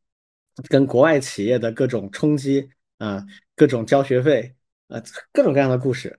[0.69, 3.25] 跟国外企业的各种冲击啊，
[3.55, 4.55] 各种交学费
[4.89, 5.01] 啊，
[5.33, 6.19] 各种各样的故事。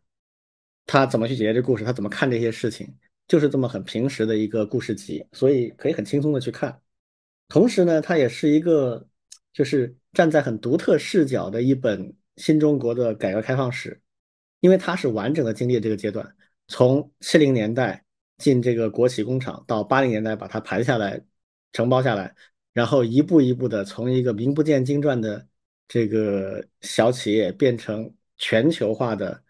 [0.86, 1.84] 他怎么去解决这故事？
[1.84, 2.88] 他怎么看这些事情？
[3.28, 6.82] 就是这么很平实的一个故事集，所以可以很轻松的去看。
[7.50, 9.06] 同时呢，它也是一个
[9.52, 14.02] 就是站在很独特视角的一本新中国的改革开放史，
[14.62, 16.37] 因为它是完整的经历这个阶段，
[16.68, 18.04] 从七零年代
[18.38, 21.22] 进这个国企工厂，到八零年代把它盘下来、
[21.74, 22.36] 承包下来，
[22.74, 25.48] 然后一步一步的从一个名不见经传的
[25.88, 29.44] 这个小企业变成全球化的。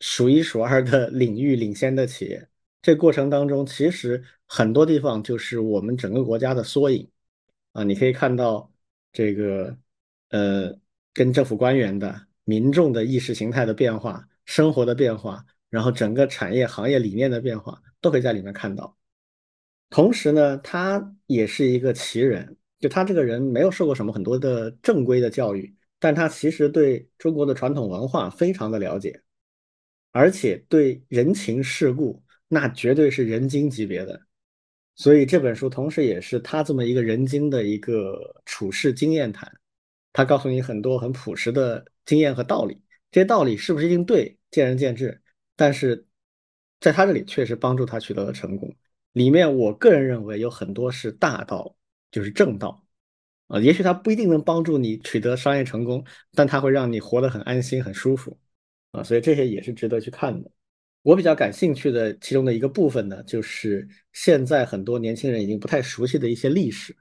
[0.00, 2.46] 数一数二的领域领先的企业，
[2.82, 7.08] 这过程当中其实很多地方就是我们整个国家的缩影
[7.72, 7.82] 啊！
[7.84, 8.70] 你可以看到
[9.12, 9.78] 这个
[10.28, 10.78] 呃，
[11.14, 18.96] 跟政府官员的、民众的意识形态的变化、生活的变化，然后整个产业行业理念的变化，都可以在里面看到。
[19.90, 29.20] 同时呢，他也是一个奇人，就他这个人没有受过什么很多的正规的教育，但他其实对中国的传统文化非常的了解。
[30.12, 34.28] 而且对人情世故，那绝对是人精级别的。
[34.94, 39.52] 所以这本书同时也是他这么一个人精的一个处世经验谈。
[40.12, 42.80] 他告诉你很多很朴实的经验和道理，
[43.10, 45.20] 这些道理是不是一定对，见仁见智。
[45.56, 46.06] 但是
[46.80, 48.74] 在他这里确实帮助他取得了成功。
[49.12, 51.76] 里面我个人认为有很多是大道，
[52.10, 52.84] 就是正道
[53.46, 53.60] 啊。
[53.60, 58.38] 也许他不一定能帮助你取得商业成功，但他会让你活得很安心、很舒服。
[58.90, 60.50] 啊，所以这些也是值得去看的。
[61.02, 66.96] 我比较感兴趣的其中的一个部分呢，就是现在很多年轻人已经不太熟悉的一些历史，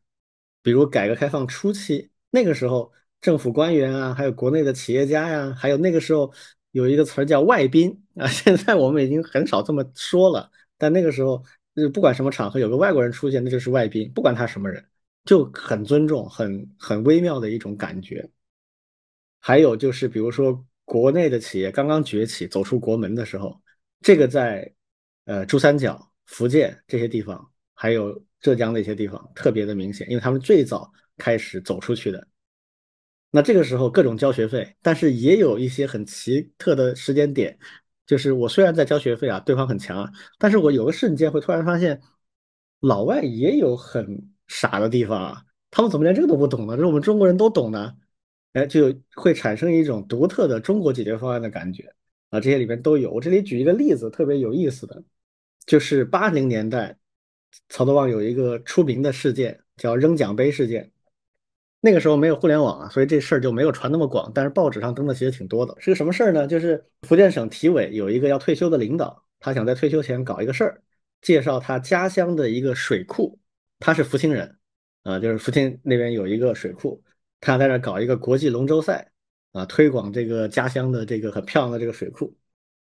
[0.61, 6.33] 比如改革开放初期那个时候，政府官员啊，还有国内的企业家呀，还有那个时候
[6.71, 10.51] 有一个词儿叫外宾啊，现在我们已经很少这么说了。
[10.77, 11.43] 但那个时候，
[11.93, 14.85] 不管什么场合，有个外国人出现，那就是外宾，不管他什么人，
[15.25, 18.29] 就很尊重，很很微妙的一种感觉。
[19.39, 20.65] 还有就是，比如说。
[20.85, 23.57] 国内的企业刚刚崛起、走出国门的时候，
[24.01, 24.69] 这个在
[25.23, 32.27] 呃珠三角、福建这些地方，还有浙江的一些地方特别的明显，因为他们最早开始走出去的。
[33.31, 37.57] 那这个时候各种交学费，但是也有一些很奇特的时间点，
[38.05, 42.01] 就是我虽然在交学费啊，对方很强啊，但是我有个瞬间会突然发现，
[42.79, 46.75] 老外也有很傻的地方啊，他们怎么连这个都不懂呢？
[46.75, 47.95] 这是我们中国人都懂呢。
[48.53, 51.91] 哎，就会产生一种独特的中国解决方案的感觉
[52.29, 52.39] 啊！
[52.39, 53.09] 这些里面都有。
[53.09, 55.03] 我这里举一个例子，特别有意思的，
[55.65, 56.95] 就是八零年代，
[57.69, 60.91] 曹德旺有一个出名的事件，叫扔奖杯事件。
[61.85, 65.75] 那个时候没有互联网啊，所以这事儿就没有传那么广，但是报纸上登的其实挺多的。
[65.81, 66.47] 是个什么事儿呢？
[66.47, 70.81] 就是福建省体委有一个要退休的领导，他想在退休前搞一个事儿，
[71.21, 73.37] 介绍他家乡的一个水库。
[73.81, 74.57] 他是福清人，
[75.03, 77.03] 啊，就是福清那边有一个水库，
[77.41, 79.11] 他在那搞一个国际龙舟赛
[79.51, 82.33] 啊，推广这个家乡的这个很漂亮的这个水库，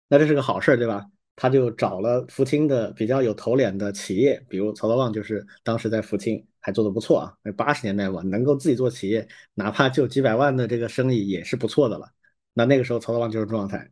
[0.08, 1.06] 那这是个好事儿，对吧？
[1.36, 7.34] 他就找了福清的比较有头脸的企业，比如曹德旺，就是当时在福清还做的不错啊。
[7.42, 12.10] 那八十年代嘛，能够自己做企业，哪怕就几百万的这个生意也是不错的了。
[12.52, 13.90] 那那个时候曹德旺就是状态，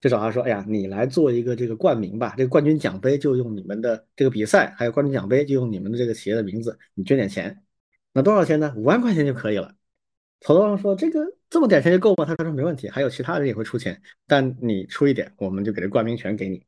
[0.00, 7.62] 就找他说：“哎呀，你来做一个这个冠名吧，这个冠军奖杯就用你们的这个比赛，还有冠军奖杯就用你们的这个企业的名字，你捐点钱。
[8.12, 8.72] 那多少钱呢？
[8.76, 9.74] 五万块钱就可以了。”
[10.40, 11.20] 曹德旺说：“这个
[11.50, 16.64] 这么点钱就够吗？”他说：“没问题，还有其他人也会出钱，但你出一点，我们就给这冠名权给你。”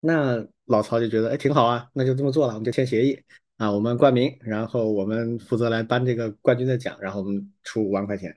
[0.00, 3.20] 那老曹就觉得哎挺好啊，那就这么做了，我们就签协议
[3.58, 8.36] 啊，我们冠名，然后我们负责来颁这个冠军的奖，然后我们出五万块钱。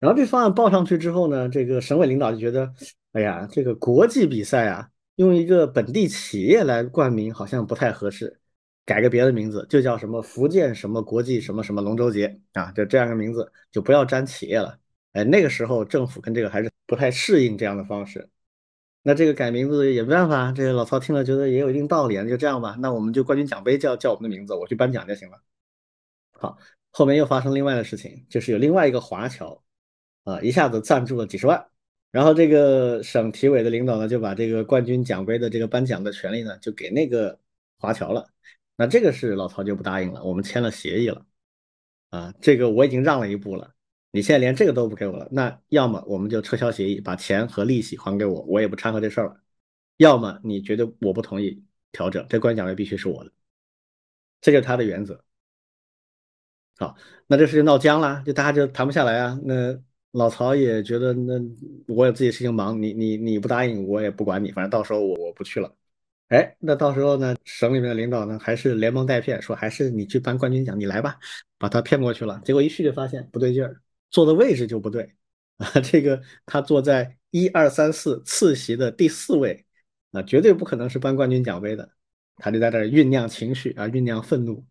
[0.00, 2.72] 然后这方案报上去之后呢，这个省委领导就觉得，
[3.12, 8.40] 哎呀，这个国际比赛啊，用一个本地企业来冠名好像不太合适，
[8.86, 14.78] 改个别的名字，就叫什么福建什么国际什么什么龙舟节啊，就这样个名字，就不要沾企业了。
[15.12, 18.28] 哎，那个时候政府跟这个还是不太适应这样的方式。
[19.02, 25.42] 那这个改名字也没办法，这个老曹听了觉得也有一定道理，那就这样吧，那我们就冠军奖杯叫叫我们的名字，我去颁奖就行了。
[26.30, 26.56] 好，
[26.90, 29.62] 后面又发生另外的事情，就是有另外一个华侨，
[30.24, 31.66] 啊，一下子赞助了几十万，
[32.10, 37.38] 然后这个省体委的领导呢，就把这个冠军奖杯的这个颁奖的权利呢，就给那个
[37.78, 38.28] 华侨了。
[38.76, 41.26] 那这个是老曹就不答应了，我们签了协议了，
[42.10, 43.74] 啊，这个我已经让了一步了。
[44.12, 49.34] 你现在连这个都不给我了，那要么我们就撤销协议，把钱和利息还给我，我也不掺和这事儿了；
[49.96, 53.32] 要么你觉得我不同意调整，这冠军奖杯必须是我的，
[54.40, 55.24] 这就是他的原则。
[56.78, 59.38] 好，那这事就闹僵了，就大家就谈不下来啊。
[59.44, 59.78] 那
[60.12, 61.34] 老曹也觉得，那
[61.86, 65.74] 我有自己事情忙，你你你不答应，我也不管你，反正到时候我我不去了。
[66.28, 71.18] 哎，那到时候呢，省里面的领导呢，还是连蒙带骗，说还是你去颁冠军奖，你来吧，
[71.58, 72.40] 把他骗过去了。
[72.44, 73.81] 结果一去就发现不对劲儿。
[74.12, 75.12] 坐的位置就不对
[75.56, 79.66] 啊，这个他坐在一二三四次席的第四位
[80.12, 81.90] 啊，绝对不可能是颁冠军奖杯的。
[82.36, 84.64] 他就在这酝酿情绪啊，酝酿愤怒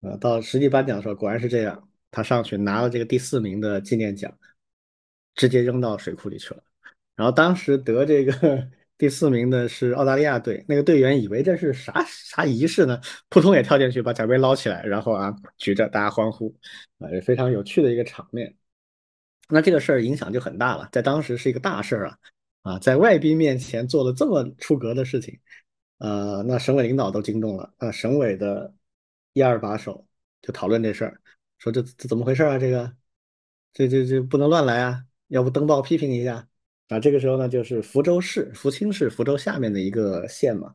[0.00, 0.16] 啊。
[0.16, 4.36] 到实际颁奖的时候，果然是这样，他上去拿了这个第四名的纪念奖，
[5.34, 6.62] 直接扔到水库里去了。
[7.14, 16.54] 然后当时得这个 第四名的是澳大利亚队，那个队员以为这是啥啥仪式呢，扑通也跳进去把奖杯捞起来，然后啊举着，大家欢呼
[16.98, 18.56] 啊，也非常有趣的一个场面。
[19.48, 22.18] 那这个事儿影响就很大了，在当时是一个大事儿啊，
[22.62, 25.38] 啊，在外宾面前做了这么出格的事情，
[25.98, 28.74] 呃，那省委领导都惊动了，啊，省委的
[29.34, 30.06] 一二把手
[30.40, 31.20] 就讨论这事儿，
[31.58, 32.58] 说这这怎么回事啊？
[32.58, 32.90] 这个，
[33.72, 36.48] 这这这不能乱来啊，要不登报批评一下
[36.88, 36.98] 啊？
[36.98, 40.74] 这个时候呢，就是福州市福清市福州下面的一个县嘛，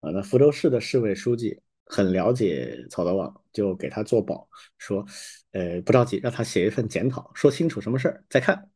[0.00, 1.60] 啊，那福州市的市委书记。
[1.92, 4.48] 很了解曹德旺，就给他做保，
[4.78, 5.04] 说，
[5.50, 8.70] 呃，不着急，让他写一份检讨，说清楚什么事儿再看。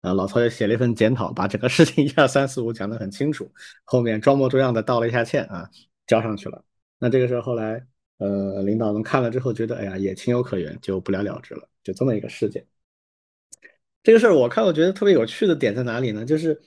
[0.00, 3.52] 啊，老曹也写了一份检讨，把整个事情一二三四五讲得很清楚，
[3.84, 5.68] 后面装模作样的道了一下歉啊，
[6.06, 6.64] 交上去了。
[6.98, 7.86] 那这个事儿后来，
[8.16, 12.66] 呃，领导们看了之后觉得，哎呀，也情有可原，就不了了之了，就这么一个事件。
[14.02, 16.24] 这个事儿我看，我觉得特别有趣的点在哪里呢？
[16.24, 16.60] 就是。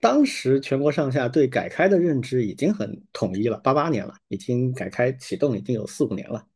[0.00, 6.48] 当时全国上下对改开的认知已经很统一了，八八年了，已经改开启动已经有四五年了，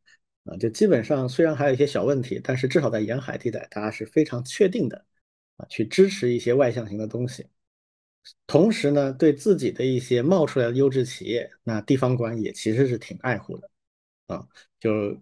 [0.45, 5.05] 啊，就基本上虽然还有一些小问题，但是至少在沿海地带，大家是非常确定的，
[5.57, 7.45] 啊，去支持一些外向型的东西。
[8.47, 13.69] 同时呢，对自己的一些冒出来的优质企业，那地方官也其实是挺爱护的，
[14.25, 14.47] 啊，
[14.79, 15.15] 就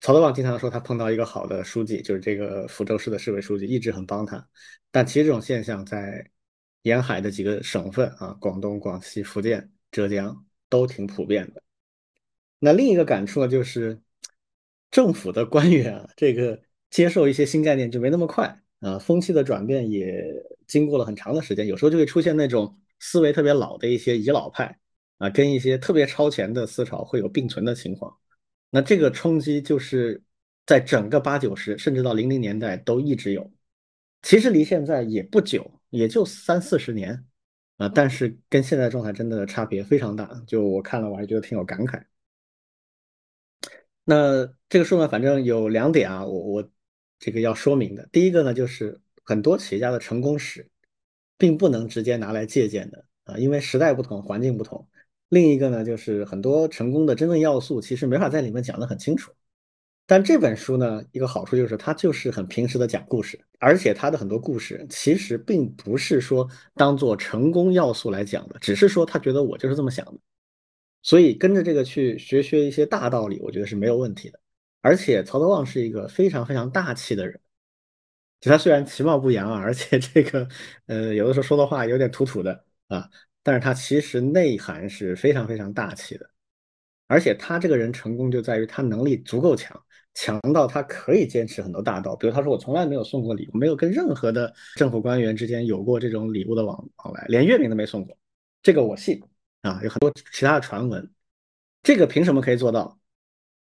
[0.00, 4.44] 曹德旺经常说他碰到一个好的书记，就是这个福州市的市委书记，一直很帮他，
[4.90, 6.28] 但其实这种现象在。
[6.86, 11.60] 沿海的几个省份啊，广东、广西、福建、浙江都挺普遍的。
[12.60, 14.00] 那另一个感触呢，就是
[14.88, 20.32] 政府的官员啊，这个接受一些新概念就没那么快啊，风气的转变也
[20.68, 24.78] 经过了很长的时间，有时候就会出现那种思维特别老的一些遗老派
[25.18, 28.16] 啊，跟一些特别超前的思潮会有并存的情况。
[28.70, 30.22] 那这个冲击就是
[30.64, 33.50] 在整个八九十甚至到零零年代都一直有，
[34.22, 35.68] 其实离现在也不久。
[35.96, 37.24] 也就三四十年
[37.78, 40.42] 啊，但是跟现在状态真的差别非常大。
[40.46, 42.02] 就我看了，我还觉得挺有感慨。
[44.04, 46.70] 那这个数呢，反正有两点啊，我我
[47.18, 48.08] 这个要说明的。
[48.12, 50.70] 第一个呢，就是很多企业家的成功史，
[51.36, 54.88] 并不能直接拿来借鉴的啊，因为时代不同，环境不同。
[55.28, 59.32] 另一个呢，就是很多成功的真正要素，其实没法在里面讲得很清楚。
[60.08, 70.18] 但这本书呢，一个好处就是它就是很平时的讲故事，而且它的很多故事其实并不是说当做成功要素来讲的，只是说他觉得我就是这么想的，
[71.02, 74.38] 所以跟着这个去学学一些大道理，我觉得是没有问题的。
[74.80, 77.40] 而且曹德旺是一个非常非常大气的人，
[78.40, 80.48] 就他虽然其貌不扬啊，而且这个
[80.86, 83.10] 呃有的时候说的话有点土土的啊，
[83.42, 86.30] 但是他其实内涵是非常非常大气的。
[87.08, 89.80] 而且他这个人成功就在于他能力足够强，
[90.16, 92.16] 强到他可以坚持很多大道。
[92.16, 98.16] 比如他说我从来没有送过礼物，没有跟任何的政府官员之间有过这种礼物的往往来，连月饼都没送过。
[98.62, 99.22] 这个我信
[99.60, 101.08] 啊，有很多其他的传闻。
[101.82, 102.98] 这个凭什么可以做到？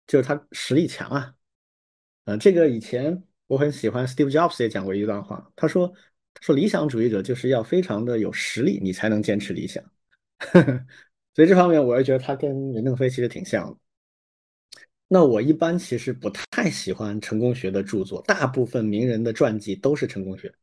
[0.06, 1.34] 就是他实力强啊。
[2.24, 5.88] 呃，这个以前我很喜欢 Steve Jobs 也讲过一段话，他说
[6.34, 9.82] 他说理想主义者就是要非常的有实力，你才能坚持理想。
[11.34, 13.76] 所以这方面，我也觉得他跟任正非其实挺像的。
[15.12, 20.54] 那我一般其实不太喜欢成功学的著作，大部分名人的传记都是成功学，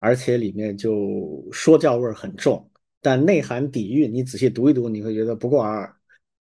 [0.00, 2.68] 而且里面就说教味儿很重，
[3.00, 5.96] 但内涵底蕴，你仔细读一读，你会觉得不过尔尔。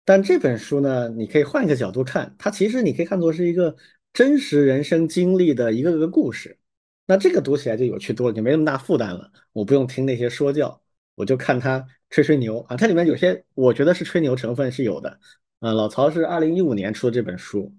[0.07, 3.77] 但这本书呢，你可以换一个角度看，它其实你可以看作是一个
[4.15, 6.59] 真实人生经历的一个个故事。
[7.07, 9.31] 那这个读起来就有趣多了，就没那么大负担了。
[9.53, 10.83] 我不用听那些说教，
[11.15, 11.87] 我就看他。
[12.09, 15.21] 吹吹牛啊，它里面有些我觉得是吹牛成分是有的
[15.61, 15.73] 啊。
[15.73, 17.73] 老曹是二零一五年出的这本书，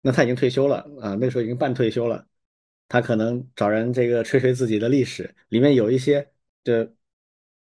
[0.00, 2.26] 那他已经退休了啊，那时候已经半退休了，
[2.88, 6.28] 他可能找人这个吹吹自己的历史，里面有一些
[6.64, 6.92] 的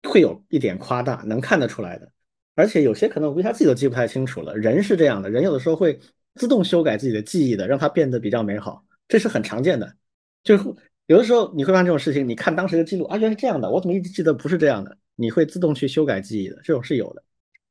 [0.03, 2.11] 会有一点夸大，能看得出来的，
[2.55, 4.55] 而且有些可能估计他自己都记不太清楚了。
[4.57, 5.99] 人是这样的，人有的时候会
[6.35, 9.95] 自动修改自己的记忆的，让它变得比较美好，这是很常见的。
[10.43, 10.63] 就是
[11.07, 14.97] 有的时候你会发现这种事情，你看当时的记录啊，原来是这样的，我怎么一直记得不是这样的？
[15.15, 17.23] 你会自动去修改记忆的，这种是有的，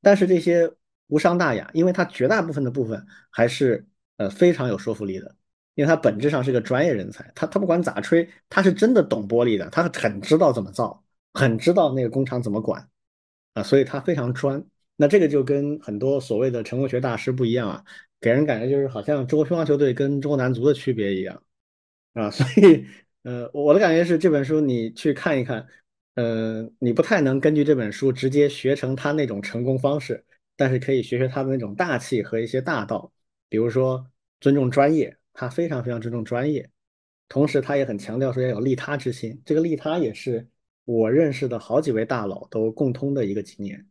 [0.03, 0.71] 但是这些
[1.09, 5.35] 无伤大雅，因为他绝大部分的部分还是呃非常有说服力的，
[5.74, 12.89] 因为他本质上是个专业人才，他他不管咋吹，他是真的懂玻璃的，他很知道怎么造，很知道那个工厂怎么管
[13.55, 14.65] 啊，所以他非常专。
[14.97, 17.85] 那这个就跟很多所谓的成功学大师不一样啊，
[18.20, 21.43] 给人感觉就是好像中国乒乓球队跟中国男足的区别一样
[22.15, 22.87] 啊， 所以
[23.23, 25.66] 呃我的感觉是这本书你去看一看。
[26.16, 30.24] 呃，你不太能根据这本书直接学成他那种成功方式，
[30.57, 33.12] 但是可以学学他的那种大气和一些大道，
[33.49, 34.11] 比如说
[34.41, 36.69] 尊重专业，他非常非常尊重专业，
[37.28, 40.49] 同时他也很强调说要有利他之心，这个利他也是
[40.85, 43.87] 我认识的好几位大佬都共通的一个经验，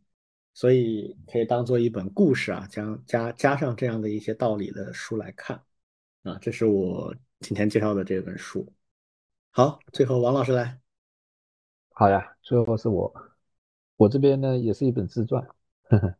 [0.54, 5.62] 所以可以当做一本故事啊，将加加上这样的一些道理的书来看
[6.22, 8.66] 啊，这是我今天介绍的这本书。
[9.50, 10.80] 好，最后王老师来。
[11.90, 13.14] 好呀，最后是我，
[13.96, 15.46] 我这边呢也是一本自传，
[15.84, 16.14] 呵呵，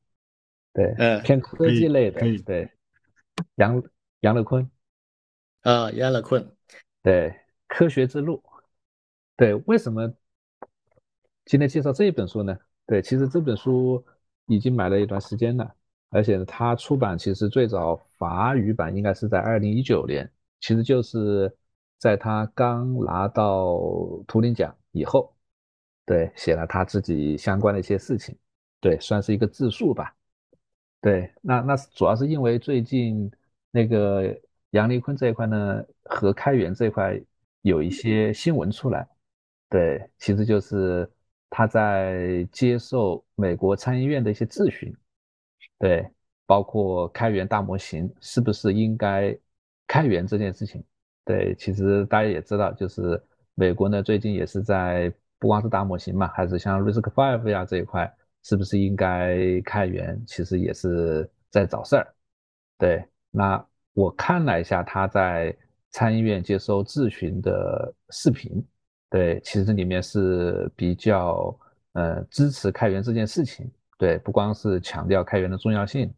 [0.76, 2.70] 对，嗯，偏科技类的，对，
[3.54, 3.82] 杨
[4.20, 4.70] 杨乐坤，
[5.62, 6.46] 啊，杨乐坤，
[7.02, 7.34] 对，
[7.66, 8.42] 科学之路，
[9.38, 10.12] 对，为什么
[11.46, 12.54] 今天介绍这一本书呢？
[12.84, 14.04] 对，其实这本书
[14.48, 15.74] 已经买了一段时间了，
[16.10, 20.30] 而且它出版其实最早法语版应该是在二零一九年，
[20.60, 21.50] 其实就是
[21.98, 23.78] 在他刚拿到
[24.26, 25.34] 图灵奖以后。
[26.04, 28.36] 对，写了他自己相关的一些事情，
[28.80, 30.14] 对，算是一个自述吧。
[31.00, 33.30] 对，那那主要是因为最近
[33.70, 34.36] 那个
[34.70, 37.20] 杨丽坤这一块呢，和开源这一块
[37.62, 39.06] 有一些新闻出来。
[39.68, 41.08] 对，其实就是
[41.48, 44.94] 他在接受美国参议院的一些质询，
[45.78, 46.08] 对，
[46.46, 49.36] 包括开源大模型是不是应该
[49.86, 50.82] 开源这件事情。
[51.24, 53.22] 对，其实大家也知道，就是
[53.54, 55.12] 美国呢最近也是在。
[55.38, 58.10] 不光是大模型嘛，还是像 RISC-V 呀这一块，
[58.46, 60.22] 是不是应该开源？
[60.24, 62.14] 其实也是在找事儿。
[62.78, 65.52] 对，那我看了一下他在
[65.90, 68.64] 参议院接收质询的视频，
[69.10, 71.58] 对，其实里面是比较
[71.94, 73.68] 呃支持开源这件事情。
[73.98, 76.08] 对，不光是强调开源的重要性，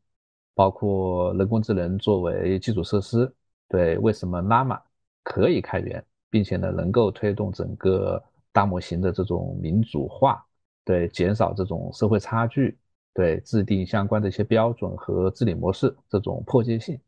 [0.54, 3.32] 包括人工智能作为基础设施，
[3.68, 4.78] 对，为什么 Llama
[5.22, 8.22] 可以开源，并且呢能够推动整个。
[8.50, 10.44] 大模型的这种民主化，
[10.88, 12.78] 对减少这种社会差距，
[13.12, 16.98] 对制定相关的一些标准和治理模式这种迫切性，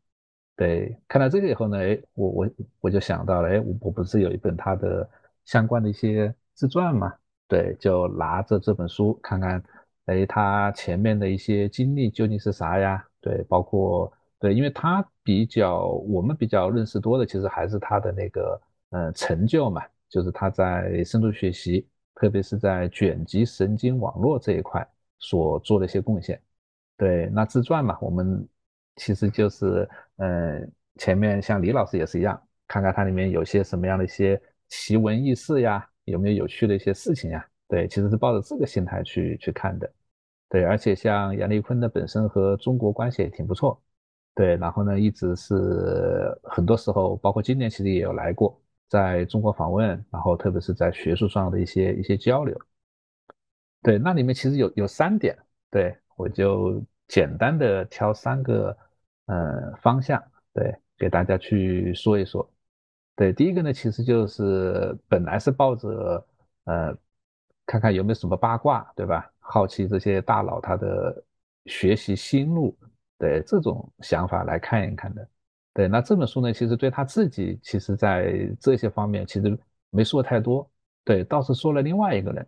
[0.55, 2.49] 对看到这个以后呢，哎，我我
[2.81, 5.09] 我就想到了，哎，我我不是有一本他的
[5.45, 7.11] 相关的一些自传嘛，
[7.47, 9.63] 对，就拿着这本书看看，
[10.05, 13.03] 哎，他前面的一些经历究竟是啥呀？
[13.19, 19.81] 对，包括对，因为他比较我们比较认识多的，其实还是他的那个呃成就嘛。
[20.07, 24.87] 就是他在深度学习，特别是在卷积神经网络这一块
[25.19, 26.41] 所做的一些贡献。
[26.97, 28.47] 对，那自传嘛，我们
[28.97, 34.39] 其实就是，嗯，前面像李老师也是一样，看看它里面有些什么样的一些
[34.69, 37.43] 奇闻异事呀，有没有有趣的一些事情呀？
[37.67, 39.91] 对，其实是抱着这个心态去去看的。
[40.47, 43.81] 对，而且像杨丽坤的本身和中国关系也挺不错。
[44.35, 48.60] 对，然后呢，一直是很多时候，包括今年其实也有来过，
[48.91, 52.59] 在中国访问，然后特别是在学术上的一些一些交流。
[53.81, 55.33] 对，那里面其实有有三点，
[55.69, 58.77] 对我就简单的挑三个
[59.27, 60.21] 呃方向，
[60.53, 62.45] 对，给大家去说一说。
[63.15, 66.27] 对，第一个呢，其实就是本来是抱着
[66.65, 66.93] 呃
[67.65, 69.31] 看看有没有什么八卦，对吧？
[69.39, 71.23] 好奇这些大佬他的
[71.67, 72.77] 学习心路。
[73.17, 75.27] 对这种想法来看一看的，
[75.73, 79.57] 对，那这本书呢，其实对他自己，其实在这些方面其实
[79.89, 80.69] 没说太多，
[81.05, 82.47] 对，倒是说了另外一个人，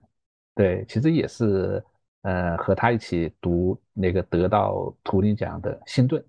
[0.54, 1.82] 对，其实也是，
[2.24, 6.22] 呃，和他一起读那个得到图灵奖的辛顿，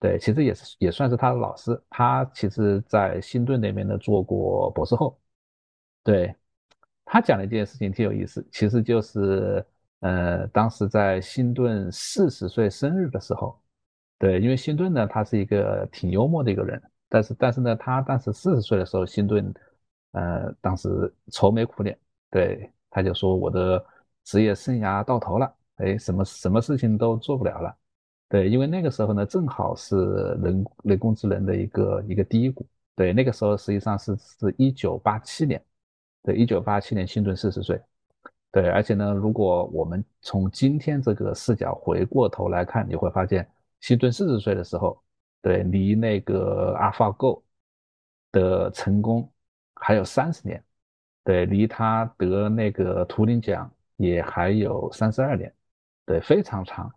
[0.00, 5.16] 对，其实也是也算是他的老师，他其实在辛顿那边呢做过博士后，
[6.02, 6.34] 对，
[7.04, 9.64] 他讲了一件事情挺有意思，其实就是，
[10.00, 13.56] 呃，当时在辛顿四十岁生日的时候。
[14.24, 19.52] 对，因为辛顿呢，他是一个挺幽默的一个人，但是但是呢，他当时四十岁的时候，辛顿，
[20.12, 21.94] 呃，当时愁眉苦脸，
[22.30, 23.84] 对，他就说我的
[24.24, 27.76] 职业生涯到头了，哎，什么什么事情都做不了了，
[28.30, 29.94] 对，因为那个时候呢，正好是
[30.42, 35.62] 人人工智能的一个一个低谷，对，那个时候实际上是是一九八七年，
[36.22, 37.78] 对，一九八七年辛顿四十岁，
[38.50, 43.46] 对，而且呢，如果我们从今天这个视角回过头来看，你会发现。
[43.84, 44.98] 辛顿四十岁的时候，
[45.42, 47.42] 对，离那个 AlphaGo
[48.32, 49.30] 的成功
[49.74, 50.64] 还有三十年，
[51.22, 55.54] 对，离他得那个图灵奖也还有三十二年，
[56.06, 56.90] 对，非常长，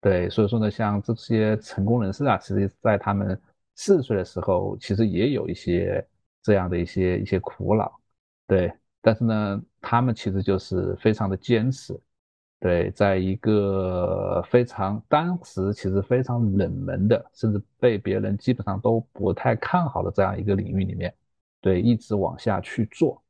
[0.00, 3.38] 对，所以说呢，像这些成功人士啊，其实在他们
[3.74, 6.02] 四十岁的时候，其实也有一些
[6.40, 8.00] 这样的一些一些苦恼，
[8.46, 8.72] 对，
[9.02, 12.00] 但是呢，他们其实就是非常的坚持。
[12.60, 21.12] 对，在一个非常当时其实非常冷门的，甚至被别人基本上都不太看好的这样一个领域里面，
[21.62, 23.22] 对，一直往下去做。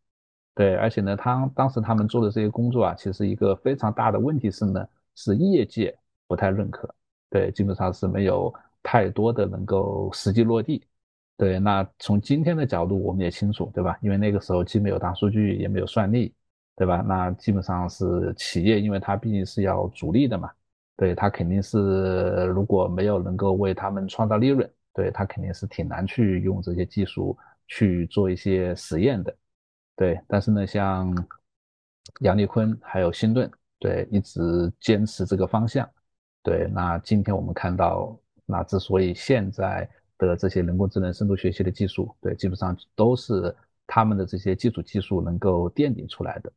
[0.52, 4.84] 对，而且呢，他当时他们做的这些工作啊，其实一个非常大的问题是呢，
[5.14, 5.96] 是业界
[6.26, 6.92] 不太认可。
[7.30, 8.52] 对，基本上是没有
[8.82, 10.84] 太多的能够实际落地。
[11.36, 13.96] 对，那从今天的角度我们也清楚，对吧？
[14.02, 16.34] 因为那个时候既没有大数据，也没有算力。
[16.80, 17.04] 对吧？
[17.06, 20.50] 那基本上是企业，因为它毕竟是要逐利的嘛，
[20.96, 27.36] 对它肯定是如果没有能够为他们创造利润，对它肯定是挺难去用这些技术
[27.66, 29.36] 去做一些实验的，
[29.94, 30.18] 对。
[30.26, 31.14] 但是呢，像
[32.20, 34.40] 杨立坤还有新顿，对，一直
[34.80, 35.86] 坚持这个方向，
[36.42, 36.66] 对。
[36.72, 39.86] 那今天我们看到，那之所以现在
[40.16, 43.54] 的这些人工智能深度学习的技术，对，基本上都是
[43.86, 46.50] 他们的这些基础技术能够奠定出来的。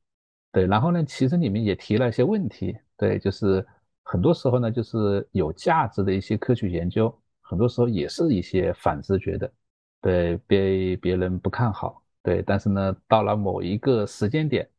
[0.54, 3.66] 对，然后呢，其实里面也提了一些问题，对，就是
[4.04, 7.12] 很多时候呢，就是有价值的一些科学研究，
[7.42, 9.52] 很多时候也是一些反直觉的，
[10.00, 14.70] 对，被别人不看好，对，但是呢，到了某一个时间点，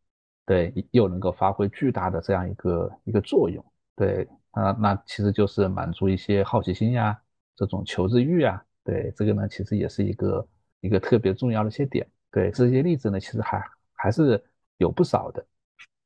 [0.47, 3.65] 对，又能够发挥巨大的这样一个一个作用，
[3.97, 7.21] 对，啊，那其实就是满足一些好奇心呀，
[7.57, 10.49] 这种求知欲啊，对，这个呢，其实也是一个
[10.83, 13.61] 一个特别重要的一些点，对，这些例子呢，其实还
[13.93, 14.41] 还是
[14.77, 15.45] 有不少的。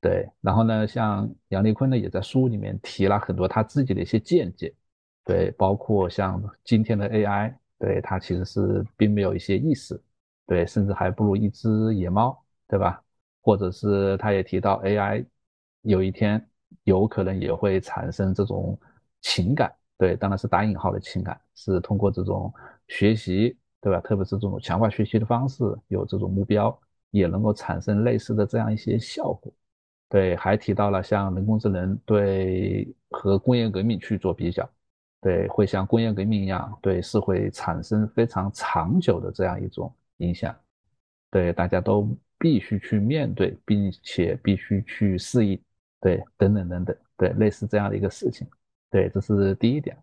[0.01, 4.73] 对，然后呢，像杨立坤呢，也在书里面提了很多他自己的一些见解，
[5.25, 10.01] 对，包括像今天的 AI，对他其实是并没有一些意识，
[10.47, 13.03] 对，甚至还不如一只野猫，对吧？
[13.41, 15.25] 或者是他也提到 AI
[15.83, 16.47] 有一天
[16.85, 18.79] 有可能也会产生这种
[19.21, 22.53] 情感，对，当然是打引号的情感，是通过这种
[22.87, 24.01] 学习，对吧？
[24.01, 26.79] 特别是这种强化学习的方式，有这种目标，
[27.11, 29.53] 也能够产生类似的这样一些效果。
[30.09, 34.67] 对，还提到了像人工智能对和工业革命去做比较，
[35.21, 40.57] 对，会像工业革命一样，对，是会产生非常长久的这样一种影响，
[41.31, 42.09] 对，大家都
[42.39, 45.61] 必须去面对，并且必须去适应，
[46.01, 48.47] 对，等等等等，对，类似这样的一个事情，
[48.91, 49.95] 对，这是第一点，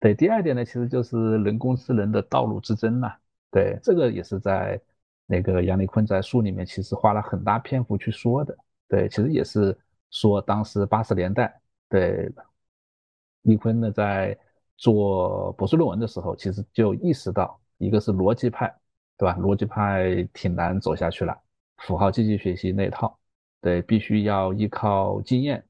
[0.00, 3.14] 对，第二点呢，其实就是人工智能的道路之争嘛，
[3.52, 4.80] 对，这个也是在
[5.24, 8.58] 那个杨立坤在书里面其实花了很大篇幅去说的。
[8.90, 9.74] 对，其实也是
[10.10, 12.28] 说，当时八十年代，对，
[13.42, 14.36] 李坤呢在
[14.76, 18.66] 做博士论文的时候，其实就意识到，一个是逻辑派，
[19.16, 19.38] 对吧？
[19.38, 21.40] 逻辑派挺难走下去了，
[21.76, 23.16] 符号机器学习那套，
[23.60, 25.64] 对，必须要依靠经验，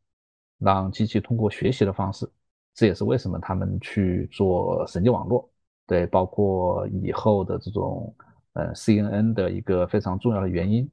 [0.57, 2.27] 让机器通过学习的方式，
[2.75, 5.47] 这也是为什么他们去做神经网络，
[5.87, 8.15] 对，包括以后的这种
[8.55, 10.91] 呃 CNN 的一个非常重要的原因。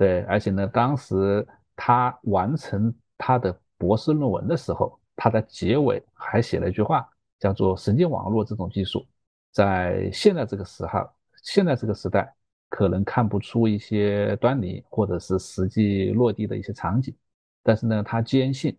[0.00, 1.46] 对，而且呢，当时
[1.76, 7.06] 他完成他的博士论文的时候，他的结尾还写了一句话，
[7.38, 9.06] 叫做神经网络这种技术，
[9.52, 11.06] 在现在这个时候，
[11.42, 12.34] 现在这个时代，
[12.70, 17.14] 可能看不出一些端倪，或者是实际落地的一些场景，
[17.62, 18.74] 但是呢，他坚信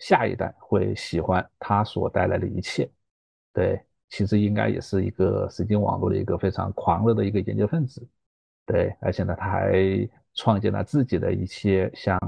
[0.00, 2.86] 下一代会喜欢他所带来的一切。
[3.54, 8.06] 对，其实应该也是一个神经网络的一个非常狂热的一个研究分子。
[8.66, 10.06] 对，而且呢，他还
[10.38, 12.18] 创建了自己的一些像。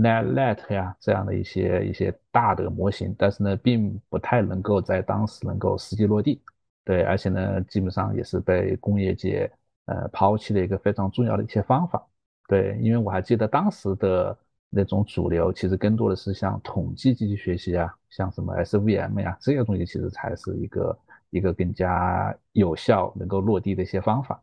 [0.00, 6.40] NetLet 呀，这样的一些一些大的模型，但是呢，并不太能够在当时能够实际落地，
[6.84, 9.50] 对，而且呢，基本上也是被工业界
[9.86, 12.00] 呃抛弃的一个非常重要的一些方法，
[12.46, 14.38] 对，因为我还记得当时的
[14.70, 20.98] 那种主流，其实更多的是像统计机器学习啊，像什么 SVM 呀这些东西，其实才是一个
[21.30, 24.40] 一个更加有效能够落地的一些方法，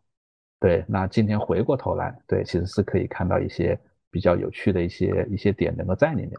[0.59, 3.79] 对，那今天回过头来，对，其实是可以看到一些。
[4.11, 6.31] 比较有趣的一些一些点能够在里面，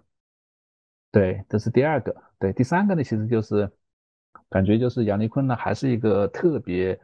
[1.13, 2.17] 对，这是第二个。
[2.39, 3.71] 对，第三个呢，其实就是
[4.49, 6.99] 感觉就是杨丽坤呢，还是一个特别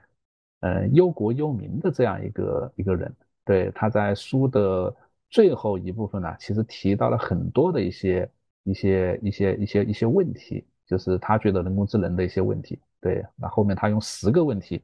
[0.61, 3.15] 嗯忧国忧民的这样一个一个人。
[3.45, 4.97] 对，他在书的
[5.29, 8.31] 最后一部分呢，其实提到了很多的一些
[8.63, 12.81] 一些一些一些一些问题，就是他觉得人工智能的一些问题。
[12.99, 14.83] 对，那后面他用十个问题，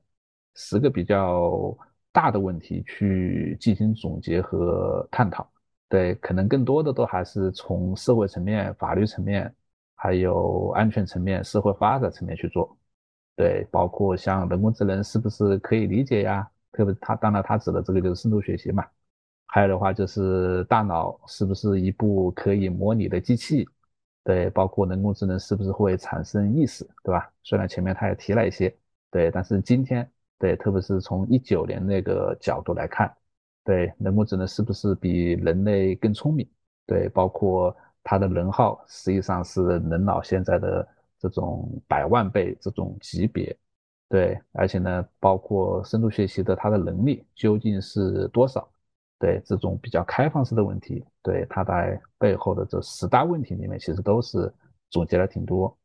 [0.55, 1.75] 十个比较
[2.13, 5.49] 大的问题去进行总结和探讨。
[5.89, 9.55] 对，可能更多的都还是从社会层面、法律层面，
[9.95, 12.77] 还有安全层面、社会发展层面去做。
[13.37, 16.49] 对，包括像人工智能是不是可以理解呀？
[16.73, 18.85] 特别他当然他指的这个就是深度学习嘛。
[19.47, 23.67] 还有的话就是大脑是不是一部可以模拟的机器？
[24.25, 27.33] 对，包括人工智能是不是会产生意识，对吧？
[27.43, 28.77] 虽然前面他也提了一些，
[29.11, 30.07] 对，但是今天
[30.39, 33.13] 对，特别是从一九年那个角度来看。
[33.65, 36.49] 对，人工智能是不是比人类更聪明？
[36.87, 40.89] 对，包括它的能耗实际上是人脑现在的
[41.19, 43.55] 这种百万倍这种级别。
[44.09, 48.67] 对，而且呢，包括深度学习的它的能力究竟是多少？
[49.19, 54.51] 对，这种比较开放式的问题，对它在背后的这十大问题里面，其实都是
[54.89, 55.77] 总结了挺多。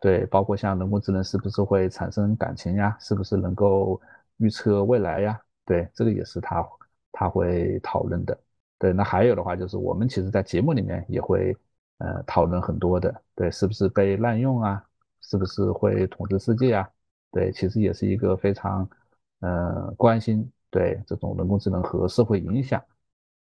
[0.00, 2.96] 对，包括像人工智能是不是会产生感情呀？
[2.98, 4.00] 是不是能够
[4.38, 5.40] 预测未来呀？
[5.64, 6.66] 对，这个也是它。
[7.12, 8.38] 他会讨论的，
[8.78, 11.54] 对，那还有的话就是我们其实在节目里面也会
[11.98, 14.82] 呃讨论很多的，对，是不是被滥用啊？
[15.20, 16.88] 是不是会统治世界啊？
[17.32, 18.88] 对，其实也是一个非常
[19.40, 22.80] 呃关心对这种人工智能和社会影响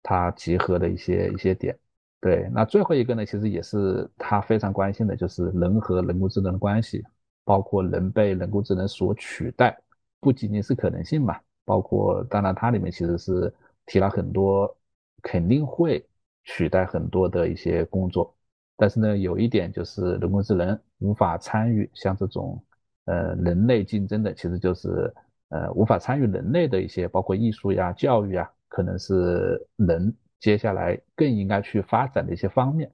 [0.02, 1.78] 它结合的一些一些点，
[2.20, 7.04] 对，那最后一个呢，其实也是他非常关心的，就是人和人工智能的关系，
[7.44, 9.78] 包括人被人工智能所取代，
[10.20, 11.38] 不仅仅是可能性嘛。
[11.64, 13.52] 包括，当然，它里面其实是
[13.84, 14.74] 提了很多，
[15.22, 16.02] 肯定会
[16.44, 18.34] 取代很多的一些工作，
[18.74, 22.58] 但是呢，有一点就是人工智能无法参与像这种，
[23.04, 25.12] 呃，人类竞争的，其实就是
[25.50, 32.92] 呃，无法参与人类的一些，包括艺术呀、教育啊，可能是人接下来更应该去发展的一些方面，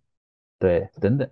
[0.58, 1.28] 对，等等，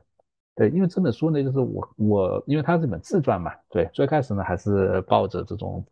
[0.55, 5.85] 对，因为这本书呢，就是我我，因为它是本自传嘛，对，最开始呢还是抱着这种。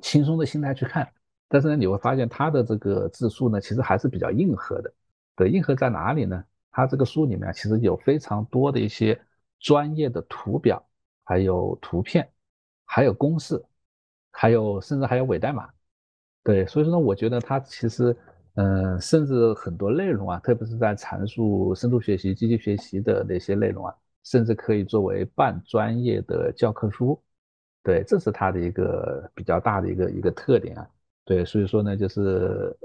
[0.00, 1.08] 轻松的心态去看，
[1.48, 4.92] 但是呢，你会发现他的这个字数呢，其实还是比较硬核的。
[5.36, 6.42] 对，硬核在哪里呢？
[6.72, 9.20] 他这个书里面其实有非常多的一些
[9.60, 10.84] 专业的图表，
[11.24, 12.28] 还有图片，
[12.86, 13.62] 还有公式，
[14.32, 15.68] 还有甚至还有伪代码。
[16.42, 18.16] 对，所以说呢，我觉得他其实，
[18.56, 27.20] 嗯，甚至很多内容啊，特别是在阐述深度学习、机器学习的那些内容啊，甚至可以作为半专业的教科书。
[27.82, 30.88] 对，这是它的一个比较大的一个一个特点啊。
[31.24, 32.76] 对，所以说呢，就是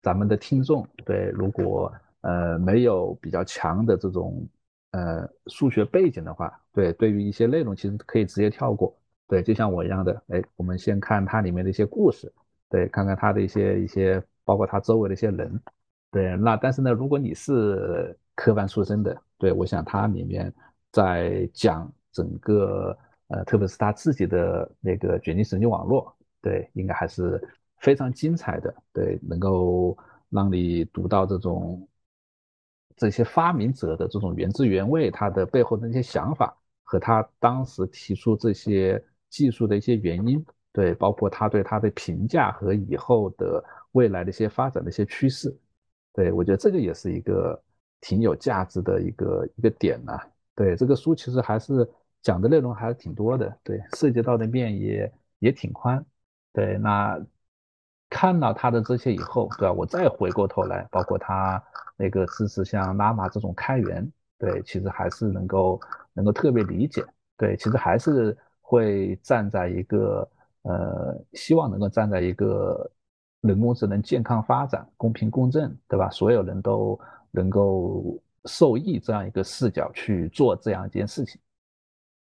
[0.00, 1.92] 咱们的听众，对，如果
[2.22, 4.48] 呃没有比较强的这种
[4.92, 8.96] 呃数学背景的话，对，对于一些内容其实可以直接跳过。
[9.26, 12.32] 对，就像我一样的，哎，我们先看它里面的一些故事，
[12.68, 15.60] 对，看看它的一些一些，包括他周围的一些人，
[16.10, 20.50] 对，那但是呢，如果你是科班出身的，对我想他里面
[20.90, 22.96] 在讲整个。
[23.28, 27.42] 呃，特别是他自己的那个卷积神经网络，对，应该还是
[27.80, 29.98] 非常精彩的，对，能够
[30.28, 31.88] 让你读到这种
[32.94, 43.64] 这些发明者的这种原汁原味，他的背后的一些想法和他当时提出这些技术的一些原因，对，包括他对他的评价和以后的
[43.96, 45.54] 未来的一些发展的一些趋势，
[46.12, 47.60] 对我觉得这个也是一个
[48.00, 50.12] 挺有价值的一个一个点呢。
[50.54, 51.88] 对，这个书其实还是。
[52.22, 56.04] 讲的内容还是挺多的，对，涉及到的面也也挺宽，
[56.52, 57.16] 对，那
[58.10, 59.72] 看到他的这些以后，对吧？
[59.72, 61.62] 我再回过头来，包括他
[61.96, 65.80] 那个支持像拉玛这种开源，对，其实还是能够
[66.12, 67.04] 能够特别理解，
[67.36, 70.28] 对，其实还是会站在一个
[70.62, 72.90] 呃，希望能够站在一个
[73.42, 76.10] 人工智能健康发展、公平公正，对吧？
[76.10, 76.98] 所有人都
[77.30, 81.40] 能够受益这样一个视角去做这样一件事情。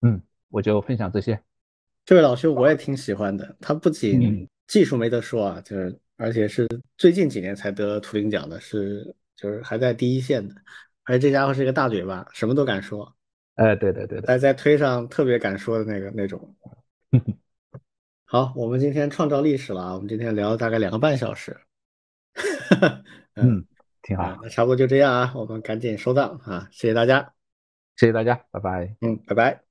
[0.01, 1.39] 嗯，我就分享这些。
[2.05, 6.67] 这位老师我也挺喜欢的，他不仅技术没得说啊，就是而且是
[6.97, 10.55] 最近几年才得图灵奖的，是就是还在第一线的，
[11.03, 13.11] 而且这家伙是一个大嘴巴，什么都敢说。
[13.55, 16.55] 哎，对对对，在在推上特别敢说的那个那种。
[18.29, 21.57] 好，我们今天创造历史了，我们今天聊了大概两个半小时。
[23.35, 23.65] 嗯，
[24.01, 27.33] 挺好，那差不多就这样啊，我们赶紧收档啊，谢谢大家，
[27.95, 28.97] 谢谢大家，拜拜。
[28.99, 29.66] 嗯，拜拜。